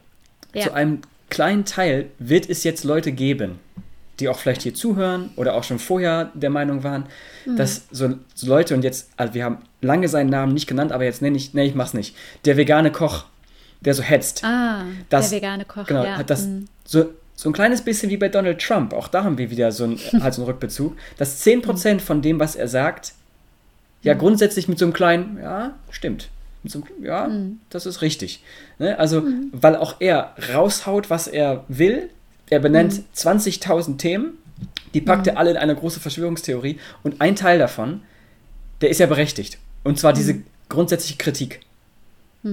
ja. 0.54 0.64
zu 0.64 0.74
einem 0.74 1.02
kleinen 1.30 1.66
Teil 1.66 2.06
wird 2.20 2.48
es 2.50 2.64
jetzt 2.64 2.84
Leute 2.84 3.12
geben, 3.12 3.60
die 4.20 4.30
auch 4.30 4.40
vielleicht 4.40 4.64
hier 4.64 4.74
zuhören 4.74 5.30
oder 5.36 5.54
auch 5.54 5.64
schon 5.64 5.80
vorher 5.80 6.32
der 6.34 6.50
Meinung 6.50 6.84
waren, 6.84 7.06
mhm. 7.46 7.56
dass 7.56 7.84
so, 7.92 8.16
so, 8.34 8.48
Leute, 8.48 8.74
und 8.74 8.84
jetzt, 8.84 9.10
also 9.18 9.34
wir 9.34 9.44
haben 9.44 9.60
lange 9.82 10.08
seinen 10.08 10.30
Namen 10.30 10.54
nicht 10.54 10.68
genannt, 10.68 10.92
aber 10.92 11.04
jetzt 11.04 11.22
nenne 11.22 11.38
ich, 11.38 11.54
nee, 11.54 11.66
ich 11.66 11.76
mach's 11.76 11.94
nicht, 11.94 12.16
der 12.46 12.58
vegane 12.58 12.92
Koch, 12.92 13.26
der 13.82 13.94
so 13.94 14.04
hetzt. 14.04 14.44
Ah, 14.44 14.86
das, 15.10 15.30
der 15.30 15.38
vegane 15.38 15.66
Koch, 15.66 15.86
genau, 15.86 16.04
ja. 16.04 16.18
Hat 16.18 16.30
das 16.30 16.46
mhm. 16.46 16.66
so, 16.84 17.10
so 17.36 17.50
ein 17.50 17.54
kleines 17.54 17.82
bisschen 17.82 18.10
wie 18.10 18.18
bei 18.18 18.30
Donald 18.30 18.60
Trump, 18.60 18.94
auch 18.94 19.08
da 19.08 19.24
haben 19.24 19.38
wir 19.38 19.52
wieder 19.52 19.72
so 19.72 19.84
einen, 19.84 20.00
halt 20.22 20.34
so 20.34 20.42
einen 20.42 20.50
Rückbezug, 20.50 20.96
dass 21.18 21.46
10% 21.46 21.94
mhm. 21.94 22.00
von 22.00 22.22
dem, 22.22 22.40
was 22.40 22.56
er 22.56 22.68
sagt, 22.68 23.14
ja 24.02 24.14
mhm. 24.16 24.20
grundsätzlich 24.20 24.68
mit 24.68 24.80
so 24.80 24.86
einem 24.86 24.94
kleinen, 24.94 25.38
ja, 25.42 25.76
stimmt. 25.92 26.30
So, 26.64 26.84
ja, 27.02 27.28
mhm. 27.28 27.60
das 27.70 27.86
ist 27.86 28.02
richtig. 28.02 28.44
Ne? 28.80 28.98
Also, 28.98 29.22
mhm. 29.22 29.50
weil 29.54 29.76
auch 29.76 29.96
er 30.00 30.34
raushaut, 30.54 31.10
was 31.10 31.28
er 31.28 31.64
will. 31.68 32.10
Er 32.50 32.60
benennt 32.60 32.98
mhm. 32.98 33.04
20.000 33.16 33.98
Themen, 33.98 34.38
die 34.94 35.02
packt 35.02 35.28
er 35.28 35.34
mhm. 35.34 35.38
alle 35.40 35.52
in 35.52 35.58
eine 35.58 35.76
große 35.76 36.00
Verschwörungstheorie 36.00 36.80
und 37.04 37.22
ein 37.22 37.36
Teil 37.36 37.60
davon, 37.60 38.02
der 38.82 38.90
ist 38.90 39.00
ja 39.00 39.06
berechtigt. 39.06 39.58
Und 39.84 40.00
zwar 40.00 40.14
diese 40.14 40.36
mhm. 40.36 40.46
grundsätzliche 40.70 41.18
Kritik. 41.18 41.62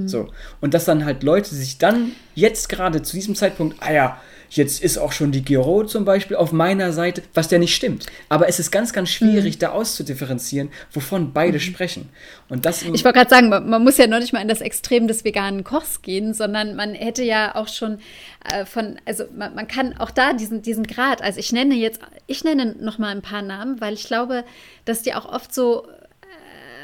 So. 0.07 0.29
Und 0.61 0.75
dass 0.75 0.85
dann 0.87 1.05
halt 1.05 1.23
Leute 1.23 1.55
sich 1.55 1.79
dann 1.79 2.13
jetzt 2.35 2.69
gerade 2.69 3.03
zu 3.03 3.15
diesem 3.15 3.35
Zeitpunkt, 3.35 3.77
ah 3.81 3.93
ja, 3.93 4.21
Jetzt 4.51 4.83
ist 4.83 4.99
auch 4.99 5.13
schon 5.13 5.33
die 5.33 5.43
Giro 5.43 5.85
zum 5.85 6.05
Beispiel 6.05 6.37
auf 6.37 6.53
meiner 6.53 6.93
Seite, 6.93 7.23
was 7.35 7.51
ja 7.51 7.59
nicht 7.59 7.75
stimmt. 7.75 8.07
Aber 8.29 8.49
es 8.49 8.59
ist 8.59 8.71
ganz, 8.71 8.93
ganz 8.93 9.11
schwierig, 9.11 9.57
mhm. 9.57 9.59
da 9.61 9.69
auszudifferenzieren, 9.71 10.71
wovon 10.93 11.33
beide 11.33 11.59
mhm. 11.59 11.63
sprechen. 11.63 12.09
Und 12.49 12.67
das 12.67 12.83
ich 12.83 13.05
wollte 13.05 13.19
gerade 13.19 13.31
sagen, 13.31 13.49
man, 13.49 13.69
man, 13.69 13.83
muss 13.83 13.97
ja 13.97 14.07
noch 14.07 14.21
nicht 14.21 14.33
mal 14.33 14.41
in 14.43 14.49
das 14.49 14.61
Extrem 14.61 15.09
des 15.09 15.25
veganen 15.25 15.65
Kochs 15.65 16.03
gehen, 16.03 16.35
sondern 16.35 16.77
man 16.77 16.95
hätte 16.95 17.23
ja 17.23 17.55
auch 17.55 17.69
schon 17.69 17.99
äh, 18.45 18.65
von, 18.65 19.01
also 19.07 19.25
man, 19.35 19.55
man, 19.55 19.67
kann 19.67 19.97
auch 19.99 20.11
da 20.11 20.33
diesen, 20.33 20.63
diesen 20.63 20.87
Grad, 20.87 21.23
also 21.23 21.41
ich 21.41 21.53
nenne 21.53 21.75
jetzt, 21.75 22.01
ich 22.27 22.45
nenne 22.45 22.77
noch 22.79 22.99
mal 22.99 23.09
ein 23.09 23.23
paar 23.23 23.43
Namen, 23.43 23.81
weil 23.81 23.95
ich 23.95 24.05
glaube, 24.05 24.45
dass 24.85 25.03
die 25.03 25.15
auch 25.15 25.25
oft 25.25 25.55
so 25.55 25.87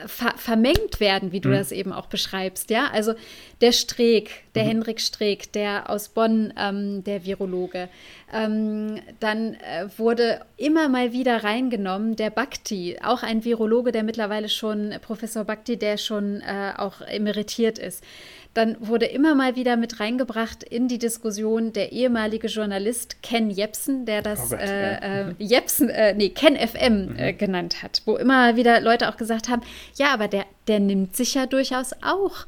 ver 0.07 0.35
vermengt 0.37 1.01
werden, 1.01 1.33
wie 1.33 1.41
du 1.41 1.49
mhm. 1.49 1.55
das 1.55 1.73
eben 1.73 1.93
auch 1.93 2.07
beschreibst. 2.07 2.71
Ja, 2.71 2.89
also 2.93 3.15
der 3.61 3.73
Streeck, 3.73 4.45
der 4.55 4.65
mhm. 4.65 4.69
Henrik 4.69 5.01
Streeck, 5.01 5.53
der 5.53 5.91
aus 5.91 6.09
Bonn, 6.09 6.53
ähm, 6.59 7.05
der 7.05 7.25
Virologe, 7.25 7.89
ähm, 8.33 9.01
dann 9.19 9.55
äh, 9.55 9.89
wurde 9.97 10.41
immer 10.57 10.89
mal 10.89 11.13
wieder 11.13 11.43
reingenommen 11.43 12.17
der 12.17 12.31
Bhakti, 12.31 12.99
auch 13.03 13.23
ein 13.23 13.45
Virologe, 13.45 13.93
der 13.93 14.03
mittlerweile 14.03 14.49
schon, 14.49 14.95
Professor 15.03 15.45
Bhakti, 15.45 15.77
der 15.77 15.97
schon 15.97 16.41
äh, 16.41 16.73
auch 16.77 17.01
emeritiert 17.01 17.79
ist. 17.79 18.05
Dann 18.53 18.77
wurde 18.81 19.07
immer 19.07 19.37
mal 19.37 19.55
wieder 19.55 19.77
mit 19.77 20.01
reingebracht 20.01 20.65
in 20.65 20.89
die 20.89 20.99
Diskussion 20.99 21.73
der 21.73 21.93
ehemalige 21.93 22.49
Journalist 22.49 23.23
Ken 23.23 23.49
Jepsen, 23.49 24.07
der 24.07 24.23
das 24.23 24.47
oh 24.47 24.51
Gott, 24.51 24.61
äh, 24.61 24.93
ja. 24.93 25.29
Äh, 25.29 25.35
Jepsen, 25.39 25.89
äh, 25.89 26.15
nee, 26.15 26.31
Ken 26.31 26.57
FM 26.57 27.17
äh, 27.17 27.33
mhm. 27.33 27.39
genannt 27.39 27.83
hat, 27.83 28.03
wo 28.07 28.17
immer 28.17 28.57
wieder 28.57 28.81
Leute 28.81 29.09
auch 29.09 29.17
gesagt 29.17 29.49
haben, 29.49 29.63
ja, 29.95 30.13
aber 30.13 30.27
der, 30.27 30.47
der 30.67 30.81
nimmt 30.81 31.15
sich 31.17 31.35
ja 31.35 31.47
durchaus 31.47 31.93
auch 32.03 32.47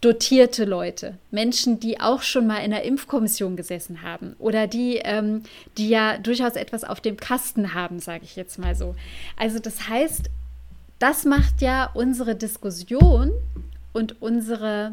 dotierte 0.00 0.64
Leute, 0.64 1.14
Menschen, 1.30 1.80
die 1.80 2.00
auch 2.00 2.22
schon 2.22 2.46
mal 2.46 2.58
in 2.58 2.70
der 2.70 2.84
Impfkommission 2.84 3.56
gesessen 3.56 4.02
haben 4.02 4.36
oder 4.38 4.68
die, 4.68 5.00
ähm, 5.02 5.42
die 5.78 5.88
ja 5.88 6.18
durchaus 6.18 6.54
etwas 6.54 6.84
auf 6.84 7.00
dem 7.00 7.16
Kasten 7.16 7.74
haben, 7.74 7.98
sage 7.98 8.24
ich 8.24 8.36
jetzt 8.36 8.58
mal 8.58 8.76
so. 8.76 8.94
Also 9.36 9.58
das 9.58 9.88
heißt, 9.88 10.30
das 10.98 11.24
macht 11.24 11.62
ja 11.62 11.90
unsere 11.92 12.36
Diskussion 12.36 13.32
und 13.92 14.20
unsere 14.20 14.92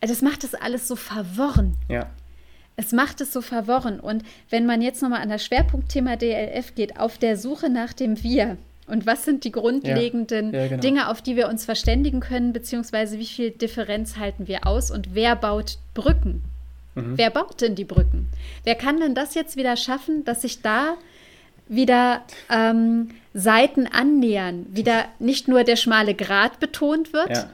das 0.00 0.22
macht 0.22 0.44
es 0.44 0.54
alles 0.54 0.88
so 0.88 0.96
verworren. 0.96 1.76
Ja. 1.88 2.08
Es 2.76 2.92
macht 2.92 3.20
es 3.20 3.32
so 3.32 3.40
verworren. 3.40 3.98
Und 3.98 4.22
wenn 4.50 4.64
man 4.64 4.82
jetzt 4.82 5.02
nochmal 5.02 5.20
an 5.20 5.28
das 5.28 5.44
Schwerpunktthema 5.44 6.16
DLF 6.16 6.74
geht, 6.74 6.98
auf 7.00 7.18
der 7.18 7.36
Suche 7.36 7.68
nach 7.68 7.92
dem 7.92 8.22
Wir 8.22 8.56
und 8.86 9.04
was 9.04 9.24
sind 9.24 9.44
die 9.44 9.52
grundlegenden 9.52 10.52
ja, 10.52 10.60
ja, 10.60 10.68
genau. 10.68 10.80
Dinge, 10.80 11.08
auf 11.08 11.20
die 11.20 11.36
wir 11.36 11.48
uns 11.48 11.64
verständigen 11.64 12.20
können, 12.20 12.52
beziehungsweise 12.52 13.18
wie 13.18 13.26
viel 13.26 13.50
Differenz 13.50 14.16
halten 14.16 14.46
wir 14.46 14.66
aus 14.66 14.90
und 14.90 15.14
wer 15.14 15.34
baut 15.34 15.78
Brücken? 15.94 16.44
Mhm. 16.94 17.18
Wer 17.18 17.30
baut 17.30 17.60
denn 17.60 17.74
die 17.74 17.84
Brücken? 17.84 18.28
Wer 18.64 18.76
kann 18.76 19.00
denn 19.00 19.14
das 19.14 19.34
jetzt 19.34 19.56
wieder 19.56 19.76
schaffen, 19.76 20.24
dass 20.24 20.42
sich 20.42 20.62
da 20.62 20.96
wieder 21.68 22.22
ähm, 22.48 23.10
Seiten 23.34 23.86
annähern, 23.86 24.66
wieder 24.70 25.04
nicht 25.18 25.48
nur 25.48 25.64
der 25.64 25.76
schmale 25.76 26.14
Grat 26.14 26.60
betont 26.60 27.12
wird, 27.12 27.30
ja 27.30 27.50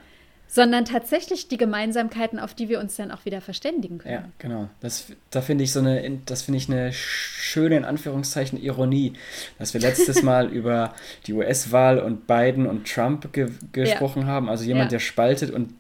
sondern 0.55 0.85
tatsächlich 0.85 1.49
die 1.49 1.57
Gemeinsamkeiten, 1.57 2.39
auf 2.39 2.55
die 2.55 2.69
wir 2.69 2.79
uns 2.79 2.95
dann 2.95 3.11
auch 3.11 3.25
wieder 3.25 3.41
verständigen 3.41 3.99
können. 3.99 4.15
Ja, 4.15 4.25
genau. 4.39 4.69
Das, 4.79 5.07
da 5.31 5.41
finde 5.41 5.65
ich 5.65 5.73
so 5.73 5.81
eine, 5.81 6.21
das 6.27 6.43
finde 6.43 6.59
ich 6.59 6.71
eine 6.71 6.93
schöne, 6.93 7.77
in 7.77 7.85
Anführungszeichen, 7.85 8.63
Ironie, 8.63 9.15
dass 9.59 9.75
wir 9.75 9.81
letztes 9.81 10.23
Mal 10.23 10.47
über 10.47 10.95
die 11.27 11.33
US-Wahl 11.33 11.99
und 11.99 12.29
Biden 12.29 12.69
und 12.69 12.89
Trump 12.89 13.33
ge 13.33 13.51
gesprochen 13.73 14.23
ja. 14.23 14.29
haben. 14.29 14.49
Also 14.49 14.63
jemand, 14.63 14.93
ja. 14.93 14.99
der 14.99 15.01
spaltet 15.01 15.51
und, 15.51 15.73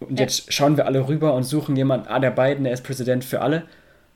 und 0.00 0.18
jetzt 0.18 0.52
schauen 0.52 0.76
wir 0.76 0.86
alle 0.86 1.06
rüber 1.06 1.32
und 1.32 1.44
suchen 1.44 1.76
jemanden, 1.76 2.08
ah, 2.08 2.18
der 2.18 2.32
Biden, 2.32 2.64
der 2.64 2.72
ist 2.72 2.82
Präsident 2.82 3.24
für 3.24 3.42
alle. 3.42 3.62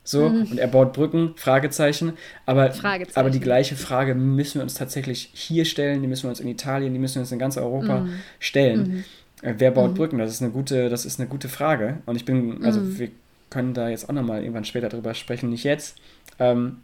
So, 0.02 0.28
mhm. 0.28 0.50
und 0.50 0.58
er 0.58 0.66
baut 0.66 0.92
Brücken, 0.92 1.34
Fragezeichen. 1.36 2.14
Aber, 2.46 2.72
Fragezeichen. 2.72 3.16
aber 3.16 3.30
die 3.30 3.38
gleiche 3.38 3.76
Frage 3.76 4.16
müssen 4.16 4.56
wir 4.56 4.62
uns 4.64 4.74
tatsächlich 4.74 5.30
hier 5.34 5.64
stellen, 5.64 6.02
die 6.02 6.08
müssen 6.08 6.24
wir 6.24 6.30
uns 6.30 6.40
in 6.40 6.48
Italien, 6.48 6.94
die 6.94 6.98
müssen 6.98 7.16
wir 7.16 7.20
uns 7.20 7.30
in 7.30 7.38
ganz 7.38 7.56
Europa 7.56 8.00
mhm. 8.00 8.14
stellen. 8.40 8.80
Mhm. 8.80 9.04
Äh, 9.42 9.54
wer 9.58 9.70
baut 9.70 9.92
mhm. 9.92 9.94
Brücken? 9.94 10.18
Das 10.18 10.30
ist 10.30 10.42
eine 10.42 10.50
gute, 10.50 10.88
das 10.88 11.04
ist 11.04 11.18
eine 11.20 11.28
gute 11.28 11.48
Frage. 11.48 11.98
Und 12.06 12.16
ich 12.16 12.24
bin, 12.24 12.64
also 12.64 12.80
mhm. 12.80 12.98
wir 12.98 13.10
können 13.50 13.74
da 13.74 13.88
jetzt 13.88 14.08
auch 14.08 14.14
nochmal 14.14 14.42
irgendwann 14.42 14.64
später 14.64 14.88
drüber 14.88 15.14
sprechen, 15.14 15.50
nicht 15.50 15.64
jetzt. 15.64 15.96
Ähm, 16.38 16.78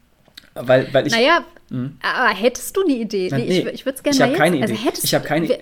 weil, 0.55 0.93
weil 0.93 1.07
ich. 1.07 1.13
Naja, 1.13 1.45
mh. 1.71 1.91
aber 2.03 2.35
hättest 2.35 2.77
du 2.77 2.83
eine 2.83 2.95
Idee? 2.95 3.29
Nee, 3.31 3.45
nee, 3.45 3.59
ich, 3.59 3.67
ich 3.67 3.87
würde 3.87 3.97
es 3.97 4.03
gerne 4.03 4.17
Ich 4.17 4.23
habe 4.23 4.33
keine 4.33 4.61
also 4.63 4.75
Idee. 4.75 4.89
Also 4.89 5.03
ich 5.05 5.15
habe 5.15 5.25
keine 5.25 5.45
Idee. 5.47 5.61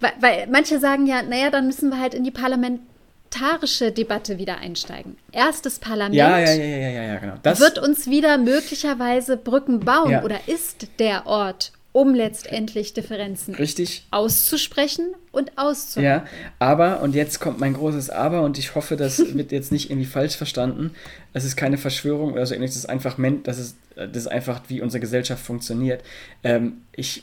Weil, 0.00 0.12
weil 0.20 0.46
manche 0.48 0.78
sagen 0.78 1.06
ja, 1.06 1.22
naja, 1.22 1.50
dann 1.50 1.66
müssen 1.66 1.90
wir 1.90 2.00
halt 2.00 2.14
in 2.14 2.24
die 2.24 2.30
parlamentarische 2.30 3.92
Debatte 3.92 4.38
wieder 4.38 4.58
einsteigen. 4.58 5.16
Erstes 5.32 5.78
Parlament 5.78 6.14
ja, 6.14 6.38
ja, 6.38 6.52
ja, 6.52 6.64
ja, 6.64 6.88
ja, 6.88 7.02
ja 7.02 7.18
genau. 7.18 7.34
Das 7.42 7.60
wird 7.60 7.78
uns 7.78 8.08
wieder 8.08 8.38
möglicherweise 8.38 9.36
Brücken 9.36 9.80
bauen 9.80 10.22
oder 10.24 10.40
ist 10.46 10.88
der 10.98 11.26
Ort, 11.26 11.72
um 11.94 12.12
letztendlich 12.12 12.92
Differenzen 12.92 13.54
Richtig. 13.54 14.04
auszusprechen 14.10 15.14
und 15.30 15.56
auszuhalten. 15.56 16.26
Ja, 16.26 16.46
aber, 16.58 17.00
und 17.02 17.14
jetzt 17.14 17.38
kommt 17.38 17.60
mein 17.60 17.72
großes 17.72 18.10
Aber, 18.10 18.42
und 18.42 18.58
ich 18.58 18.74
hoffe, 18.74 18.96
das 18.96 19.18
wird 19.36 19.52
jetzt 19.52 19.70
nicht 19.70 19.90
irgendwie 19.90 20.08
falsch 20.08 20.36
verstanden. 20.36 20.90
Es 21.34 21.44
ist 21.44 21.54
keine 21.54 21.78
Verschwörung 21.78 22.32
oder 22.32 22.44
so 22.46 22.54
ähnliches, 22.54 22.74
das 22.74 22.84
ist 22.84 22.90
einfach, 22.90 23.16
das 23.44 23.58
ist, 23.60 23.76
das 23.94 24.08
ist 24.16 24.26
einfach, 24.26 24.62
wie 24.66 24.82
unsere 24.82 25.00
Gesellschaft 25.00 25.44
funktioniert. 25.44 26.02
Ähm, 26.42 26.78
ich, 26.96 27.22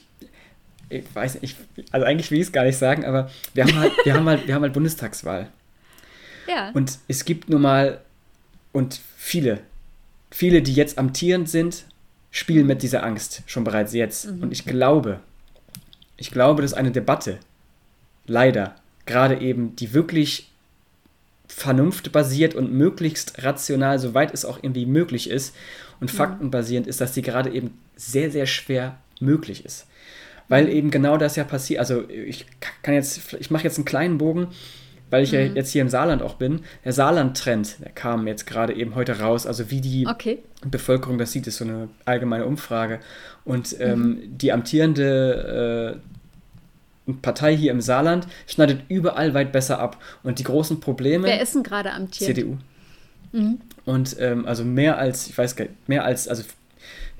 ich 0.88 1.04
weiß 1.14 1.42
nicht, 1.42 1.58
also 1.92 2.06
eigentlich 2.06 2.32
will 2.32 2.40
ich 2.40 2.48
es 2.48 2.54
gar 2.54 2.64
nicht 2.64 2.78
sagen, 2.78 3.04
aber 3.04 3.30
wir 3.54 3.66
haben 3.66 3.78
halt, 3.78 3.92
wir 4.06 4.14
haben 4.14 4.26
halt, 4.26 4.48
wir 4.48 4.56
haben 4.56 4.64
halt 4.64 4.74
Bundestagswahl. 4.74 5.50
Ja. 6.48 6.72
Und 6.74 6.98
es 7.08 7.24
gibt 7.24 7.50
nun 7.50 7.62
mal, 7.62 8.02
und 8.72 9.00
viele, 9.16 9.60
viele, 10.32 10.64
die 10.64 10.74
jetzt 10.74 10.98
amtierend 10.98 11.48
sind, 11.48 11.86
spielen 12.32 12.66
mit 12.66 12.82
dieser 12.82 13.04
Angst 13.04 13.44
schon 13.46 13.64
bereits 13.64 13.94
jetzt. 13.94 14.32
Mhm. 14.32 14.44
Und 14.44 14.52
ich 14.52 14.66
glaube, 14.66 15.20
ich 16.18 16.32
glaube, 16.32 16.62
dass 16.62 16.74
eine 16.74 16.92
Debatte, 16.92 17.38
leider, 18.26 18.76
gerade 19.06 19.40
eben, 19.40 19.76
die 19.76 19.94
wirklich 19.94 20.50
vernunftbasiert 21.48 22.56
und 22.56 22.72
möglichst 22.72 23.44
rational, 23.44 24.00
soweit 24.00 24.34
es 24.34 24.46
auch 24.46 24.60
irgendwie 24.62 24.86
möglich 24.86 25.30
ist 25.30 25.54
und 26.00 26.12
mhm. 26.12 26.18
faktenbasierend 26.18 26.88
ist, 26.88 27.02
dass 27.02 27.12
die 27.12 27.22
gerade 27.22 27.52
eben 27.52 27.78
sehr, 27.96 28.32
sehr 28.32 28.46
schwer 28.46 28.98
möglich 29.20 29.66
ist. 29.66 29.86
Weil 30.48 30.66
mhm. 30.66 30.72
eben 30.72 30.92
genau 30.92 31.18
das 31.18 31.36
ja 31.36 31.44
passiert. 31.44 31.80
Also 31.82 32.10
ich 32.10 32.46
kann 32.82 32.94
jetzt, 32.94 33.34
ich 33.34 33.52
mache 33.52 33.64
jetzt 33.64 33.78
einen 33.78 33.86
kleinen 33.86 34.18
Bogen 34.18 34.48
weil 35.12 35.24
ich 35.24 35.32
mhm. 35.34 35.38
ja 35.38 35.46
jetzt 35.46 35.72
hier 35.72 35.84
im 35.84 35.90
Saarland 35.90 36.24
auch 36.24 36.36
bin. 36.36 36.62
Der 36.84 36.94
Saarland-Trend, 36.94 37.82
der 37.84 37.92
kam 37.92 38.26
jetzt 38.26 38.48
gerade 38.48 38.74
eben 38.74 38.96
heute 38.96 39.20
raus. 39.20 39.46
Also 39.46 39.70
wie 39.70 39.82
die 39.82 40.08
okay. 40.08 40.40
Bevölkerung 40.66 41.20
das 41.20 41.32
sieht, 41.32 41.46
ist 41.46 41.58
so 41.58 41.66
eine 41.66 41.90
allgemeine 42.06 42.46
Umfrage. 42.46 43.00
Und 43.46 43.76
ähm, 43.80 44.02
mhm. 44.02 44.38
die 44.38 44.52
amtierende 44.52 46.00
äh, 47.08 47.14
Partei 47.22 47.56
hier 47.56 47.72
im 47.72 47.82
Saarland 47.82 48.28
schneidet 48.48 48.82
überall 48.88 49.34
weit 49.36 49.52
besser 49.52 49.80
ab. 49.80 49.98
Und 50.24 50.40
die 50.40 50.44
großen 50.44 50.80
Probleme. 50.80 51.28
Wer 51.28 51.42
ist 51.42 51.54
denn 51.54 51.64
gerade 51.64 51.92
amtiert? 51.92 52.36
CDU. 52.36 52.58
Mhm. 53.34 53.60
Und 53.86 54.16
ähm, 54.20 54.46
also 54.46 54.64
mehr 54.64 54.98
als, 54.98 55.28
ich 55.28 55.38
weiß 55.38 55.56
gar 55.56 55.66
nicht, 55.66 55.90
mehr 55.90 56.06
als, 56.06 56.28
also 56.28 56.44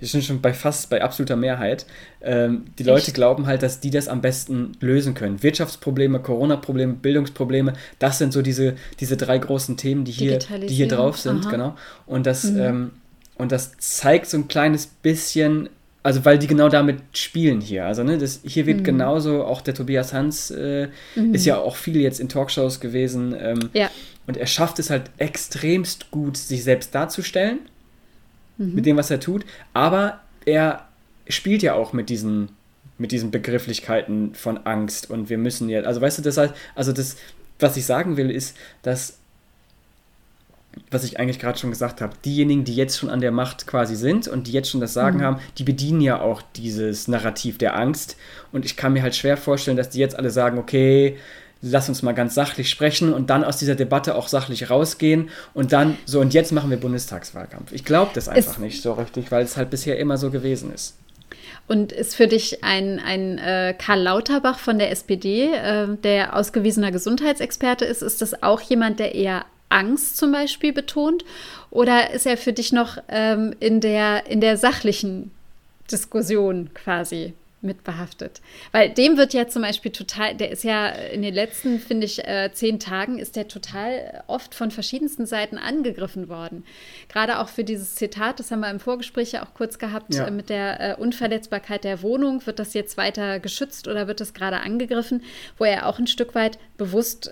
wir 0.02 0.08
sind 0.08 0.24
schon 0.24 0.42
bei 0.42 0.52
fast 0.52 0.90
bei 0.90 1.02
absoluter 1.04 1.36
Mehrheit. 1.36 1.86
Ähm, 2.22 2.66
die 2.80 2.84
Leute 2.84 3.08
Echt? 3.08 3.14
glauben 3.14 3.46
halt, 3.46 3.62
dass 3.62 3.80
die 3.80 3.92
das 3.92 4.08
am 4.08 4.20
besten 4.20 4.72
lösen 4.80 5.14
können. 5.14 5.44
Wirtschaftsprobleme, 5.44 6.20
Corona-Probleme, 6.20 6.94
Bildungsprobleme, 6.94 7.74
das 8.00 8.18
sind 8.18 8.34
so 8.34 8.42
diese, 8.42 8.74
diese 9.00 9.16
drei 9.16 9.38
großen 9.38 9.78
Themen, 9.78 10.04
die 10.04 10.12
hier, 10.12 10.40
die 10.40 10.74
hier 10.74 10.88
drauf 10.88 11.20
sind, 11.20 11.46
Aha. 11.46 11.52
genau. 11.52 11.76
Und 12.08 12.26
das, 12.26 12.46
mhm. 12.46 12.60
ähm, 12.60 12.92
und 13.36 13.52
das 13.52 13.78
zeigt 13.78 14.26
so 14.26 14.38
ein 14.38 14.48
kleines 14.48 14.88
bisschen, 14.88 15.70
also 16.02 16.26
weil 16.26 16.40
die 16.40 16.48
genau 16.48 16.68
damit 16.68 16.98
spielen 17.14 17.62
hier. 17.62 17.86
Also 17.86 18.04
ne, 18.04 18.18
das, 18.18 18.40
hier 18.44 18.66
wird 18.66 18.80
mhm. 18.80 18.86
genauso, 18.86 19.46
auch 19.46 19.62
der 19.62 19.76
Tobias 19.76 20.14
Hans 20.14 20.50
äh, 20.50 20.88
mhm. 21.16 21.36
ist 21.36 21.46
ja 21.46 21.58
auch 21.58 21.76
viel 21.76 21.98
jetzt 21.98 22.20
in 22.20 22.28
Talkshows 22.28 22.80
gewesen. 22.80 23.36
Ähm, 23.40 23.70
ja. 23.74 23.92
Und 24.26 24.38
er 24.38 24.48
schafft 24.48 24.80
es 24.80 24.90
halt 24.90 25.12
extremst 25.20 26.10
gut, 26.10 26.38
sich 26.38 26.64
selbst 26.64 26.96
darzustellen 26.96 27.60
mhm. 28.62 28.76
mit 28.76 28.86
dem, 28.86 28.98
was 28.98 29.12
er 29.12 29.20
tut. 29.20 29.46
Aber 29.74 30.22
er 30.46 30.88
spielt 31.28 31.64
ja 31.64 31.74
auch 31.74 31.94
mit 31.94 32.10
diesen, 32.10 32.50
mit 32.98 33.12
diesen 33.12 33.32
Begrifflichkeiten 33.32 34.36
von 34.36 34.58
Angst 34.66 35.10
und 35.10 35.30
wir 35.30 35.38
müssen 35.38 35.70
jetzt, 35.70 35.88
also 35.88 36.02
weißt 36.02 36.20
du, 36.20 36.22
das 36.22 36.38
heißt, 36.38 36.54
also 36.76 36.92
das, 36.92 37.18
was 37.60 37.78
ich 37.78 37.86
sagen 37.86 38.18
will, 38.18 38.30
ist, 38.30 38.56
dass, 38.84 39.18
was 40.90 41.04
ich 41.04 41.20
eigentlich 41.20 41.40
gerade 41.40 41.60
schon 41.60 41.70
gesagt 41.70 42.02
habe, 42.02 42.14
diejenigen, 42.24 42.64
die 42.64 42.76
jetzt 42.76 42.98
schon 42.98 43.10
an 43.10 43.22
der 43.22 43.32
Macht 43.32 43.68
quasi 43.68 43.96
sind 43.96 44.28
und 44.28 44.48
die 44.48 44.52
jetzt 44.52 44.70
schon 44.70 44.82
das 44.82 44.94
Sagen 44.94 45.20
mhm. 45.20 45.24
haben, 45.24 45.40
die 45.58 45.64
bedienen 45.64 46.02
ja 46.02 46.22
auch 46.22 46.42
dieses 46.56 47.08
Narrativ 47.08 47.58
der 47.58 47.78
Angst. 47.78 48.18
Und 48.52 48.66
ich 48.66 48.78
kann 48.78 48.94
mir 48.94 49.04
halt 49.04 49.16
schwer 49.16 49.38
vorstellen, 49.38 49.78
dass 49.78 49.90
die 49.90 50.00
jetzt 50.00 50.18
alle 50.18 50.30
sagen, 50.30 50.58
okay, 50.58 51.18
lass 51.62 51.90
uns 51.90 52.02
mal 52.02 52.14
ganz 52.14 52.36
sachlich 52.36 52.70
sprechen 52.70 53.14
und 53.14 53.30
dann 53.30 53.44
aus 53.44 53.58
dieser 53.58 53.76
Debatte 53.76 54.16
auch 54.16 54.28
sachlich 54.28 54.70
rausgehen 54.70 55.30
und 55.54 55.72
dann 55.74 55.98
so 56.06 56.20
und 56.20 56.34
jetzt 56.34 56.52
machen 56.52 56.70
wir 56.70 56.78
Bundestagswahlkampf. 56.78 57.72
Ich 57.72 57.86
glaube 57.86 58.12
das 58.14 58.28
einfach 58.28 58.54
es, 58.54 58.60
nicht 58.60 58.82
so 58.82 58.94
richtig, 58.94 59.32
weil 59.32 59.44
es 59.44 59.58
halt 59.58 59.70
bisher 59.70 60.00
immer 60.00 60.18
so 60.18 60.32
gewesen 60.32 60.74
ist. 60.74 60.96
Und 61.68 61.92
ist 61.92 62.16
für 62.16 62.28
dich 62.28 62.64
ein, 62.64 63.00
ein 63.00 63.38
äh, 63.38 63.74
Karl 63.78 64.02
Lauterbach 64.02 64.60
von 64.60 64.80
der 64.80 64.92
SPD, 64.92 65.54
äh, 65.54 65.88
der 66.04 66.36
ausgewiesener 66.36 66.92
Gesundheitsexperte 66.92 67.86
ist, 67.86 68.02
ist 68.02 68.22
das 68.22 68.44
auch 68.44 68.60
jemand, 68.62 69.00
der 69.00 69.16
eher 69.16 69.46
Angst 69.70 70.18
zum 70.18 70.32
Beispiel 70.32 70.74
betont? 70.74 71.24
Oder 71.70 72.12
ist 72.12 72.26
er 72.26 72.36
für 72.36 72.52
dich 72.52 72.74
noch 72.74 72.98
ähm, 73.08 73.56
in, 73.60 73.80
der, 73.80 74.28
in 74.28 74.42
der 74.42 74.58
sachlichen 74.58 75.32
Diskussion 75.90 76.72
quasi 76.74 77.34
mit 77.62 77.84
behaftet. 77.84 78.42
Weil 78.72 78.90
dem 78.90 79.18
wird 79.18 79.34
ja 79.34 79.48
zum 79.48 79.62
Beispiel 79.62 79.92
total, 79.92 80.36
der 80.36 80.52
ist 80.52 80.64
ja 80.64 80.88
in 80.88 81.22
den 81.22 81.34
letzten, 81.34 81.80
finde 81.80 82.06
ich, 82.06 82.26
äh, 82.28 82.50
zehn 82.54 82.80
Tagen 82.80 83.20
ist 83.20 83.36
der 83.36 83.48
total 83.48 84.24
oft 84.28 84.56
von 84.56 84.72
verschiedensten 84.72 85.26
Seiten 85.26 85.58
angegriffen 85.58 86.30
worden. 86.30 86.66
Gerade 87.10 87.40
auch 87.40 87.50
für 87.50 87.64
dieses 87.64 87.96
Zitat, 87.96 88.40
das 88.40 88.52
haben 88.52 88.62
wir 88.62 88.70
im 88.70 88.80
Vorgespräch 88.80 89.34
ja 89.34 89.44
auch 89.44 89.54
kurz 89.54 89.80
gehabt, 89.80 90.14
ja. 90.14 90.28
äh, 90.28 90.32
mit 90.32 90.50
der 90.50 90.80
äh, 90.80 90.96
Unverletzbarkeit 90.96 91.84
der 91.84 92.02
Wohnung. 92.02 92.46
Wird 92.46 92.60
das 92.60 92.74
jetzt 92.74 92.98
weiter 92.98 93.40
geschützt 93.40 93.88
oder 93.88 94.08
wird 94.08 94.20
das 94.20 94.34
gerade 94.34 94.62
angegriffen, 94.62 95.24
wo 95.58 95.66
er 95.66 95.88
auch 95.88 96.00
ein 96.00 96.08
Stück 96.08 96.36
weit 96.36 96.58
bewusst 96.78 97.30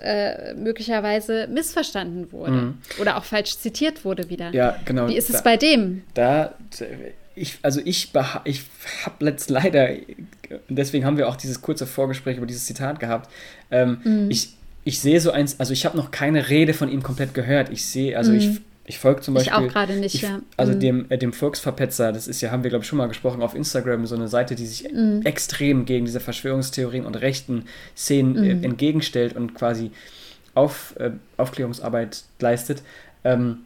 möglicherweise 0.54 1.48
missverstanden 1.48 2.30
wurde 2.30 2.52
mhm. 2.52 2.78
oder 3.00 3.16
auch 3.16 3.24
falsch 3.24 3.58
zitiert 3.58 4.04
wurde 4.04 4.30
wieder. 4.30 4.52
Ja, 4.52 4.78
genau. 4.84 5.08
Wie 5.08 5.16
ist 5.16 5.30
es 5.30 5.36
da, 5.36 5.42
bei 5.42 5.56
dem? 5.56 6.02
Da 6.14 6.54
ich, 7.40 7.58
also 7.62 7.80
ich, 7.84 8.12
ich 8.44 8.62
habe 9.04 9.24
letzt 9.24 9.48
leider, 9.48 9.88
deswegen 10.68 11.04
haben 11.04 11.16
wir 11.16 11.28
auch 11.28 11.36
dieses 11.36 11.62
kurze 11.62 11.86
Vorgespräch 11.86 12.36
über 12.36 12.46
dieses 12.46 12.66
Zitat 12.66 13.00
gehabt. 13.00 13.30
Ähm, 13.70 13.98
mhm. 14.04 14.30
Ich, 14.30 14.54
ich 14.84 15.00
sehe 15.00 15.20
so 15.20 15.30
eins, 15.30 15.58
also 15.58 15.72
ich 15.72 15.86
habe 15.86 15.96
noch 15.96 16.10
keine 16.10 16.50
Rede 16.50 16.74
von 16.74 16.90
ihm 16.90 17.02
komplett 17.02 17.32
gehört. 17.32 17.70
Ich 17.70 17.86
sehe, 17.86 18.16
also 18.16 18.32
mhm. 18.32 18.38
ich, 18.38 18.60
ich 18.84 18.98
folge 18.98 19.22
zum 19.22 19.34
Beispiel. 19.34 19.52
Ich 19.52 19.58
auch 19.58 19.72
gerade 19.72 19.96
nicht, 19.96 20.16
ich, 20.16 20.22
ja. 20.22 20.40
Also 20.58 20.74
mhm. 20.74 20.80
dem, 20.80 21.06
äh, 21.08 21.16
dem 21.16 21.32
Volksverpetzer, 21.32 22.12
das 22.12 22.28
ist 22.28 22.42
ja, 22.42 22.50
haben 22.50 22.62
wir 22.62 22.68
glaube 22.68 22.82
ich 22.82 22.88
schon 22.88 22.98
mal 22.98 23.08
gesprochen, 23.08 23.42
auf 23.42 23.54
Instagram, 23.54 24.04
so 24.04 24.16
eine 24.16 24.28
Seite, 24.28 24.54
die 24.54 24.66
sich 24.66 24.92
mhm. 24.92 25.22
extrem 25.24 25.86
gegen 25.86 26.04
diese 26.04 26.20
Verschwörungstheorien 26.20 27.06
und 27.06 27.14
rechten 27.16 27.64
Szenen 27.96 28.36
äh, 28.36 28.54
mhm. 28.54 28.64
entgegenstellt 28.64 29.34
und 29.34 29.54
quasi 29.54 29.92
auf, 30.54 30.94
äh, 30.98 31.12
Aufklärungsarbeit 31.38 32.24
leistet. 32.38 32.82
Ähm, 33.24 33.58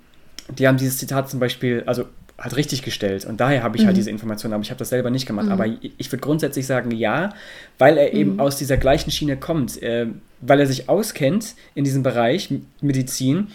die 0.58 0.68
haben 0.68 0.76
dieses 0.76 0.98
Zitat 0.98 1.28
zum 1.28 1.40
Beispiel, 1.40 1.82
also 1.86 2.04
halt 2.38 2.56
richtig 2.56 2.82
gestellt. 2.82 3.24
Und 3.24 3.40
daher 3.40 3.62
habe 3.62 3.76
ich 3.76 3.82
halt 3.82 3.84
mhm. 3.84 3.88
halt 3.88 3.96
diese 3.98 4.10
Informationen, 4.10 4.54
aber 4.54 4.62
ich 4.62 4.70
habe 4.70 4.78
das 4.78 4.88
selber 4.88 5.10
nicht 5.10 5.26
gemacht. 5.26 5.46
Mhm. 5.46 5.52
Aber 5.52 5.66
ich 5.66 6.10
würde 6.10 6.20
grundsätzlich 6.20 6.66
sagen, 6.66 6.90
ja, 6.90 7.32
weil 7.78 7.96
er 7.96 8.12
eben 8.12 8.34
mhm. 8.34 8.40
aus 8.40 8.56
dieser 8.56 8.76
gleichen 8.76 9.10
Schiene 9.10 9.36
kommt, 9.36 9.80
äh, 9.82 10.06
weil 10.40 10.60
er 10.60 10.66
sich 10.66 10.88
auskennt 10.88 11.54
in 11.74 11.84
diesem 11.84 12.02
Bereich 12.02 12.52
Medizin, 12.80 13.48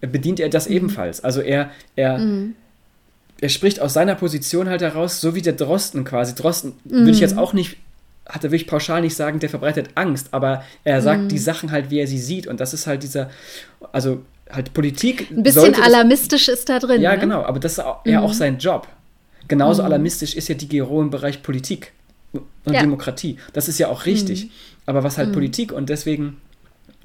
äh, 0.00 0.06
bedient 0.06 0.40
er 0.40 0.48
das 0.48 0.68
mhm. 0.68 0.76
ebenfalls. 0.76 1.22
Also 1.22 1.40
er, 1.40 1.70
er, 1.94 2.18
mhm. 2.18 2.54
er 3.40 3.48
spricht 3.48 3.80
aus 3.80 3.94
seiner 3.94 4.16
Position 4.16 4.68
halt 4.68 4.82
heraus, 4.82 5.20
so 5.20 5.34
wie 5.34 5.42
der 5.42 5.52
Drosten 5.52 6.04
quasi. 6.04 6.34
Drosten 6.34 6.72
würde 6.84 7.10
ich 7.10 7.20
jetzt 7.20 7.38
auch 7.38 7.52
nicht 7.52 7.76
hat 8.26 8.42
er 8.42 8.50
wirklich 8.50 8.66
pauschal 8.66 9.02
nicht 9.02 9.14
sagen, 9.14 9.38
der 9.38 9.50
verbreitet 9.50 9.90
Angst, 9.96 10.28
aber 10.32 10.64
er 10.82 11.02
sagt 11.02 11.30
die 11.30 11.38
Sachen 11.38 11.70
halt, 11.70 11.90
wie 11.90 11.98
er 11.98 12.06
sie 12.06 12.18
sieht. 12.18 12.46
Und 12.46 12.58
das 12.58 12.72
ist 12.72 12.86
halt 12.86 13.02
dieser, 13.02 13.28
also 13.92 14.22
halt 14.50 14.72
Politik. 14.72 15.30
Ein 15.30 15.42
bisschen 15.42 15.74
alarmistisch 15.74 16.46
das, 16.46 16.60
ist 16.60 16.68
da 16.68 16.78
drin. 16.78 17.00
Ja, 17.00 17.12
ne? 17.12 17.18
genau, 17.18 17.42
aber 17.42 17.58
das 17.58 17.78
ist 17.78 17.84
ja 18.04 18.20
mhm. 18.20 18.26
auch 18.26 18.32
sein 18.32 18.58
Job. 18.58 18.88
Genauso 19.48 19.82
mhm. 19.82 19.86
alarmistisch 19.86 20.34
ist 20.34 20.48
ja 20.48 20.54
die 20.54 20.68
GRO 20.68 21.02
im 21.02 21.10
Bereich 21.10 21.42
Politik 21.42 21.92
und 22.32 22.72
ja. 22.72 22.80
Demokratie. 22.80 23.38
Das 23.52 23.68
ist 23.68 23.78
ja 23.78 23.88
auch 23.88 24.06
richtig. 24.06 24.46
Mhm. 24.46 24.50
Aber 24.86 25.04
was 25.04 25.18
halt 25.18 25.28
mhm. 25.28 25.34
Politik 25.34 25.72
und 25.72 25.88
deswegen 25.88 26.38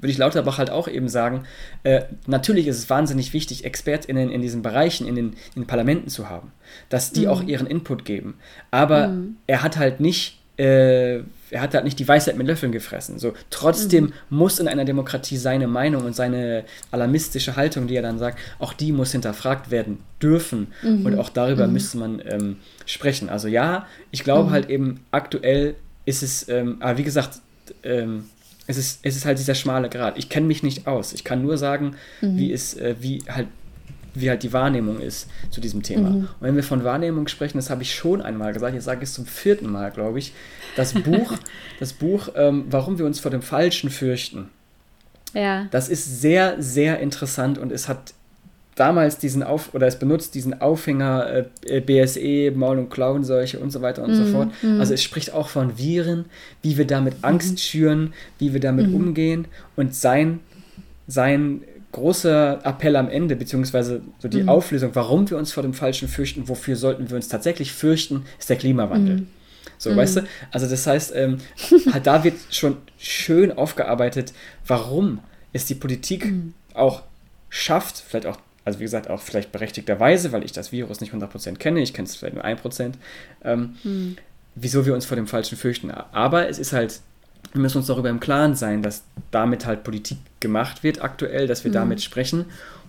würde 0.00 0.12
ich 0.12 0.18
Lauterbach 0.18 0.58
halt 0.58 0.70
auch 0.70 0.88
eben 0.88 1.08
sagen, 1.08 1.44
äh, 1.82 2.02
natürlich 2.26 2.66
ist 2.66 2.78
es 2.78 2.90
wahnsinnig 2.90 3.34
wichtig, 3.34 3.64
ExpertInnen 3.64 4.30
in 4.30 4.40
diesen 4.40 4.62
Bereichen, 4.62 5.06
in 5.06 5.14
den, 5.14 5.36
in 5.54 5.66
Parlamenten 5.66 6.08
zu 6.08 6.30
haben, 6.30 6.52
dass 6.88 7.12
die 7.12 7.28
auch 7.28 7.42
mhm. 7.42 7.48
ihren 7.48 7.66
Input 7.66 8.06
geben. 8.06 8.34
Aber 8.70 9.08
mhm. 9.08 9.36
er 9.46 9.62
hat 9.62 9.76
halt 9.76 10.00
nicht 10.00 10.39
äh, 10.60 11.22
er 11.50 11.62
hat 11.62 11.74
halt 11.74 11.84
nicht 11.84 11.98
die 11.98 12.06
Weisheit 12.06 12.36
mit 12.36 12.46
Löffeln 12.46 12.70
gefressen. 12.70 13.18
So, 13.18 13.32
trotzdem 13.48 14.04
mhm. 14.04 14.12
muss 14.28 14.58
in 14.58 14.68
einer 14.68 14.84
Demokratie 14.84 15.36
seine 15.36 15.66
Meinung 15.66 16.04
und 16.04 16.14
seine 16.14 16.64
alarmistische 16.90 17.56
Haltung, 17.56 17.86
die 17.86 17.96
er 17.96 18.02
dann 18.02 18.18
sagt, 18.18 18.38
auch 18.58 18.72
die 18.72 18.92
muss 18.92 19.12
hinterfragt 19.12 19.70
werden 19.70 19.98
dürfen. 20.22 20.68
Mhm. 20.82 21.06
Und 21.06 21.18
auch 21.18 21.30
darüber 21.30 21.66
mhm. 21.66 21.72
müsste 21.72 21.98
man 21.98 22.22
ähm, 22.26 22.56
sprechen. 22.84 23.30
Also 23.30 23.48
ja, 23.48 23.86
ich 24.10 24.22
glaube 24.22 24.48
mhm. 24.48 24.52
halt 24.52 24.70
eben, 24.70 25.00
aktuell 25.10 25.74
ist 26.04 26.22
es, 26.22 26.48
ähm, 26.48 26.76
aber 26.80 26.98
wie 26.98 27.04
gesagt, 27.04 27.40
ähm, 27.82 28.26
es 28.66 28.76
ist, 28.76 29.00
es 29.02 29.16
ist 29.16 29.24
halt 29.24 29.38
dieser 29.38 29.54
schmale 29.54 29.88
Grad. 29.88 30.18
Ich 30.18 30.28
kenne 30.28 30.46
mich 30.46 30.62
nicht 30.62 30.86
aus. 30.86 31.12
Ich 31.12 31.24
kann 31.24 31.42
nur 31.42 31.58
sagen, 31.58 31.96
mhm. 32.20 32.36
wie 32.36 32.52
es, 32.52 32.74
äh, 32.74 32.94
wie 33.00 33.22
halt 33.28 33.48
wie 34.14 34.28
halt 34.28 34.42
die 34.42 34.52
Wahrnehmung 34.52 35.00
ist 35.00 35.28
zu 35.50 35.60
diesem 35.60 35.82
Thema. 35.82 36.10
Mhm. 36.10 36.16
Und 36.16 36.40
wenn 36.40 36.56
wir 36.56 36.62
von 36.62 36.84
Wahrnehmung 36.84 37.28
sprechen, 37.28 37.58
das 37.58 37.70
habe 37.70 37.82
ich 37.82 37.94
schon 37.94 38.22
einmal 38.22 38.52
gesagt, 38.52 38.74
jetzt 38.74 38.84
sage 38.84 39.02
ich 39.02 39.08
es 39.08 39.14
zum 39.14 39.26
vierten 39.26 39.70
Mal, 39.70 39.90
glaube 39.90 40.18
ich, 40.18 40.32
das 40.76 40.94
Buch, 40.94 41.34
das 41.80 41.92
Buch 41.92 42.28
ähm, 42.34 42.64
Warum 42.70 42.98
wir 42.98 43.06
uns 43.06 43.20
vor 43.20 43.30
dem 43.30 43.42
Falschen 43.42 43.90
fürchten. 43.90 44.48
Ja. 45.34 45.66
Das 45.70 45.88
ist 45.88 46.20
sehr, 46.20 46.60
sehr 46.60 46.98
interessant 46.98 47.58
und 47.58 47.72
es 47.72 47.88
hat 47.88 48.14
damals 48.80 49.18
diesen 49.18 49.42
Auf 49.42 49.74
oder 49.74 49.86
es 49.86 49.98
benutzt 49.98 50.34
diesen 50.34 50.60
Aufhänger 50.60 51.44
äh, 51.66 51.80
BSE, 51.80 52.50
Maul- 52.56 52.78
und 52.78 52.88
Klauenseuche 52.88 53.58
und 53.58 53.70
so 53.70 53.82
weiter 53.82 54.02
und 54.02 54.12
mm, 54.12 54.14
so 54.14 54.22
mhm, 54.22 54.32
fort. 54.32 54.48
Mm. 54.62 54.80
Also 54.80 54.94
es 54.94 55.02
spricht 55.02 55.34
auch 55.34 55.48
von 55.48 55.76
Viren, 55.76 56.24
wie 56.62 56.78
wir 56.78 56.86
damit 56.86 57.16
Angst 57.22 57.54
mm. 57.54 57.58
schüren, 57.58 58.14
wie 58.38 58.54
wir 58.54 58.60
damit 58.60 58.88
mhm. 58.88 58.94
umgehen 58.94 59.48
und 59.76 59.94
sein, 59.94 60.40
sein 61.06 61.62
großer 61.92 62.60
Appell 62.64 62.96
am 62.96 63.08
Ende, 63.08 63.36
beziehungsweise 63.36 64.02
so 64.18 64.28
die 64.28 64.42
mhm. 64.42 64.48
Auflösung, 64.48 64.90
warum 64.94 65.28
wir 65.28 65.36
uns 65.36 65.52
vor 65.52 65.62
dem 65.62 65.74
Falschen 65.74 66.08
fürchten, 66.08 66.48
wofür 66.48 66.76
sollten 66.76 67.10
wir 67.10 67.16
uns 67.16 67.28
tatsächlich 67.28 67.72
fürchten, 67.72 68.24
ist 68.38 68.48
der 68.48 68.56
Klimawandel. 68.56 69.16
Mhm. 69.16 69.26
So, 69.78 69.90
mhm. 69.90 69.96
weißt 69.96 70.16
du? 70.18 70.22
Also 70.50 70.68
das 70.68 70.86
heißt, 70.86 71.12
ähm, 71.16 71.38
halt 71.92 72.06
da 72.06 72.22
wird 72.22 72.36
schon 72.50 72.76
schön 72.98 73.50
aufgearbeitet, 73.52 74.32
warum 74.66 75.20
es 75.52 75.66
die 75.66 75.74
Politik 75.74 76.26
mhm. 76.26 76.54
auch 76.74 77.02
schafft, 77.48 78.04
vielleicht 78.06 78.26
auch, 78.26 78.38
also 78.64 78.78
wie 78.78 78.84
gesagt, 78.84 79.10
auch 79.10 79.20
vielleicht 79.20 79.50
berechtigterweise, 79.50 80.32
weil 80.32 80.44
ich 80.44 80.52
das 80.52 80.70
Virus 80.70 81.00
nicht 81.00 81.12
100% 81.12 81.56
kenne, 81.56 81.80
ich 81.80 81.92
kenne 81.92 82.06
es 82.06 82.16
vielleicht 82.16 82.34
nur 82.34 82.44
1%, 82.44 82.92
ähm, 83.42 83.76
mhm. 83.82 84.16
wieso 84.54 84.86
wir 84.86 84.94
uns 84.94 85.06
vor 85.06 85.16
dem 85.16 85.26
Falschen 85.26 85.56
fürchten. 85.56 85.90
Aber 85.90 86.48
es 86.48 86.58
ist 86.58 86.72
halt 86.72 87.00
wir 87.52 87.60
müssen 87.60 87.78
uns 87.78 87.86
darüber 87.86 88.10
im 88.10 88.20
Klaren 88.20 88.54
sein, 88.54 88.82
dass 88.82 89.02
damit 89.30 89.66
halt 89.66 89.82
Politik 89.84 90.18
gemacht 90.40 90.82
wird 90.82 91.02
aktuell, 91.02 91.46
dass 91.46 91.64
wir 91.64 91.70
mhm. 91.70 91.74
damit 91.74 92.02
sprechen. 92.02 92.46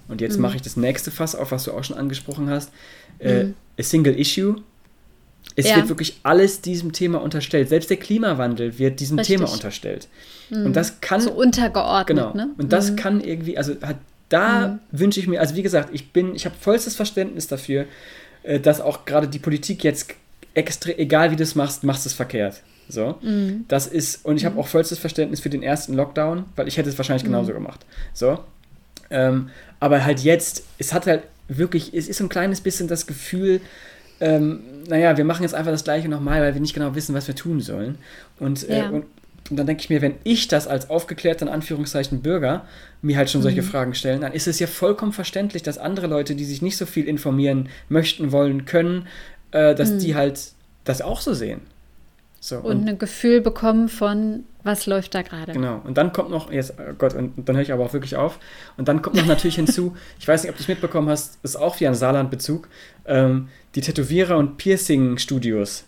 Und 0.07 0.21
jetzt 0.21 0.35
mhm. 0.35 0.43
mache 0.43 0.57
ich 0.57 0.61
das 0.61 0.77
nächste 0.77 1.11
Fass 1.11 1.35
auf, 1.35 1.51
was 1.51 1.63
du 1.63 1.71
auch 1.71 1.83
schon 1.83 1.97
angesprochen 1.97 2.49
hast. 2.49 2.71
Äh, 3.19 3.45
mhm. 3.45 3.53
a 3.79 3.83
Single 3.83 4.19
Issue. 4.19 4.55
Es 5.55 5.67
ja. 5.67 5.77
wird 5.77 5.89
wirklich 5.89 6.19
alles 6.23 6.61
diesem 6.61 6.93
Thema 6.93 7.21
unterstellt. 7.21 7.69
Selbst 7.69 7.89
der 7.89 7.97
Klimawandel 7.97 8.77
wird 8.77 8.99
diesem 8.99 9.17
Richtig. 9.17 9.37
Thema 9.37 9.51
unterstellt. 9.51 10.07
Mhm. 10.49 10.67
Und 10.67 10.75
das 10.75 11.01
kann. 11.01 11.21
So 11.21 11.31
untergeordnet. 11.31 12.17
Genau. 12.17 12.33
Ne? 12.33 12.49
Und 12.57 12.71
das 12.71 12.91
mhm. 12.91 12.95
kann 12.97 13.21
irgendwie, 13.21 13.57
also 13.57 13.75
hat, 13.81 13.97
da 14.29 14.67
mhm. 14.67 14.79
wünsche 14.91 15.19
ich 15.19 15.27
mir, 15.27 15.39
also 15.39 15.55
wie 15.55 15.63
gesagt, 15.63 15.89
ich 15.93 16.13
bin, 16.13 16.35
ich 16.35 16.45
habe 16.45 16.55
vollstes 16.59 16.95
Verständnis 16.95 17.47
dafür, 17.47 17.85
äh, 18.43 18.59
dass 18.59 18.79
auch 18.79 19.05
gerade 19.05 19.27
die 19.27 19.39
Politik 19.39 19.83
jetzt 19.83 20.13
extra, 20.53 20.91
egal 20.91 21.31
wie 21.31 21.35
du 21.35 21.43
es 21.43 21.55
machst, 21.55 21.83
machst 21.83 22.05
es 22.05 22.13
verkehrt. 22.13 22.61
So, 22.91 23.15
mhm. 23.21 23.65
das 23.67 23.87
ist, 23.87 24.25
und 24.25 24.35
ich 24.37 24.45
habe 24.45 24.55
mhm. 24.55 24.61
auch 24.61 24.67
vollstes 24.67 24.99
Verständnis 24.99 25.39
für 25.39 25.49
den 25.49 25.63
ersten 25.63 25.93
Lockdown, 25.93 26.45
weil 26.55 26.67
ich 26.67 26.77
hätte 26.77 26.89
es 26.89 26.97
wahrscheinlich 26.97 27.23
mhm. 27.23 27.29
genauso 27.29 27.53
gemacht. 27.53 27.85
So, 28.13 28.39
ähm, 29.09 29.49
aber 29.79 30.03
halt 30.03 30.19
jetzt, 30.19 30.63
es 30.77 30.93
hat 30.93 31.07
halt 31.07 31.23
wirklich, 31.47 31.93
es 31.93 32.07
ist 32.07 32.17
so 32.17 32.25
ein 32.25 32.29
kleines 32.29 32.61
bisschen 32.61 32.87
das 32.87 33.07
Gefühl, 33.07 33.61
ähm, 34.19 34.61
naja, 34.87 35.17
wir 35.17 35.25
machen 35.25 35.43
jetzt 35.43 35.55
einfach 35.55 35.71
das 35.71 35.83
Gleiche 35.83 36.07
nochmal, 36.07 36.41
weil 36.41 36.53
wir 36.53 36.61
nicht 36.61 36.73
genau 36.73 36.95
wissen, 36.95 37.15
was 37.15 37.27
wir 37.27 37.35
tun 37.35 37.59
sollen. 37.61 37.97
Und, 38.39 38.67
äh, 38.69 38.79
ja. 38.79 38.89
und, 38.89 39.05
und, 39.49 39.57
dann 39.57 39.65
denke 39.65 39.81
ich 39.81 39.89
mir, 39.89 40.01
wenn 40.01 40.15
ich 40.23 40.47
das 40.47 40.67
als 40.67 40.89
aufgeklärter, 40.89 41.45
in 41.45 41.51
Anführungszeichen, 41.51 42.21
Bürger 42.21 42.65
mir 43.01 43.17
halt 43.17 43.29
schon 43.29 43.41
solche 43.41 43.63
mhm. 43.63 43.65
Fragen 43.65 43.95
stellen, 43.95 44.21
dann 44.21 44.33
ist 44.33 44.47
es 44.47 44.59
ja 44.59 44.67
vollkommen 44.67 45.11
verständlich, 45.11 45.63
dass 45.63 45.77
andere 45.77 46.07
Leute, 46.07 46.35
die 46.35 46.45
sich 46.45 46.61
nicht 46.61 46.77
so 46.77 46.85
viel 46.85 47.07
informieren 47.07 47.69
möchten, 47.89 48.31
wollen, 48.31 48.65
können, 48.65 49.07
äh, 49.51 49.73
dass 49.75 49.91
mhm. 49.91 49.99
die 49.99 50.15
halt 50.15 50.39
das 50.83 51.01
auch 51.01 51.21
so 51.21 51.33
sehen. 51.33 51.61
So, 52.43 52.57
und, 52.57 52.65
und 52.65 52.89
ein 52.89 52.97
Gefühl 52.97 53.39
bekommen 53.39 53.87
von, 53.87 54.45
was 54.63 54.87
läuft 54.87 55.13
da 55.13 55.21
gerade. 55.21 55.53
Genau. 55.53 55.79
Und 55.83 55.99
dann 55.99 56.11
kommt 56.11 56.31
noch, 56.31 56.51
jetzt, 56.51 56.73
oh 56.79 56.93
Gott, 56.97 57.13
und 57.13 57.47
dann 57.47 57.55
höre 57.55 57.61
ich 57.61 57.71
aber 57.71 57.85
auch 57.85 57.93
wirklich 57.93 58.15
auf. 58.15 58.39
Und 58.77 58.87
dann 58.87 59.03
kommt 59.03 59.15
noch 59.15 59.27
natürlich 59.27 59.55
hinzu, 59.57 59.95
ich 60.19 60.27
weiß 60.27 60.41
nicht, 60.41 60.49
ob 60.49 60.57
du 60.57 60.63
es 60.63 60.67
mitbekommen 60.67 61.07
hast, 61.07 61.37
ist 61.43 61.55
auch 61.55 61.79
wie 61.79 61.87
ein 61.87 61.93
Saarland-Bezug, 61.93 62.67
ähm, 63.05 63.49
die 63.75 63.81
Tätowierer 63.81 64.37
und 64.37 64.57
Piercing-Studios, 64.57 65.85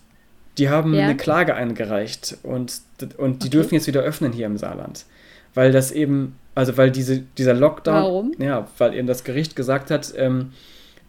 die 0.56 0.68
haben 0.68 0.94
ja. 0.94 1.06
eine 1.06 1.16
Klage 1.16 1.56
eingereicht 1.56 2.38
und, 2.44 2.80
und 3.18 3.42
die 3.42 3.48
okay. 3.48 3.48
dürfen 3.48 3.74
jetzt 3.74 3.88
wieder 3.88 4.02
öffnen 4.02 4.32
hier 4.32 4.46
im 4.46 4.56
Saarland. 4.56 5.06
Weil 5.54 5.72
das 5.72 5.90
eben, 5.90 6.36
also 6.54 6.76
weil 6.76 6.92
diese, 6.92 7.18
dieser 7.36 7.54
Lockdown, 7.54 7.94
Warum? 7.94 8.32
ja, 8.38 8.68
weil 8.78 8.94
eben 8.94 9.08
das 9.08 9.24
Gericht 9.24 9.56
gesagt 9.56 9.90
hat, 9.90 10.14
ähm, 10.16 10.52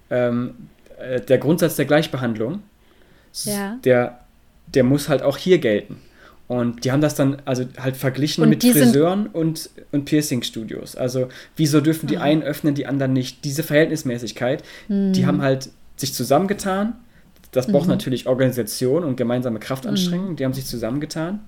ähm, 0.10 0.70
äh, 0.98 1.22
der 1.22 1.38
Grundsatz 1.38 1.76
der 1.76 1.86
Gleichbehandlung, 1.86 2.64
ja. 3.44 3.78
der 3.84 4.25
der 4.68 4.84
muss 4.84 5.10
halt 5.10 5.22
auch 5.22 5.38
hier 5.38 5.60
gelten. 5.60 5.98
Und 6.48 6.86
die 6.86 6.92
haben 6.92 7.02
das 7.02 7.16
dann 7.16 7.38
also 7.46 7.66
halt 7.80 7.98
verglichen 7.98 8.44
und 8.44 8.50
mit 8.50 8.64
Friseuren 8.64 9.28
und, 9.28 9.70
und 9.92 10.06
Piercing-Studios. 10.06 10.96
Also 10.96 11.30
wieso 11.56 11.82
dürfen 11.82 12.08
die 12.08 12.18
Aha. 12.18 12.26
einen 12.26 12.44
öffnen, 12.44 12.76
die 12.76 12.86
anderen 12.86 13.14
nicht? 13.14 13.44
Diese 13.46 13.64
Verhältnismäßigkeit, 13.64 14.64
hm. 14.88 15.14
die 15.14 15.26
haben 15.26 15.42
halt 15.42 15.70
sich 15.96 16.14
zusammengetan. 16.14 16.94
Das 17.52 17.68
braucht 17.68 17.86
mhm. 17.86 17.92
natürlich 17.92 18.28
Organisation 18.28 19.06
und 19.06 19.16
gemeinsame 19.16 19.60
Kraftanstrengung. 19.60 20.32
Mhm. 20.32 20.36
Die 20.36 20.44
haben 20.44 20.54
sich 20.54 20.66
zusammengetan, 20.66 21.40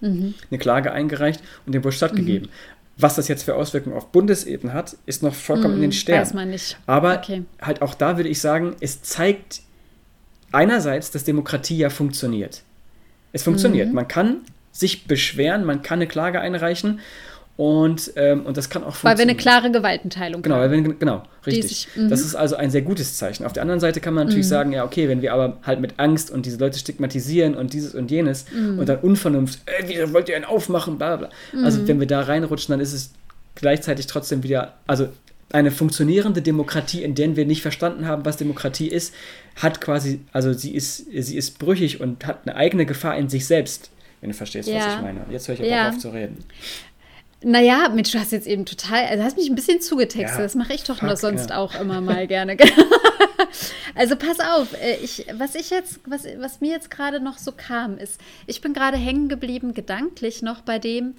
mhm. 0.00 0.34
eine 0.48 0.58
Klage 0.58 0.92
eingereicht 0.92 1.42
und 1.66 1.74
dem 1.74 1.82
wohl 1.82 1.90
stattgegeben. 1.90 2.46
Mhm. 2.46 2.52
Was 2.98 3.16
das 3.16 3.26
jetzt 3.26 3.42
für 3.42 3.56
Auswirkungen 3.56 3.96
auf 3.96 4.12
Bundesebene 4.12 4.72
hat, 4.72 4.96
ist 5.06 5.24
noch 5.24 5.34
vollkommen 5.34 5.74
in 5.74 5.80
den 5.80 5.90
mhm. 5.90 5.94
Sternen. 5.94 6.22
Weiß 6.22 6.34
man 6.34 6.50
nicht. 6.50 6.78
Aber 6.86 7.18
okay. 7.18 7.42
halt 7.60 7.82
auch 7.82 7.94
da 7.94 8.16
würde 8.16 8.28
ich 8.28 8.40
sagen, 8.40 8.76
es 8.80 9.02
zeigt 9.02 9.62
einerseits, 10.56 11.10
dass 11.10 11.24
Demokratie 11.24 11.76
ja 11.76 11.90
funktioniert. 11.90 12.62
Es 13.32 13.42
funktioniert. 13.42 13.88
Mhm. 13.88 13.94
Man 13.94 14.08
kann 14.08 14.38
sich 14.72 15.06
beschweren, 15.06 15.64
man 15.64 15.82
kann 15.82 15.98
eine 15.98 16.06
Klage 16.06 16.40
einreichen 16.40 17.00
und, 17.56 18.12
ähm, 18.16 18.44
und 18.44 18.56
das 18.56 18.68
kann 18.68 18.82
auch 18.82 18.94
funktionieren. 18.94 19.18
Weil 19.18 19.26
wir 19.26 19.30
eine 19.30 19.36
klare 19.36 19.70
Gewaltenteilung 19.70 20.42
genau, 20.42 20.56
haben. 20.56 20.84
Wir, 20.84 20.94
genau, 20.94 21.22
richtig. 21.46 21.68
Sich, 21.68 21.88
das 22.08 22.20
ist 22.20 22.34
also 22.34 22.56
ein 22.56 22.70
sehr 22.70 22.82
gutes 22.82 23.16
Zeichen. 23.16 23.44
Auf 23.44 23.52
der 23.52 23.62
anderen 23.62 23.80
Seite 23.80 24.00
kann 24.00 24.14
man 24.14 24.26
natürlich 24.26 24.46
mhm. 24.46 24.50
sagen, 24.50 24.72
ja, 24.72 24.84
okay, 24.84 25.08
wenn 25.08 25.22
wir 25.22 25.32
aber 25.32 25.58
halt 25.62 25.80
mit 25.80 25.98
Angst 25.98 26.30
und 26.30 26.46
diese 26.46 26.58
Leute 26.58 26.78
stigmatisieren 26.78 27.54
und 27.54 27.72
dieses 27.72 27.94
und 27.94 28.10
jenes 28.10 28.46
mhm. 28.52 28.78
und 28.78 28.88
dann 28.88 28.98
Unvernunft, 28.98 29.60
äh, 29.66 29.88
wie 29.88 30.12
wollt 30.12 30.28
ihr 30.28 30.36
einen 30.36 30.44
aufmachen, 30.44 30.98
bla 30.98 31.16
bla. 31.16 31.28
Mhm. 31.52 31.64
Also 31.64 31.86
wenn 31.86 32.00
wir 32.00 32.06
da 32.06 32.22
reinrutschen, 32.22 32.72
dann 32.72 32.80
ist 32.80 32.92
es 32.92 33.12
gleichzeitig 33.54 34.06
trotzdem 34.06 34.42
wieder, 34.42 34.74
also 34.86 35.08
eine 35.52 35.70
funktionierende 35.70 36.42
Demokratie, 36.42 37.02
in 37.02 37.14
der 37.14 37.36
wir 37.36 37.46
nicht 37.46 37.62
verstanden 37.62 38.06
haben, 38.06 38.24
was 38.24 38.36
Demokratie 38.36 38.88
ist, 38.88 39.14
hat 39.56 39.80
quasi, 39.80 40.20
also 40.32 40.52
sie 40.52 40.74
ist, 40.74 41.06
sie 41.12 41.36
ist 41.36 41.58
brüchig 41.58 42.00
und 42.00 42.26
hat 42.26 42.40
eine 42.46 42.56
eigene 42.56 42.84
Gefahr 42.84 43.16
in 43.16 43.28
sich 43.28 43.46
selbst, 43.46 43.90
wenn 44.20 44.30
du 44.30 44.36
verstehst, 44.36 44.68
ja. 44.68 44.76
was 44.76 44.94
ich 44.96 45.02
meine. 45.02 45.26
Jetzt 45.30 45.48
höre 45.48 45.54
ich 45.54 45.60
aber 45.60 45.70
ja. 45.70 45.88
auf 45.90 45.98
zu 45.98 46.08
reden. 46.08 46.44
Naja, 47.42 47.90
Mensch, 47.90 48.10
du 48.10 48.18
hast 48.18 48.32
jetzt 48.32 48.46
eben 48.46 48.64
total, 48.64 49.04
also 49.04 49.22
hast 49.22 49.36
mich 49.36 49.48
ein 49.48 49.54
bisschen 49.54 49.80
zugetextet. 49.80 50.38
Ja, 50.38 50.42
das 50.42 50.54
mache 50.54 50.72
ich 50.72 50.84
doch 50.84 50.96
fuck, 50.96 51.08
nur 51.08 51.16
sonst 51.16 51.50
ja. 51.50 51.58
auch 51.58 51.78
immer 51.78 52.00
mal 52.00 52.26
gerne. 52.28 52.56
also 53.94 54.16
pass 54.16 54.40
auf, 54.40 54.72
äh, 54.82 54.96
ich, 54.96 55.26
was 55.34 55.54
ich 55.54 55.70
jetzt, 55.70 56.00
was, 56.06 56.24
was 56.38 56.60
mir 56.60 56.72
jetzt 56.72 56.90
gerade 56.90 57.20
noch 57.20 57.38
so 57.38 57.52
kam, 57.52 57.98
ist, 57.98 58.20
ich 58.46 58.60
bin 58.62 58.72
gerade 58.72 58.96
hängen 58.96 59.28
geblieben, 59.28 59.74
gedanklich 59.74 60.42
noch 60.42 60.62
bei 60.62 60.78
dem, 60.78 61.14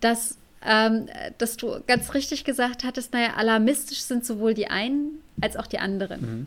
dass, 0.00 0.38
ähm, 0.66 1.06
dass 1.38 1.56
du 1.56 1.80
ganz 1.86 2.14
richtig 2.14 2.44
gesagt 2.44 2.84
hattest, 2.84 3.12
naja, 3.12 3.34
alarmistisch 3.36 4.00
sind 4.00 4.24
sowohl 4.24 4.54
die 4.54 4.68
einen 4.68 5.22
als 5.40 5.56
auch 5.56 5.66
die 5.66 5.78
anderen. 5.78 6.20
Mhm. 6.20 6.46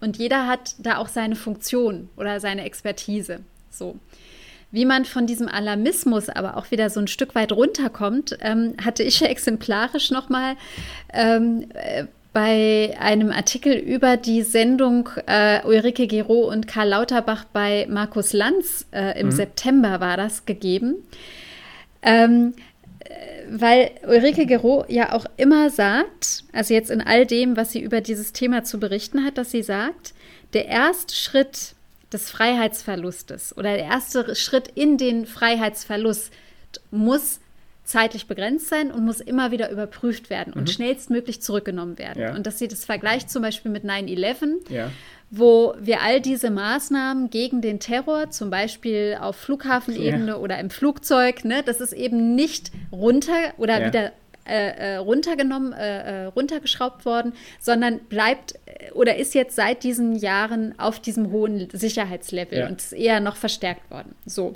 Und 0.00 0.18
jeder 0.18 0.46
hat 0.46 0.74
da 0.78 0.98
auch 0.98 1.08
seine 1.08 1.36
Funktion 1.36 2.08
oder 2.16 2.40
seine 2.40 2.64
Expertise. 2.64 3.40
So. 3.70 3.96
Wie 4.70 4.84
man 4.84 5.04
von 5.04 5.26
diesem 5.26 5.48
Alarmismus 5.48 6.28
aber 6.28 6.56
auch 6.56 6.70
wieder 6.70 6.90
so 6.90 7.00
ein 7.00 7.06
Stück 7.06 7.34
weit 7.34 7.52
runterkommt, 7.52 8.36
ähm, 8.40 8.74
hatte 8.84 9.02
ich 9.02 9.20
ja 9.20 9.26
exemplarisch 9.28 10.10
nochmal 10.10 10.56
ähm, 11.12 11.66
äh, 11.74 12.04
bei 12.32 12.94
einem 13.00 13.30
Artikel 13.30 13.72
über 13.72 14.18
die 14.18 14.42
Sendung 14.42 15.08
äh, 15.26 15.64
Ulrike 15.64 16.06
Gero 16.06 16.50
und 16.50 16.68
Karl 16.68 16.90
Lauterbach 16.90 17.44
bei 17.44 17.86
Markus 17.88 18.34
Lanz 18.34 18.84
äh, 18.92 19.18
im 19.18 19.28
mhm. 19.28 19.32
September 19.32 20.00
war 20.00 20.18
das 20.18 20.44
gegeben. 20.44 20.96
Ähm, 22.02 22.52
äh, 22.52 22.75
weil 23.50 23.90
Ulrike 24.06 24.46
Gero 24.46 24.84
ja 24.88 25.12
auch 25.12 25.26
immer 25.36 25.70
sagt, 25.70 26.44
also 26.52 26.74
jetzt 26.74 26.90
in 26.90 27.00
all 27.00 27.26
dem, 27.26 27.56
was 27.56 27.72
sie 27.72 27.80
über 27.80 28.00
dieses 28.00 28.32
Thema 28.32 28.64
zu 28.64 28.78
berichten 28.80 29.24
hat, 29.24 29.38
dass 29.38 29.50
sie 29.50 29.62
sagt, 29.62 30.14
der 30.52 30.66
erste 30.66 31.14
Schritt 31.14 31.74
des 32.12 32.30
Freiheitsverlustes 32.30 33.56
oder 33.56 33.74
der 33.74 33.84
erste 33.84 34.34
Schritt 34.34 34.68
in 34.74 34.96
den 34.96 35.26
Freiheitsverlust 35.26 36.32
muss 36.90 37.40
zeitlich 37.84 38.26
begrenzt 38.26 38.68
sein 38.68 38.90
und 38.90 39.04
muss 39.04 39.20
immer 39.20 39.52
wieder 39.52 39.70
überprüft 39.70 40.28
werden 40.28 40.52
und 40.52 40.62
mhm. 40.62 40.66
schnellstmöglich 40.66 41.40
zurückgenommen 41.40 41.98
werden. 41.98 42.20
Ja. 42.20 42.34
Und 42.34 42.46
dass 42.46 42.58
sie 42.58 42.68
das 42.68 42.84
vergleicht 42.84 43.30
zum 43.30 43.42
Beispiel 43.42 43.70
mit 43.70 43.84
9-11, 43.84 44.72
ja. 44.72 44.90
Wo 45.30 45.74
wir 45.80 46.02
all 46.02 46.20
diese 46.20 46.50
Maßnahmen 46.50 47.30
gegen 47.30 47.60
den 47.60 47.80
Terror, 47.80 48.30
zum 48.30 48.50
Beispiel 48.50 49.18
auf 49.20 49.36
Flughafenebene 49.36 50.28
ja. 50.28 50.36
oder 50.36 50.58
im 50.58 50.70
Flugzeug, 50.70 51.44
ne, 51.44 51.62
das 51.64 51.80
ist 51.80 51.92
eben 51.92 52.34
nicht 52.34 52.70
runter 52.92 53.52
oder 53.58 53.86
wieder 53.86 54.12
äh, 54.46 54.94
äh, 54.94 54.96
runtergenommen, 54.98 55.72
äh, 55.72 56.22
äh, 56.22 56.24
runtergeschraubt 56.26 57.04
worden, 57.04 57.32
sondern 57.58 57.98
bleibt 57.98 58.54
äh, 58.66 58.92
oder 58.92 59.16
ist 59.16 59.34
jetzt 59.34 59.56
seit 59.56 59.82
diesen 59.82 60.14
Jahren 60.14 60.78
auf 60.78 61.00
diesem 61.00 61.32
hohen 61.32 61.68
Sicherheitslevel 61.72 62.60
ja. 62.60 62.68
und 62.68 62.80
ist 62.80 62.92
eher 62.92 63.18
noch 63.18 63.34
verstärkt 63.34 63.90
worden. 63.90 64.14
So, 64.24 64.54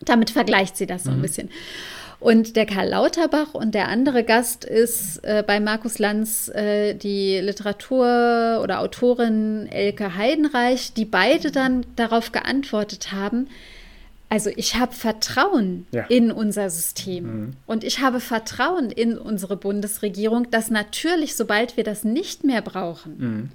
damit 0.00 0.30
vergleicht 0.30 0.78
sie 0.78 0.86
das 0.86 1.04
so 1.04 1.10
ein 1.10 1.18
mhm. 1.18 1.22
bisschen. 1.22 1.50
Und 2.20 2.54
der 2.54 2.66
Karl 2.66 2.90
Lauterbach 2.90 3.54
und 3.54 3.74
der 3.74 3.88
andere 3.88 4.24
Gast 4.24 4.64
ist 4.66 5.24
äh, 5.24 5.42
bei 5.46 5.58
Markus 5.58 5.98
Lanz 5.98 6.48
äh, 6.48 6.94
die 6.94 7.40
Literatur- 7.40 8.60
oder 8.62 8.80
Autorin 8.80 9.66
Elke 9.70 10.16
Heidenreich, 10.16 10.92
die 10.92 11.06
beide 11.06 11.50
dann 11.50 11.86
darauf 11.96 12.30
geantwortet 12.30 13.10
haben, 13.10 13.48
also 14.30 14.48
ich 14.54 14.76
habe 14.76 14.92
Vertrauen 14.92 15.86
ja. 15.90 16.04
in 16.04 16.30
unser 16.30 16.70
System 16.70 17.24
mhm. 17.24 17.52
und 17.66 17.82
ich 17.82 17.98
habe 17.98 18.20
Vertrauen 18.20 18.92
in 18.92 19.18
unsere 19.18 19.56
Bundesregierung, 19.56 20.48
dass 20.52 20.70
natürlich, 20.70 21.34
sobald 21.34 21.76
wir 21.76 21.82
das 21.82 22.04
nicht 22.04 22.44
mehr 22.44 22.62
brauchen, 22.62 23.18
mhm. 23.18 23.48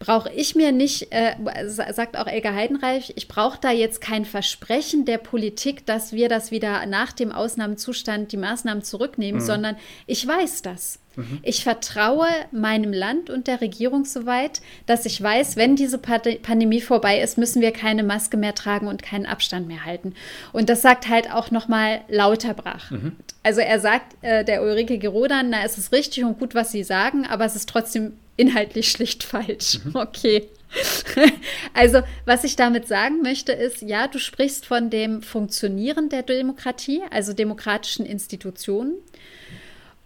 Brauche 0.00 0.32
ich 0.32 0.54
mir 0.56 0.72
nicht, 0.72 1.08
äh, 1.12 1.34
sagt 1.68 2.16
auch 2.16 2.26
Elke 2.26 2.54
Heidenreich, 2.54 3.12
ich 3.16 3.28
brauche 3.28 3.58
da 3.60 3.70
jetzt 3.70 4.00
kein 4.00 4.24
Versprechen 4.24 5.04
der 5.04 5.18
Politik, 5.18 5.86
dass 5.86 6.12
wir 6.12 6.28
das 6.28 6.50
wieder 6.50 6.84
nach 6.86 7.12
dem 7.12 7.30
Ausnahmezustand 7.30 8.32
die 8.32 8.38
Maßnahmen 8.38 8.82
zurücknehmen, 8.82 9.42
mhm. 9.42 9.46
sondern 9.46 9.76
ich 10.06 10.26
weiß 10.26 10.62
das. 10.62 11.00
Mhm. 11.16 11.40
Ich 11.42 11.64
vertraue 11.64 12.28
meinem 12.50 12.94
Land 12.94 13.28
und 13.28 13.46
der 13.46 13.60
Regierung 13.60 14.06
soweit, 14.06 14.62
dass 14.86 15.04
ich 15.04 15.22
weiß, 15.22 15.56
wenn 15.56 15.76
diese 15.76 15.98
Pandemie 15.98 16.80
vorbei 16.80 17.20
ist, 17.20 17.36
müssen 17.36 17.60
wir 17.60 17.72
keine 17.72 18.02
Maske 18.02 18.38
mehr 18.38 18.54
tragen 18.54 18.86
und 18.86 19.02
keinen 19.02 19.26
Abstand 19.26 19.68
mehr 19.68 19.84
halten. 19.84 20.14
Und 20.52 20.70
das 20.70 20.80
sagt 20.80 21.08
halt 21.08 21.30
auch 21.30 21.50
nochmal 21.50 22.00
Lauterbrach. 22.08 22.90
Mhm. 22.90 23.16
Also 23.42 23.60
er 23.60 23.80
sagt 23.80 24.16
äh, 24.22 24.44
der 24.46 24.62
Ulrike 24.62 24.98
Gerodan, 24.98 25.50
na, 25.50 25.62
es 25.62 25.76
ist 25.76 25.92
richtig 25.92 26.24
und 26.24 26.38
gut, 26.38 26.54
was 26.54 26.72
Sie 26.72 26.84
sagen, 26.84 27.26
aber 27.26 27.44
es 27.44 27.54
ist 27.54 27.68
trotzdem 27.68 28.14
inhaltlich 28.40 28.90
schlicht 28.90 29.22
falsch. 29.22 29.80
Mhm. 29.84 29.96
Okay. 29.96 30.48
also, 31.74 32.02
was 32.24 32.44
ich 32.44 32.56
damit 32.56 32.86
sagen 32.86 33.22
möchte, 33.22 33.52
ist, 33.52 33.82
ja, 33.82 34.06
du 34.06 34.18
sprichst 34.18 34.66
von 34.66 34.88
dem 34.88 35.22
Funktionieren 35.22 36.08
der 36.08 36.22
Demokratie, 36.22 37.02
also 37.10 37.32
demokratischen 37.32 38.06
Institutionen 38.06 38.94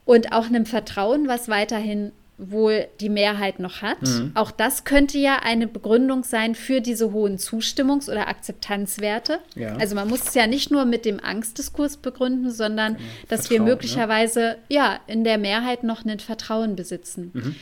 und 0.04 0.32
auch 0.32 0.46
einem 0.46 0.66
Vertrauen, 0.66 1.28
was 1.28 1.48
weiterhin 1.48 2.12
wohl 2.36 2.88
die 3.00 3.10
Mehrheit 3.10 3.60
noch 3.60 3.82
hat. 3.82 4.02
Mhm. 4.02 4.32
Auch 4.34 4.50
das 4.50 4.84
könnte 4.84 5.18
ja 5.18 5.38
eine 5.42 5.68
Begründung 5.68 6.24
sein 6.24 6.56
für 6.56 6.80
diese 6.80 7.12
hohen 7.12 7.38
Zustimmungs- 7.38 8.10
oder 8.10 8.26
Akzeptanzwerte. 8.26 9.38
Ja. 9.54 9.76
Also 9.76 9.94
man 9.94 10.08
muss 10.08 10.22
es 10.28 10.34
ja 10.34 10.48
nicht 10.48 10.70
nur 10.72 10.84
mit 10.84 11.04
dem 11.04 11.20
Angstdiskurs 11.22 11.98
begründen, 11.98 12.50
sondern 12.50 12.94
genau. 12.94 13.08
dass 13.28 13.46
Vertrauen, 13.46 13.66
wir 13.66 13.72
möglicherweise 13.72 14.40
ne? 14.40 14.56
ja 14.68 14.98
in 15.06 15.22
der 15.22 15.38
Mehrheit 15.38 15.84
noch 15.84 16.04
ein 16.04 16.18
Vertrauen 16.18 16.74
besitzen. 16.74 17.30
Mhm. 17.34 17.56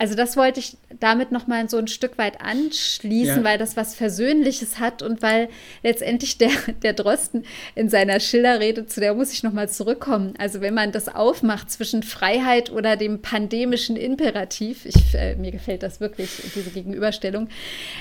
Also 0.00 0.14
das 0.14 0.34
wollte 0.38 0.60
ich 0.60 0.78
damit 0.98 1.30
noch 1.30 1.46
mal 1.46 1.68
so 1.68 1.76
ein 1.76 1.86
Stück 1.86 2.16
weit 2.16 2.40
anschließen, 2.40 3.36
ja. 3.36 3.44
weil 3.44 3.58
das 3.58 3.76
was 3.76 3.94
Versöhnliches 3.94 4.78
hat 4.78 5.02
und 5.02 5.20
weil 5.20 5.50
letztendlich 5.82 6.38
der, 6.38 6.52
der 6.82 6.94
Drosten 6.94 7.44
in 7.74 7.90
seiner 7.90 8.18
Schilderrede, 8.18 8.86
zu 8.86 9.00
der 9.00 9.12
muss 9.12 9.30
ich 9.30 9.42
noch 9.42 9.52
mal 9.52 9.68
zurückkommen. 9.68 10.32
Also 10.38 10.62
wenn 10.62 10.72
man 10.72 10.90
das 10.90 11.14
aufmacht 11.14 11.70
zwischen 11.70 12.02
Freiheit 12.02 12.72
oder 12.72 12.96
dem 12.96 13.20
pandemischen 13.20 13.96
Imperativ, 13.96 14.86
ich, 14.86 15.14
äh, 15.14 15.36
mir 15.36 15.50
gefällt 15.52 15.82
das 15.82 16.00
wirklich, 16.00 16.30
diese 16.54 16.70
Gegenüberstellung, 16.70 17.48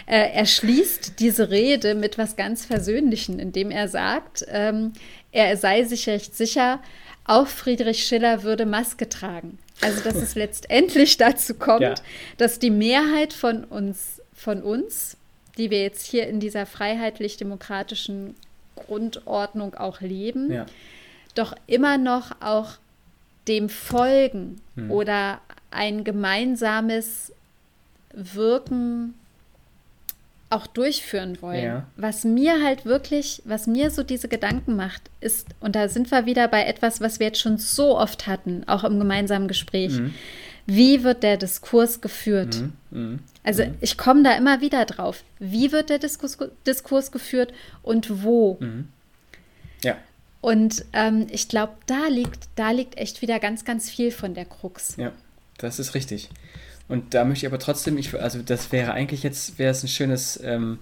äh, 0.05 0.31
er 0.31 0.45
schließt 0.45 1.19
diese 1.19 1.49
Rede 1.49 1.95
mit 1.95 2.17
was 2.17 2.37
ganz 2.37 2.65
Versöhnlichen, 2.65 3.39
indem 3.39 3.71
er 3.71 3.89
sagt, 3.89 4.45
ähm, 4.47 4.93
er 5.33 5.57
sei 5.57 5.83
sich 5.83 6.07
recht 6.07 6.33
sicher, 6.33 6.79
auch 7.25 7.47
Friedrich 7.47 8.05
Schiller 8.05 8.43
würde 8.43 8.65
Maske 8.65 9.09
tragen. 9.09 9.59
Also, 9.81 10.01
dass 10.01 10.15
es 10.15 10.35
letztendlich 10.35 11.17
dazu 11.17 11.53
kommt, 11.53 11.81
ja. 11.81 11.95
dass 12.37 12.59
die 12.59 12.69
Mehrheit 12.69 13.33
von 13.33 13.63
uns, 13.63 14.21
von 14.33 14.61
uns, 14.61 15.17
die 15.57 15.69
wir 15.69 15.81
jetzt 15.81 16.05
hier 16.05 16.27
in 16.27 16.39
dieser 16.39 16.65
freiheitlich-demokratischen 16.65 18.35
Grundordnung 18.75 19.75
auch 19.75 20.01
leben, 20.01 20.51
ja. 20.51 20.65
doch 21.35 21.55
immer 21.67 21.97
noch 21.97 22.31
auch 22.41 22.73
dem 23.47 23.69
folgen 23.69 24.61
hm. 24.75 24.91
oder 24.91 25.41
ein 25.71 26.03
gemeinsames 26.03 27.33
Wirken 28.13 29.18
auch 30.49 30.67
durchführen 30.67 31.41
wollen. 31.41 31.63
Ja. 31.63 31.87
Was 31.95 32.23
mir 32.23 32.63
halt 32.63 32.85
wirklich, 32.85 33.41
was 33.45 33.67
mir 33.67 33.91
so 33.91 34.03
diese 34.03 34.27
Gedanken 34.27 34.75
macht, 34.75 35.03
ist, 35.21 35.47
und 35.59 35.75
da 35.75 35.89
sind 35.89 36.09
wir 36.11 36.25
wieder 36.25 36.47
bei 36.47 36.65
etwas, 36.65 37.01
was 37.01 37.19
wir 37.19 37.27
jetzt 37.27 37.39
schon 37.39 37.57
so 37.57 37.97
oft 37.97 38.27
hatten, 38.27 38.63
auch 38.67 38.83
im 38.83 38.99
gemeinsamen 38.99 39.47
Gespräch. 39.47 39.99
Mhm. 39.99 40.13
Wie 40.65 41.03
wird 41.03 41.23
der 41.23 41.37
Diskurs 41.37 42.01
geführt? 42.01 42.61
Mhm. 42.91 42.99
Mhm. 42.99 43.19
Also 43.43 43.63
mhm. 43.63 43.75
ich 43.81 43.97
komme 43.97 44.23
da 44.23 44.35
immer 44.35 44.61
wieder 44.61 44.85
drauf. 44.85 45.23
Wie 45.39 45.71
wird 45.71 45.89
der 45.89 45.99
Diskurs, 45.99 46.37
Diskurs 46.65 47.11
geführt 47.11 47.53
und 47.83 48.23
wo? 48.23 48.57
Mhm. 48.59 48.87
Ja. 49.83 49.97
Und 50.41 50.85
ähm, 50.93 51.27
ich 51.29 51.47
glaube, 51.47 51.73
da 51.85 52.07
liegt, 52.07 52.49
da 52.55 52.71
liegt 52.71 52.97
echt 52.97 53.21
wieder 53.21 53.39
ganz, 53.39 53.65
ganz 53.65 53.89
viel 53.89 54.11
von 54.11 54.33
der 54.33 54.45
Krux. 54.45 54.95
Ja, 54.97 55.11
das 55.57 55.79
ist 55.79 55.95
richtig. 55.95 56.29
Und 56.89 57.13
da 57.13 57.23
möchte 57.23 57.45
ich 57.45 57.51
aber 57.51 57.59
trotzdem, 57.59 57.97
ich, 57.97 58.19
also 58.19 58.39
das 58.41 58.71
wäre 58.71 58.91
eigentlich 58.91 59.23
jetzt, 59.23 59.57
wäre 59.59 59.71
es 59.71 59.83
ein 59.83 59.87
schönes 59.87 60.39
ähm, 60.43 60.79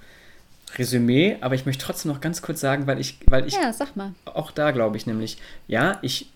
Resümee, 0.77 1.37
aber 1.41 1.53
ich 1.53 1.65
möchte 1.65 1.85
trotzdem 1.85 2.11
noch 2.11 2.21
ganz 2.21 2.41
kurz 2.41 2.59
sagen, 2.59 2.87
weil 2.87 2.99
ich, 2.99 3.17
weil 3.27 3.45
ich 3.45 3.53
ja, 3.53 3.71
sag 3.73 3.95
mal. 3.95 4.13
auch 4.25 4.51
da 4.51 4.71
glaube 4.71 4.97
ich 4.97 5.05
nämlich, 5.05 5.37
ja, 5.67 5.99
ich, 6.01 6.29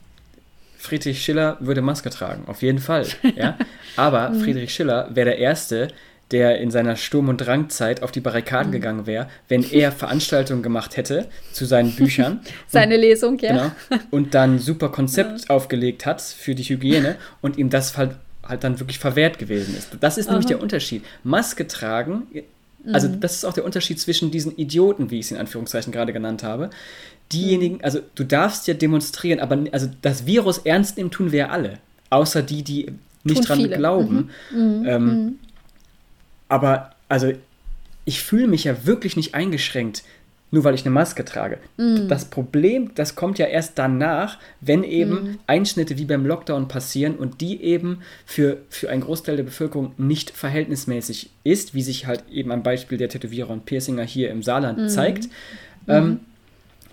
Friedrich 0.77 1.23
Schiller 1.23 1.57
würde 1.59 1.81
Maske 1.81 2.09
tragen, 2.09 2.43
auf 2.47 2.61
jeden 2.61 2.79
Fall, 2.79 3.07
ja, 3.35 3.57
aber 3.95 4.29
mhm. 4.29 4.41
Friedrich 4.41 4.73
Schiller 4.73 5.09
wäre 5.13 5.29
der 5.29 5.37
Erste, 5.37 5.87
der 6.31 6.59
in 6.59 6.71
seiner 6.71 6.95
Sturm- 6.95 7.29
und 7.29 7.37
Drangzeit 7.37 8.03
auf 8.03 8.11
die 8.11 8.21
Barrikaden 8.21 8.69
mhm. 8.69 8.73
gegangen 8.73 9.05
wäre, 9.05 9.27
wenn 9.47 9.69
er 9.69 9.91
Veranstaltungen 9.91 10.63
gemacht 10.63 10.97
hätte 10.97 11.27
zu 11.51 11.65
seinen 11.65 11.91
Büchern. 11.95 12.39
Seine 12.67 12.95
und, 12.95 13.01
Lesung, 13.01 13.39
ja. 13.39 13.51
Genau, 13.89 14.01
und 14.11 14.33
dann 14.33 14.59
super 14.59 14.89
Konzept 14.89 15.41
ja. 15.41 15.55
aufgelegt 15.55 16.05
hat 16.05 16.21
für 16.21 16.55
die 16.55 16.63
Hygiene 16.63 17.17
und 17.41 17.57
ihm 17.57 17.69
das 17.69 17.97
halt, 17.97 18.15
halt 18.51 18.63
dann 18.63 18.79
wirklich 18.79 18.99
verwehrt 18.99 19.39
gewesen 19.39 19.75
ist. 19.75 19.97
Das 19.99 20.19
ist 20.19 20.27
Aha. 20.27 20.33
nämlich 20.33 20.45
der 20.45 20.61
Unterschied. 20.61 21.03
Maske 21.23 21.67
tragen, 21.67 22.27
also 22.93 23.07
mhm. 23.07 23.19
das 23.19 23.35
ist 23.35 23.45
auch 23.45 23.53
der 23.53 23.65
Unterschied 23.65 23.99
zwischen 23.99 24.31
diesen 24.31 24.55
Idioten, 24.57 25.11
wie 25.11 25.19
ich 25.19 25.25
es 25.25 25.31
in 25.31 25.37
Anführungszeichen 25.37 25.91
gerade 25.91 26.13
genannt 26.13 26.43
habe. 26.43 26.69
Diejenigen, 27.31 27.75
mhm. 27.75 27.83
also 27.83 27.99
du 28.15 28.23
darfst 28.23 28.67
ja 28.67 28.73
demonstrieren, 28.73 29.39
aber 29.39 29.65
also 29.71 29.89
das 30.01 30.25
Virus 30.25 30.59
ernst 30.59 30.97
nehmen 30.97 31.11
tun 31.11 31.31
wir 31.31 31.39
ja 31.39 31.49
alle. 31.49 31.77
Außer 32.09 32.41
die, 32.41 32.63
die 32.63 32.91
nicht 33.23 33.37
tun 33.37 33.45
dran 33.45 33.59
viele. 33.59 33.77
glauben. 33.77 34.29
Mhm. 34.51 34.59
mhm. 34.59 34.85
Ähm, 34.85 35.05
mhm. 35.05 35.39
aber 36.49 36.91
also 37.07 37.31
ich 38.03 38.21
fühle 38.23 38.47
mich 38.47 38.63
ja 38.63 38.85
wirklich 38.85 39.15
nicht 39.15 39.35
eingeschränkt, 39.35 40.03
nur 40.51 40.65
weil 40.65 40.75
ich 40.75 40.81
eine 40.81 40.91
Maske 40.91 41.25
trage. 41.25 41.57
Mm. 41.77 42.07
Das 42.07 42.25
Problem, 42.25 42.91
das 42.95 43.15
kommt 43.15 43.39
ja 43.39 43.45
erst 43.45 43.79
danach, 43.79 44.37
wenn 44.59 44.83
eben 44.83 45.13
mm. 45.13 45.39
Einschnitte 45.47 45.97
wie 45.97 46.05
beim 46.05 46.25
Lockdown 46.25 46.67
passieren 46.67 47.15
und 47.15 47.41
die 47.41 47.63
eben 47.63 48.01
für, 48.25 48.57
für 48.69 48.89
einen 48.89 49.01
Großteil 49.01 49.37
der 49.37 49.43
Bevölkerung 49.43 49.93
nicht 49.97 50.29
verhältnismäßig 50.31 51.31
ist, 51.43 51.73
wie 51.73 51.81
sich 51.81 52.05
halt 52.05 52.23
eben 52.29 52.51
am 52.51 52.63
Beispiel 52.63 52.97
der 52.97 53.09
Tätowierer 53.09 53.49
und 53.49 53.65
Piercinger 53.65 54.03
hier 54.03 54.29
im 54.29 54.43
Saarland 54.43 54.77
mm. 54.77 54.87
zeigt. 54.89 55.29
Ähm, 55.87 56.05
mhm. 56.05 56.19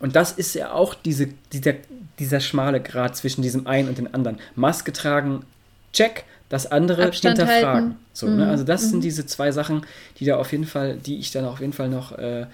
und 0.00 0.16
das 0.16 0.32
ist 0.32 0.54
ja 0.54 0.72
auch 0.72 0.94
diese, 0.94 1.28
dieser, 1.52 1.74
dieser 2.18 2.40
schmale 2.40 2.80
Grad 2.80 3.16
zwischen 3.16 3.42
diesem 3.42 3.66
einen 3.66 3.88
und 3.88 3.98
den 3.98 4.14
anderen. 4.14 4.38
Maske 4.54 4.92
tragen, 4.92 5.44
check, 5.92 6.24
das 6.48 6.70
andere 6.70 7.06
Abstand 7.06 7.38
hinterfragen. 7.38 7.96
So, 8.12 8.28
ne? 8.28 8.48
Also 8.48 8.64
das 8.64 8.82
sind 8.82 8.98
mhm. 8.98 9.02
diese 9.02 9.26
zwei 9.26 9.52
Sachen, 9.52 9.82
die 10.18 10.24
da 10.24 10.36
auf 10.36 10.52
jeden 10.52 10.64
Fall, 10.64 10.96
die 10.96 11.18
ich 11.18 11.30
dann 11.30 11.44
auf 11.44 11.61
jeden 11.61 11.74
Fall 11.74 11.88
noch 11.88 12.12
äh, 12.12 12.46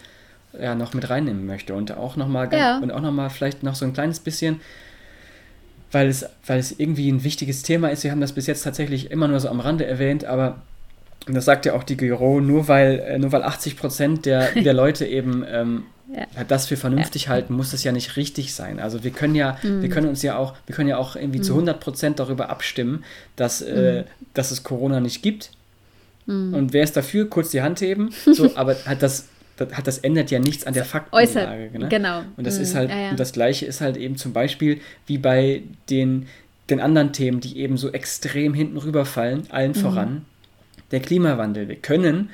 ja, 0.60 0.74
noch 0.74 0.94
mit 0.94 1.10
reinnehmen 1.10 1.46
möchte. 1.46 1.74
Und 1.74 1.96
auch 1.96 2.16
nochmal 2.16 2.48
ja. 2.52 2.78
und 2.78 2.90
auch 2.90 3.00
noch 3.00 3.12
mal 3.12 3.30
vielleicht 3.30 3.62
noch 3.62 3.74
so 3.74 3.84
ein 3.84 3.92
kleines 3.92 4.20
bisschen, 4.20 4.60
weil 5.92 6.08
es, 6.08 6.26
weil 6.46 6.58
es 6.58 6.78
irgendwie 6.78 7.10
ein 7.10 7.24
wichtiges 7.24 7.62
Thema 7.62 7.88
ist. 7.88 8.04
Wir 8.04 8.10
haben 8.10 8.20
das 8.20 8.32
bis 8.32 8.46
jetzt 8.46 8.62
tatsächlich 8.62 9.10
immer 9.10 9.28
nur 9.28 9.40
so 9.40 9.48
am 9.48 9.60
Rande 9.60 9.86
erwähnt, 9.86 10.24
aber 10.24 10.62
das 11.26 11.44
sagt 11.44 11.66
ja 11.66 11.72
auch 11.74 11.84
die 11.84 11.96
Giro, 11.96 12.40
nur 12.40 12.68
weil, 12.68 12.98
äh, 13.00 13.18
nur 13.18 13.32
weil 13.32 13.42
80 13.42 13.76
Prozent 13.76 14.26
der, 14.26 14.52
der 14.54 14.74
Leute 14.74 15.06
eben 15.06 15.44
ähm, 15.48 15.84
ja. 16.14 16.44
das 16.44 16.66
für 16.66 16.76
vernünftig 16.76 17.24
ja. 17.24 17.30
halten, 17.30 17.54
muss 17.54 17.70
das 17.70 17.84
ja 17.84 17.92
nicht 17.92 18.16
richtig 18.16 18.54
sein. 18.54 18.78
Also 18.78 19.04
wir 19.04 19.10
können 19.10 19.34
ja, 19.34 19.58
mhm. 19.62 19.82
wir 19.82 19.88
können 19.88 20.08
uns 20.08 20.22
ja 20.22 20.36
auch, 20.36 20.54
wir 20.66 20.74
können 20.74 20.88
ja 20.88 20.98
auch 20.98 21.16
irgendwie 21.16 21.38
mhm. 21.38 21.44
zu 21.44 21.52
100 21.52 21.80
Prozent 21.80 22.18
darüber 22.18 22.50
abstimmen, 22.50 23.04
dass, 23.36 23.62
äh, 23.62 23.72
mhm. 23.72 23.78
äh, 23.78 24.04
dass 24.34 24.50
es 24.50 24.62
Corona 24.62 25.00
nicht 25.00 25.22
gibt. 25.22 25.50
Mhm. 26.26 26.54
Und 26.54 26.72
wer 26.72 26.84
ist 26.84 26.96
dafür? 26.96 27.28
Kurz 27.28 27.50
die 27.50 27.62
Hand 27.62 27.80
heben. 27.80 28.10
So, 28.34 28.50
aber 28.56 28.76
hat 28.86 29.02
das 29.02 29.28
das, 29.56 29.68
das 29.84 29.98
ändert 29.98 30.30
ja 30.30 30.38
nichts 30.38 30.66
an 30.66 30.74
der 30.74 30.84
Faktenlage. 30.84 31.78
Ne? 31.78 31.88
Genau. 31.88 32.22
Und 32.36 32.46
das 32.46 32.58
mm, 32.58 32.62
ist 32.62 32.74
halt, 32.74 32.90
ja, 32.90 32.98
ja. 32.98 33.10
und 33.10 33.20
das 33.20 33.32
Gleiche 33.32 33.66
ist 33.66 33.80
halt 33.80 33.96
eben 33.96 34.16
zum 34.16 34.32
Beispiel 34.32 34.80
wie 35.06 35.18
bei 35.18 35.62
den, 35.90 36.26
den 36.70 36.80
anderen 36.80 37.12
Themen, 37.12 37.40
die 37.40 37.58
eben 37.58 37.76
so 37.76 37.92
extrem 37.92 38.54
hinten 38.54 38.76
rüberfallen, 38.76 39.44
allen 39.50 39.72
mhm. 39.72 39.76
voran, 39.76 40.24
der 40.90 41.00
Klimawandel. 41.00 41.68
Wir 41.68 41.76
können, 41.76 42.30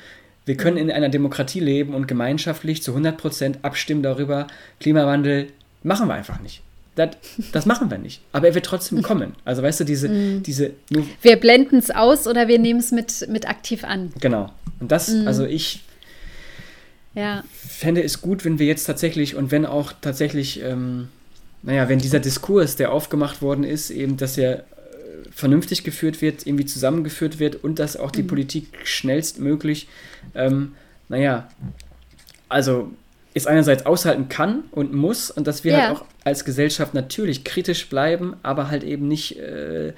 wir 0.47 0.57
können 0.57 0.77
in 0.77 0.91
einer 0.91 1.09
Demokratie 1.09 1.61
leben 1.61 1.95
und 1.95 2.09
gemeinschaftlich 2.09 2.83
zu 2.83 2.97
100% 2.97 3.57
abstimmen 3.63 4.03
darüber, 4.03 4.47
Klimawandel 4.81 5.49
machen 5.83 6.09
wir 6.09 6.15
einfach 6.15 6.41
nicht. 6.41 6.63
Das, 6.97 7.11
das, 7.53 7.67
machen 7.67 7.91
wir 7.91 7.99
nicht. 7.99 8.21
Aber 8.33 8.49
er 8.49 8.55
wird 8.55 8.67
trotzdem 8.67 9.01
kommen. 9.01 9.35
Also 9.45 9.63
weißt 9.63 9.81
du, 9.81 9.85
diese, 9.85 10.09
mm. 10.09 10.43
diese. 10.43 10.73
wir 11.23 11.37
blenden 11.37 11.79
es 11.79 11.91
aus 11.91 12.27
oder 12.27 12.49
wir 12.49 12.59
nehmen 12.59 12.81
es 12.81 12.91
mit, 12.91 13.29
mit 13.29 13.49
aktiv 13.49 13.85
an. 13.85 14.13
Genau. 14.21 14.51
Und 14.81 14.91
das, 14.91 15.09
mm. 15.09 15.27
also 15.27 15.47
ich 15.47 15.83
ja. 17.15 17.45
fände 17.53 18.03
es 18.03 18.21
gut, 18.21 18.45
wenn 18.45 18.59
wir 18.59 18.67
jetzt 18.67 18.85
tatsächlich 18.85 19.37
und 19.37 19.51
wenn 19.51 19.67
auch 19.67 19.93
tatsächlich, 20.01 20.63
ähm, 20.63 21.09
naja, 21.63 21.89
wenn 21.89 21.99
dieser 21.99 22.21
Diskurs, 22.21 22.77
der 22.77 22.93
aufgemacht 22.93 23.43
worden 23.43 23.65
ist, 23.65 23.91
eben, 23.91 24.17
dass 24.17 24.39
er 24.39 24.59
äh, 24.59 24.63
vernünftig 25.31 25.85
geführt 25.85 26.23
wird, 26.23 26.47
irgendwie 26.47 26.67
zusammengeführt 26.67 27.39
wird 27.39 27.63
und 27.63 27.79
dass 27.79 27.97
auch 27.97 28.11
die 28.11 28.23
mhm. 28.23 28.29
Politik 28.29 28.67
schnellstmöglich, 28.85 29.89
ähm, 30.35 30.75
naja, 31.09 31.49
also 32.49 32.91
es 33.33 33.47
einerseits 33.47 33.87
aushalten 33.87 34.29
kann 34.29 34.65
und 34.73 34.93
muss 34.93 35.31
und 35.31 35.47
dass 35.47 35.63
wir 35.63 35.73
halt 35.75 35.83
ja. 35.83 35.89
halt 35.91 35.99
auch 35.99 36.05
als 36.25 36.45
Gesellschaft 36.45 36.95
natürlich 36.95 37.45
kritisch 37.45 37.89
bleiben, 37.89 38.37
aber 38.43 38.71
halt 38.71 38.83
eben 38.83 39.07
nicht 39.07 39.39
äh, 39.39 39.93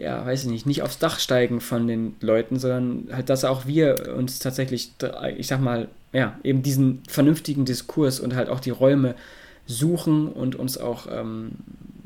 ja, 0.00 0.24
weiß 0.24 0.44
ich 0.44 0.50
nicht, 0.50 0.66
nicht 0.66 0.82
aufs 0.82 0.98
Dach 0.98 1.18
steigen 1.18 1.60
von 1.60 1.86
den 1.86 2.16
Leuten, 2.20 2.58
sondern 2.58 3.08
halt, 3.14 3.28
dass 3.28 3.44
auch 3.44 3.66
wir 3.66 4.14
uns 4.16 4.38
tatsächlich, 4.38 4.92
ich 5.36 5.46
sag 5.46 5.60
mal, 5.60 5.88
ja, 6.12 6.38
eben 6.42 6.62
diesen 6.62 7.02
vernünftigen 7.08 7.64
Diskurs 7.64 8.20
und 8.20 8.34
halt 8.34 8.48
auch 8.48 8.60
die 8.60 8.70
Räume 8.70 9.14
suchen 9.66 10.28
und 10.28 10.56
uns 10.56 10.78
auch, 10.78 11.06
ähm, 11.10 11.52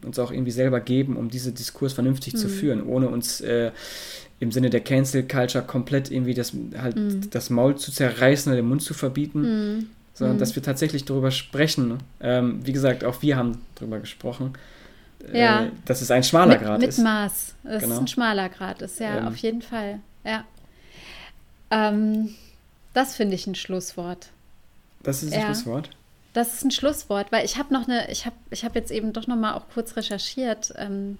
uns 0.04 0.18
auch 0.18 0.30
irgendwie 0.30 0.50
selber 0.50 0.80
geben, 0.80 1.16
um 1.16 1.30
diesen 1.30 1.54
Diskurs 1.54 1.94
vernünftig 1.94 2.34
mhm. 2.34 2.38
zu 2.38 2.48
führen, 2.48 2.86
ohne 2.86 3.08
uns 3.08 3.40
äh, 3.40 3.70
im 4.40 4.52
Sinne 4.52 4.68
der 4.68 4.80
Cancel 4.80 5.22
Culture 5.22 5.64
komplett 5.64 6.10
irgendwie 6.10 6.34
das, 6.34 6.52
halt 6.76 6.96
mhm. 6.96 7.30
das 7.30 7.48
Maul 7.48 7.76
zu 7.76 7.92
zerreißen 7.92 8.52
oder 8.52 8.60
den 8.60 8.68
Mund 8.68 8.82
zu 8.82 8.92
verbieten, 8.92 9.40
mhm. 9.40 9.86
sondern 10.12 10.36
mhm. 10.36 10.40
dass 10.40 10.54
wir 10.54 10.62
tatsächlich 10.62 11.04
darüber 11.06 11.30
sprechen. 11.30 11.98
Ähm, 12.20 12.60
wie 12.64 12.72
gesagt, 12.72 13.04
auch 13.04 13.22
wir 13.22 13.36
haben 13.36 13.58
darüber 13.76 14.00
gesprochen 14.00 14.52
ja. 15.32 15.64
äh, 15.64 15.70
dass 15.84 16.00
es 16.00 16.10
ein 16.10 16.22
schmaler 16.22 16.54
mit, 16.54 16.62
Grad 16.62 16.80
mit 16.80 16.88
ist. 16.90 16.98
Mit 16.98 17.04
Maß. 17.04 17.54
Dass 17.62 17.82
genau. 17.82 17.94
es 17.94 18.00
ein 18.00 18.08
schmaler 18.08 18.48
Grad 18.48 18.82
ist, 18.82 19.00
ja, 19.00 19.18
ähm. 19.18 19.28
auf 19.28 19.36
jeden 19.36 19.62
Fall. 19.62 20.00
Ja. 20.24 20.44
Ähm, 21.70 22.34
das 22.94 23.14
finde 23.16 23.34
ich 23.34 23.46
ein 23.46 23.54
Schlusswort. 23.54 24.28
Das 25.02 25.22
ist 25.22 25.32
ein 25.32 25.40
ja. 25.40 25.46
Schlusswort? 25.46 25.90
Das 26.32 26.54
ist 26.54 26.64
ein 26.64 26.70
Schlusswort, 26.70 27.30
weil 27.30 27.44
ich 27.44 27.58
habe 27.58 27.72
noch 27.72 27.86
eine, 27.86 28.10
ich 28.10 28.26
habe 28.26 28.36
ich 28.50 28.64
hab 28.64 28.74
jetzt 28.74 28.90
eben 28.90 29.12
doch 29.12 29.26
noch 29.26 29.36
mal 29.36 29.54
auch 29.54 29.68
kurz 29.72 29.96
recherchiert. 29.96 30.72
Ähm, 30.76 31.18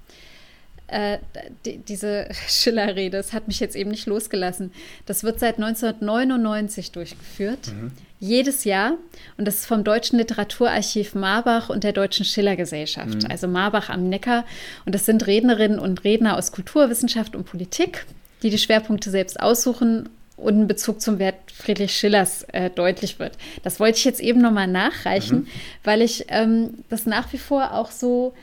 äh, 0.87 1.19
die, 1.65 1.79
diese 1.79 2.29
Schiller-Rede, 2.49 3.19
das 3.19 3.33
hat 3.33 3.47
mich 3.47 3.61
jetzt 3.61 3.77
eben 3.77 3.91
nicht 3.91 4.07
losgelassen. 4.07 4.73
Das 5.07 5.23
wird 5.23 5.39
seit 5.39 5.57
1999 5.57 6.93
durchgeführt. 6.93 7.69
Mhm 7.69 7.93
jedes 8.25 8.65
Jahr. 8.65 8.97
Und 9.37 9.47
das 9.47 9.57
ist 9.57 9.67
vom 9.67 9.85
Deutschen 9.85 10.19
Literaturarchiv 10.19 11.15
Marbach 11.15 11.69
und 11.69 11.85
der 11.85 11.93
Deutschen 11.93 12.25
Schillergesellschaft, 12.25 13.23
mhm. 13.23 13.31
also 13.31 13.47
Marbach 13.47 13.91
am 13.91 14.09
Neckar. 14.09 14.45
Und 14.87 14.95
das 14.95 15.05
sind 15.05 15.27
Rednerinnen 15.27 15.79
und 15.79 16.05
Redner 16.05 16.37
aus 16.37 16.53
Kulturwissenschaft 16.53 17.37
und 17.37 17.45
Politik, 17.45 18.07
die 18.43 18.51
die 18.51 18.59
Schwerpunkte 18.59 19.11
selbst 19.11 19.41
aussuchen 19.41 20.09
und 20.37 20.61
ein 20.61 20.67
Bezug 20.67 21.01
zum 21.01 21.19
Wert 21.19 21.37
Friedrich 21.53 21.97
Schillers 21.97 22.45
äh, 22.53 22.71
deutlich 22.71 23.19
wird. 23.19 23.33
Das 23.63 23.79
wollte 23.81 23.99
ich 23.99 24.05
jetzt 24.05 24.21
eben 24.21 24.41
nochmal 24.41 24.67
nachreichen, 24.67 25.39
mhm. 25.39 25.47
weil 25.85 26.03
ich 26.03 26.27
ähm, 26.29 26.85
das 26.91 27.07
nach 27.07 27.33
wie 27.33 27.39
vor 27.39 27.73
auch 27.73 27.91
so, 27.91 28.35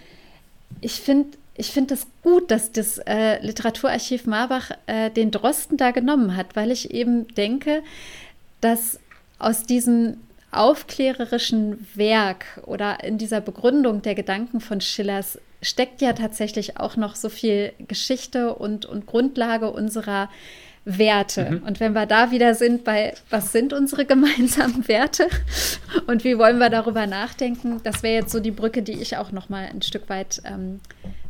ich 0.79 0.93
finde, 0.93 1.37
ich 1.55 1.71
finde 1.71 1.95
das 1.95 2.07
gut, 2.23 2.49
dass 2.49 2.71
das 2.71 2.97
äh, 2.99 3.43
Literaturarchiv 3.45 4.25
Marbach 4.25 4.71
äh, 4.87 5.09
den 5.09 5.31
Drosten 5.31 5.77
da 5.77 5.91
genommen 5.91 6.35
hat, 6.35 6.55
weil 6.55 6.71
ich 6.71 6.91
eben 6.91 7.27
denke, 7.35 7.83
dass 8.61 8.99
aus 9.37 9.63
diesem 9.63 10.17
aufklärerischen 10.51 11.87
Werk 11.95 12.61
oder 12.65 13.03
in 13.03 13.17
dieser 13.17 13.41
Begründung 13.41 14.01
der 14.01 14.15
Gedanken 14.15 14.59
von 14.59 14.81
Schillers 14.81 15.39
steckt 15.61 16.01
ja 16.01 16.13
tatsächlich 16.13 16.77
auch 16.77 16.97
noch 16.97 17.15
so 17.15 17.29
viel 17.29 17.73
Geschichte 17.79 18.55
und, 18.55 18.85
und 18.85 19.05
Grundlage 19.05 19.71
unserer 19.71 20.29
Werte. 20.83 21.51
Mhm. 21.51 21.63
Und 21.63 21.79
wenn 21.79 21.93
wir 21.93 22.05
da 22.05 22.31
wieder 22.31 22.55
sind 22.55 22.83
bei, 22.83 23.13
was 23.29 23.51
sind 23.51 23.71
unsere 23.71 24.05
gemeinsamen 24.05 24.87
Werte 24.87 25.27
und 26.07 26.23
wie 26.23 26.37
wollen 26.37 26.57
wir 26.57 26.69
darüber 26.69 27.05
nachdenken, 27.05 27.81
das 27.83 28.01
wäre 28.03 28.15
jetzt 28.15 28.31
so 28.31 28.39
die 28.39 28.51
Brücke, 28.51 28.81
die 28.81 28.99
ich 28.99 29.17
auch 29.17 29.31
noch 29.31 29.49
mal 29.49 29.65
ein 29.65 29.81
Stück 29.81 30.09
weit 30.09 30.41
ähm, 30.45 30.79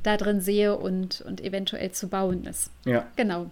da 0.03 0.17
drin 0.17 0.41
sehe 0.41 0.77
und, 0.77 1.21
und 1.21 1.41
eventuell 1.41 1.91
zu 1.91 2.07
bauen 2.07 2.45
ist. 2.45 2.71
Ja. 2.85 3.05
Genau. 3.15 3.51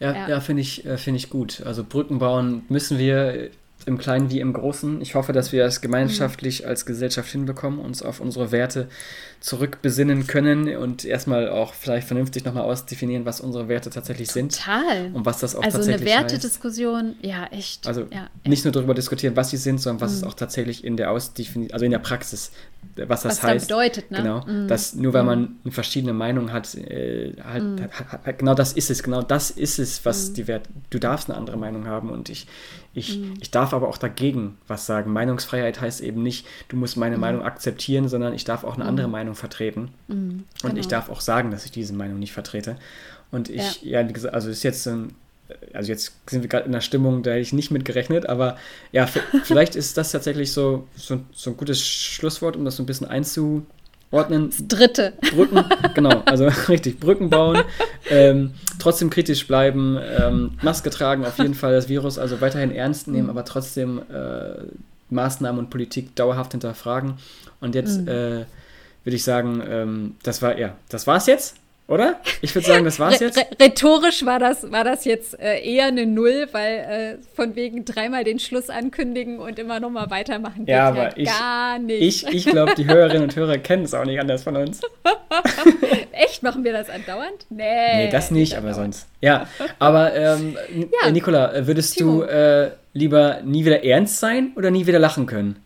Ja, 0.00 0.14
ja. 0.14 0.28
ja 0.28 0.40
finde 0.40 0.62
ich, 0.62 0.84
äh, 0.84 0.98
find 0.98 1.16
ich 1.16 1.30
gut. 1.30 1.62
Also 1.64 1.82
Brücken 1.82 2.18
bauen 2.18 2.64
müssen 2.68 2.98
wir 2.98 3.50
im 3.86 3.98
Kleinen 3.98 4.30
wie 4.30 4.40
im 4.40 4.52
Großen. 4.52 5.00
Ich 5.00 5.14
hoffe, 5.14 5.32
dass 5.32 5.52
wir 5.52 5.64
es 5.64 5.80
gemeinschaftlich 5.80 6.66
als 6.66 6.86
Gesellschaft 6.86 7.30
hinbekommen, 7.30 7.80
uns 7.80 8.02
auf 8.02 8.20
unsere 8.20 8.52
Werte 8.52 8.88
zurückbesinnen 9.42 10.28
können 10.28 10.76
und 10.76 11.04
erstmal 11.04 11.48
auch 11.48 11.74
vielleicht 11.74 12.06
vernünftig 12.06 12.44
nochmal 12.44 12.62
ausdefinieren, 12.62 13.24
was 13.24 13.40
unsere 13.40 13.66
Werte 13.66 13.90
tatsächlich 13.90 14.30
sind. 14.30 14.56
Total. 14.56 15.10
Und 15.12 15.26
was 15.26 15.40
das 15.40 15.56
auch 15.56 15.64
also 15.64 15.78
tatsächlich 15.78 16.06
Also 16.06 16.16
eine 16.16 16.22
Wertediskussion, 16.22 17.16
ja, 17.22 17.46
echt. 17.50 17.88
Also 17.88 18.02
ja, 18.12 18.28
nicht 18.44 18.58
echt. 18.58 18.64
nur 18.66 18.72
darüber 18.72 18.94
diskutieren, 18.94 19.34
was 19.34 19.50
sie 19.50 19.56
sind, 19.56 19.80
sondern 19.80 20.00
was 20.00 20.12
mhm. 20.12 20.18
es 20.18 20.24
auch 20.24 20.34
tatsächlich 20.34 20.84
in 20.84 20.96
der 20.96 21.10
Ausdefinition, 21.10 21.74
also 21.74 21.84
in 21.84 21.90
der 21.90 21.98
Praxis, 21.98 22.52
was 22.94 23.22
das 23.22 23.38
was 23.38 23.42
heißt. 23.42 23.62
Was 23.62 23.66
bedeutet, 23.66 24.10
ne? 24.12 24.18
Genau. 24.18 24.46
Mhm. 24.46 24.68
Dass 24.68 24.94
nur 24.94 25.12
weil 25.12 25.22
mhm. 25.22 25.28
man 25.28 25.56
eine 25.64 25.72
verschiedene 25.72 26.12
Meinung 26.12 26.52
hat, 26.52 26.76
äh, 26.76 27.34
halt, 27.42 27.64
mhm. 27.64 27.82
hat, 27.82 28.24
hat, 28.24 28.38
genau 28.38 28.54
das 28.54 28.74
ist 28.74 28.90
es, 28.90 29.02
genau 29.02 29.22
das 29.22 29.50
ist 29.50 29.80
es, 29.80 30.04
was 30.04 30.30
mhm. 30.30 30.34
die 30.34 30.46
Werte, 30.46 30.70
du 30.90 31.00
darfst 31.00 31.28
eine 31.28 31.36
andere 31.36 31.56
Meinung 31.56 31.88
haben 31.88 32.10
und 32.10 32.28
ich, 32.28 32.46
ich, 32.94 33.18
mhm. 33.18 33.34
ich 33.40 33.50
darf 33.50 33.74
aber 33.74 33.88
auch 33.88 33.98
dagegen 33.98 34.58
was 34.68 34.86
sagen. 34.86 35.12
Meinungsfreiheit 35.12 35.80
heißt 35.80 36.00
eben 36.00 36.22
nicht, 36.22 36.46
du 36.68 36.76
musst 36.76 36.96
meine 36.96 37.18
Meinung 37.18 37.42
akzeptieren, 37.42 38.08
sondern 38.08 38.34
ich 38.34 38.44
darf 38.44 38.62
auch 38.62 38.76
eine 38.76 38.84
andere 38.84 39.08
Meinung 39.08 39.31
vertreten. 39.34 39.90
Mhm, 40.08 40.44
genau. 40.60 40.70
Und 40.70 40.78
ich 40.78 40.88
genau. 40.88 41.00
darf 41.00 41.10
auch 41.10 41.20
sagen, 41.20 41.50
dass 41.50 41.64
ich 41.64 41.70
diese 41.70 41.92
Meinung 41.92 42.18
nicht 42.18 42.32
vertrete. 42.32 42.76
Und 43.30 43.48
ich, 43.48 43.82
ja, 43.82 44.00
ja 44.00 44.08
wie 44.08 44.12
gesagt, 44.12 44.34
also 44.34 44.50
ist 44.50 44.62
jetzt 44.62 44.86
ein, 44.86 45.14
also 45.72 45.90
jetzt 45.90 46.12
sind 46.28 46.42
wir 46.42 46.48
gerade 46.48 46.66
in 46.66 46.72
einer 46.72 46.80
Stimmung, 46.80 47.22
da 47.22 47.30
hätte 47.30 47.40
ich 47.40 47.52
nicht 47.52 47.70
mit 47.70 47.84
gerechnet, 47.84 48.28
aber 48.28 48.56
ja, 48.92 49.06
vielleicht 49.44 49.76
ist 49.76 49.96
das 49.96 50.12
tatsächlich 50.12 50.52
so, 50.52 50.86
so, 50.96 51.20
so 51.32 51.50
ein 51.50 51.56
gutes 51.56 51.80
Schlusswort, 51.80 52.56
um 52.56 52.64
das 52.64 52.76
so 52.76 52.82
ein 52.82 52.86
bisschen 52.86 53.06
einzuordnen. 53.08 54.50
Das 54.50 54.68
dritte. 54.68 55.14
Brücken, 55.34 55.64
genau, 55.94 56.22
also 56.26 56.46
richtig, 56.68 57.00
Brücken 57.00 57.30
bauen, 57.30 57.62
ähm, 58.10 58.52
trotzdem 58.78 59.10
kritisch 59.10 59.46
bleiben, 59.46 59.98
ähm, 60.20 60.52
Maske 60.62 60.90
tragen, 60.90 61.24
auf 61.24 61.38
jeden 61.38 61.54
Fall 61.54 61.72
das 61.72 61.88
Virus 61.88 62.18
also 62.18 62.40
weiterhin 62.40 62.70
ernst 62.70 63.08
nehmen, 63.08 63.24
mhm. 63.24 63.30
aber 63.30 63.44
trotzdem 63.44 64.00
äh, 64.12 64.64
Maßnahmen 65.12 65.58
und 65.58 65.70
Politik 65.70 66.16
dauerhaft 66.16 66.52
hinterfragen. 66.52 67.14
Und 67.60 67.74
jetzt 67.74 68.00
mhm. 68.00 68.08
äh, 68.08 68.44
würde 69.04 69.16
ich 69.16 69.24
sagen, 69.24 69.62
ähm, 69.68 70.16
das 70.22 70.42
war, 70.42 70.58
ja, 70.58 70.76
das 70.88 71.06
war's 71.06 71.26
jetzt. 71.26 71.56
Oder? 71.88 72.20
Ich 72.40 72.54
würde 72.54 72.66
sagen, 72.66 72.84
das 72.84 72.98
war's 73.00 73.20
jetzt. 73.20 73.38
Rhetorisch 73.60 74.24
war 74.24 74.38
das, 74.38 74.70
war 74.70 74.84
das 74.84 75.04
jetzt 75.04 75.38
äh, 75.38 75.60
eher 75.60 75.86
eine 75.86 76.06
Null, 76.06 76.48
weil 76.52 77.18
äh, 77.20 77.34
von 77.34 77.56
wegen 77.56 77.84
dreimal 77.84 78.24
den 78.24 78.38
Schluss 78.38 78.70
ankündigen 78.70 79.38
und 79.38 79.58
immer 79.58 79.80
nochmal 79.80 80.08
weitermachen 80.08 80.64
ja, 80.66 80.88
aber 80.88 81.02
halt 81.02 81.18
ich, 81.18 81.28
gar 81.28 81.78
nicht. 81.78 82.00
Ich, 82.00 82.34
ich 82.34 82.46
glaube, 82.46 82.74
die 82.76 82.86
Hörerinnen 82.86 83.24
und 83.24 83.36
Hörer 83.36 83.58
kennen 83.58 83.84
es 83.84 83.94
auch 83.94 84.04
nicht 84.04 84.20
anders 84.20 84.44
von 84.44 84.56
uns. 84.56 84.80
Echt? 86.12 86.42
Machen 86.42 86.64
wir 86.64 86.72
das 86.72 86.88
andauernd? 86.88 87.46
Nee. 87.50 88.04
Nee, 88.06 88.10
das 88.10 88.30
nicht, 88.30 88.56
aber 88.56 88.72
sonst. 88.74 89.06
Ja, 89.20 89.48
aber 89.78 90.14
ähm, 90.14 90.56
ja. 91.02 91.10
Nicola, 91.10 91.66
würdest 91.66 91.98
Timo. 91.98 92.20
du 92.20 92.22
äh, 92.22 92.70
lieber 92.94 93.40
nie 93.44 93.64
wieder 93.64 93.84
ernst 93.84 94.18
sein 94.20 94.52
oder 94.56 94.70
nie 94.70 94.86
wieder 94.86 95.00
lachen 95.00 95.26
können? 95.26 95.56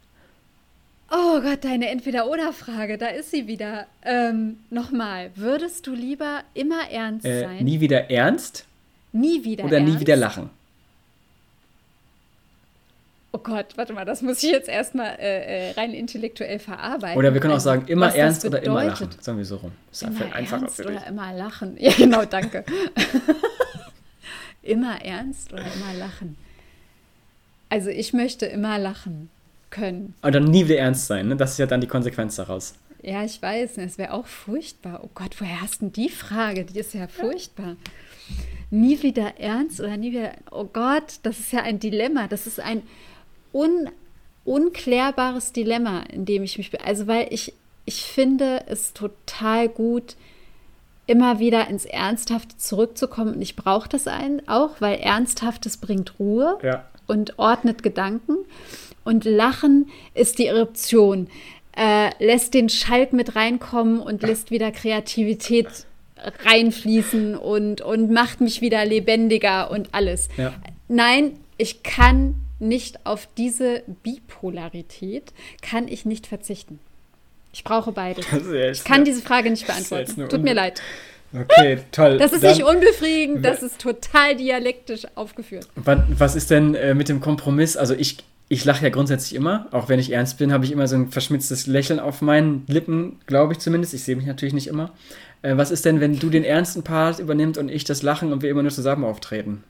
Oh 1.10 1.40
Gott, 1.40 1.64
deine 1.64 1.88
Entweder-Oder-Frage, 1.90 2.98
da 2.98 3.06
ist 3.08 3.30
sie 3.30 3.46
wieder. 3.46 3.86
Ähm, 4.02 4.58
Nochmal, 4.70 5.30
würdest 5.36 5.86
du 5.86 5.94
lieber 5.94 6.42
immer 6.52 6.90
ernst 6.90 7.24
äh, 7.24 7.42
sein? 7.42 7.64
Nie 7.64 7.80
wieder 7.80 8.10
ernst? 8.10 8.64
Nie 9.12 9.44
wieder 9.44 9.64
Oder 9.64 9.78
ernst? 9.78 9.94
nie 9.94 10.00
wieder 10.00 10.16
lachen? 10.16 10.50
Oh 13.30 13.38
Gott, 13.38 13.76
warte 13.76 13.92
mal, 13.92 14.04
das 14.04 14.22
muss 14.22 14.42
ich 14.42 14.50
jetzt 14.50 14.68
erstmal 14.68 15.16
äh, 15.20 15.68
äh, 15.68 15.70
rein 15.72 15.92
intellektuell 15.92 16.58
verarbeiten. 16.58 17.18
Oder 17.18 17.34
wir 17.34 17.40
können 17.40 17.52
auch 17.52 17.56
also, 17.56 17.70
sagen, 17.70 17.86
immer 17.86 18.12
ernst 18.14 18.44
oder 18.44 18.62
immer 18.62 18.82
lachen. 18.82 19.10
Sagen 19.20 19.38
wir 19.38 19.44
so 19.44 19.56
rum. 19.56 19.72
Das 19.90 20.02
ist 20.02 20.08
immer 20.08 20.34
einfacher 20.34 20.62
ernst 20.62 20.76
für 20.76 20.86
oder 20.86 21.06
immer 21.06 21.32
lachen. 21.34 21.76
Ja, 21.78 21.92
genau, 21.92 22.24
danke. 22.24 22.64
immer 24.62 25.04
ernst 25.04 25.52
oder 25.52 25.62
immer 25.62 25.94
lachen. 25.98 26.36
Also 27.68 27.90
ich 27.90 28.12
möchte 28.12 28.46
immer 28.46 28.78
lachen 28.78 29.28
können. 29.76 30.14
Und 30.22 30.34
dann 30.34 30.44
nie 30.44 30.64
wieder 30.64 30.78
ernst 30.78 31.06
sein, 31.06 31.28
ne? 31.28 31.36
Das 31.36 31.52
ist 31.52 31.58
ja 31.58 31.66
dann 31.66 31.80
die 31.80 31.86
Konsequenz 31.86 32.36
daraus. 32.36 32.74
Ja, 33.02 33.22
ich 33.24 33.40
weiß, 33.40 33.78
es 33.78 33.98
wäre 33.98 34.12
auch 34.12 34.26
furchtbar. 34.26 35.00
Oh 35.04 35.10
Gott, 35.14 35.40
woher 35.40 35.60
hast 35.60 35.82
du 35.82 35.88
die 35.88 36.08
Frage? 36.08 36.64
Die 36.64 36.78
ist 36.78 36.94
ja 36.94 37.06
furchtbar. 37.06 37.76
Nie 38.70 39.02
wieder 39.02 39.38
ernst 39.38 39.80
oder 39.80 39.96
nie 39.96 40.12
wieder. 40.12 40.32
Oh 40.50 40.64
Gott, 40.64 41.20
das 41.22 41.38
ist 41.38 41.52
ja 41.52 41.62
ein 41.62 41.78
Dilemma. 41.78 42.26
Das 42.26 42.46
ist 42.46 42.58
ein 42.58 42.82
un, 43.52 43.90
unklärbares 44.44 45.52
Dilemma, 45.52 46.00
in 46.12 46.24
dem 46.24 46.42
ich 46.42 46.58
mich. 46.58 46.84
Also, 46.84 47.06
weil 47.06 47.28
ich, 47.30 47.52
ich 47.84 48.02
finde 48.02 48.64
es 48.66 48.92
total 48.92 49.68
gut, 49.68 50.16
immer 51.06 51.38
wieder 51.38 51.68
ins 51.68 51.84
Ernsthafte 51.84 52.56
zurückzukommen. 52.56 53.34
Und 53.34 53.42
ich 53.42 53.54
brauche 53.54 53.88
das 53.88 54.08
ein, 54.08 54.42
auch, 54.48 54.80
weil 54.80 54.98
Ernsthaftes 54.98 55.76
bringt 55.76 56.18
Ruhe 56.18 56.58
ja. 56.62 56.84
und 57.06 57.38
ordnet 57.38 57.82
Gedanken. 57.82 58.38
Und 59.06 59.24
Lachen 59.24 59.88
ist 60.14 60.40
die 60.40 60.46
Eruption. 60.46 61.28
Äh, 61.76 62.10
lässt 62.18 62.54
den 62.54 62.68
Schalk 62.68 63.12
mit 63.12 63.36
reinkommen 63.36 64.00
und 64.00 64.22
lässt 64.22 64.50
wieder 64.50 64.72
Kreativität 64.72 65.68
reinfließen 66.44 67.36
und, 67.36 67.82
und 67.82 68.10
macht 68.10 68.40
mich 68.40 68.60
wieder 68.62 68.84
lebendiger 68.84 69.70
und 69.70 69.90
alles. 69.92 70.28
Ja. 70.36 70.54
Nein, 70.88 71.38
ich 71.56 71.84
kann 71.84 72.34
nicht 72.58 73.06
auf 73.06 73.28
diese 73.36 73.84
Bipolarität, 74.02 75.32
kann 75.62 75.86
ich 75.86 76.04
nicht 76.04 76.26
verzichten. 76.26 76.80
Ich 77.52 77.62
brauche 77.62 77.92
beides. 77.92 78.26
Ich 78.72 78.82
kann 78.82 79.04
diese 79.04 79.22
Frage 79.22 79.50
nicht 79.50 79.68
beantworten. 79.68 80.28
Tut 80.28 80.42
mir 80.42 80.54
leid. 80.54 80.82
Okay, 81.32 81.78
toll. 81.92 82.18
Das 82.18 82.32
ist 82.32 82.42
Dann, 82.42 82.56
nicht 82.56 82.64
unbefriedigend, 82.64 83.44
das 83.44 83.62
ist 83.62 83.80
total 83.80 84.34
dialektisch 84.34 85.02
aufgeführt. 85.14 85.68
Was 85.76 86.34
ist 86.34 86.50
denn 86.50 86.74
äh, 86.74 86.94
mit 86.94 87.08
dem 87.08 87.20
Kompromiss? 87.20 87.76
Also 87.76 87.94
ich 87.94 88.18
ich 88.48 88.64
lache 88.64 88.84
ja 88.84 88.90
grundsätzlich 88.90 89.34
immer, 89.34 89.66
auch 89.72 89.88
wenn 89.88 89.98
ich 89.98 90.12
ernst 90.12 90.38
bin, 90.38 90.52
habe 90.52 90.64
ich 90.64 90.70
immer 90.70 90.86
so 90.86 90.96
ein 90.96 91.10
verschmitztes 91.10 91.66
Lächeln 91.66 91.98
auf 91.98 92.22
meinen 92.22 92.64
Lippen, 92.68 93.18
glaube 93.26 93.54
ich 93.54 93.58
zumindest. 93.58 93.92
Ich 93.94 94.04
sehe 94.04 94.14
mich 94.14 94.26
natürlich 94.26 94.54
nicht 94.54 94.68
immer. 94.68 94.92
Äh, 95.42 95.56
was 95.56 95.70
ist 95.70 95.84
denn, 95.84 96.00
wenn 96.00 96.18
du 96.18 96.30
den 96.30 96.44
ernsten 96.44 96.82
Part 96.84 97.18
übernimmst 97.18 97.58
und 97.58 97.68
ich 97.68 97.84
das 97.84 98.02
Lachen 98.02 98.32
und 98.32 98.42
wir 98.42 98.50
immer 98.50 98.62
nur 98.62 98.70
zusammen 98.70 99.04
auftreten? 99.04 99.64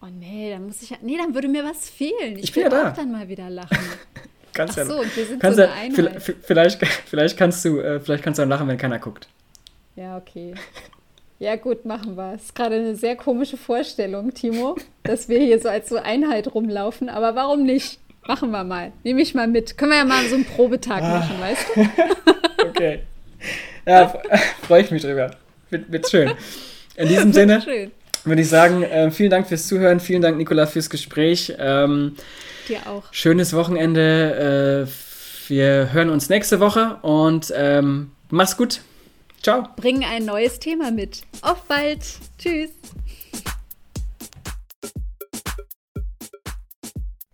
Oh 0.00 0.06
nee, 0.06 0.50
dann 0.50 0.66
muss 0.66 0.82
ich 0.82 0.90
ja, 0.90 0.96
nee, 1.02 1.16
dann 1.16 1.34
würde 1.34 1.48
mir 1.48 1.64
was 1.64 1.88
fehlen. 1.88 2.36
Ich, 2.36 2.44
ich 2.44 2.52
bin 2.52 2.64
ja 2.64 2.68
da. 2.68 2.90
auch 2.90 2.94
dann 2.94 3.10
mal 3.10 3.28
wieder 3.28 3.50
lachen. 3.50 3.78
kannst 4.52 4.78
Ach 4.78 4.86
so, 4.86 5.00
und 5.00 5.16
wir 5.16 5.26
sind 5.26 5.40
kannst 5.40 5.58
so 5.58 5.64
eine 5.64 5.88
ja, 5.88 6.20
vielleicht, 6.40 6.86
vielleicht, 7.06 7.36
kannst 7.36 7.64
du, 7.64 7.80
äh, 7.80 7.98
vielleicht 7.98 8.22
kannst 8.22 8.38
du 8.38 8.42
dann 8.42 8.48
lachen, 8.50 8.68
wenn 8.68 8.78
keiner 8.78 8.98
guckt. 9.00 9.28
Ja, 9.96 10.16
okay. 10.16 10.54
Ja, 11.38 11.56
gut, 11.56 11.84
machen 11.84 12.16
wir. 12.16 12.34
Es 12.34 12.44
ist 12.44 12.54
gerade 12.54 12.76
eine 12.76 12.96
sehr 12.96 13.16
komische 13.16 13.56
Vorstellung, 13.56 14.32
Timo, 14.32 14.76
dass 15.02 15.28
wir 15.28 15.40
hier 15.40 15.58
so 15.60 15.68
als 15.68 15.88
so 15.88 15.96
Einheit 15.96 16.54
rumlaufen. 16.54 17.08
Aber 17.08 17.34
warum 17.34 17.64
nicht? 17.64 17.98
Machen 18.26 18.50
wir 18.52 18.64
mal. 18.64 18.92
Nehme 19.02 19.20
ich 19.20 19.34
mal 19.34 19.48
mit. 19.48 19.76
Können 19.76 19.90
wir 19.90 19.98
ja 19.98 20.04
mal 20.04 20.24
so 20.26 20.36
einen 20.36 20.44
Probetag 20.44 21.02
ah. 21.02 21.18
machen, 21.18 21.40
weißt 21.40 21.66
du? 21.74 22.66
okay. 22.68 23.00
Ja, 23.86 24.14
freue 24.62 24.82
ich 24.82 24.90
mich 24.90 25.02
drüber. 25.02 25.32
Wird, 25.70 25.92
wird 25.92 26.08
schön. 26.08 26.32
In 26.96 27.08
diesem 27.08 27.32
Sinne 27.32 27.62
würde 28.24 28.40
ich 28.40 28.48
sagen, 28.48 28.82
äh, 28.82 29.10
vielen 29.10 29.30
Dank 29.30 29.46
fürs 29.48 29.66
Zuhören. 29.66 30.00
Vielen 30.00 30.22
Dank, 30.22 30.38
Nicola, 30.38 30.66
fürs 30.66 30.88
Gespräch. 30.88 31.52
Ähm, 31.58 32.16
Dir 32.68 32.78
auch. 32.86 33.02
Schönes 33.10 33.52
Wochenende. 33.52 34.86
Äh, 34.88 35.50
wir 35.50 35.92
hören 35.92 36.08
uns 36.08 36.30
nächste 36.30 36.60
Woche 36.60 36.96
und 37.02 37.52
ähm, 37.54 38.12
mach's 38.30 38.56
gut. 38.56 38.80
Ciao. 39.44 39.68
Bringen 39.76 40.04
ein 40.04 40.24
neues 40.24 40.58
Thema 40.58 40.90
mit. 40.90 41.20
Auf 41.42 41.64
bald. 41.64 42.02
Tschüss. 42.38 42.70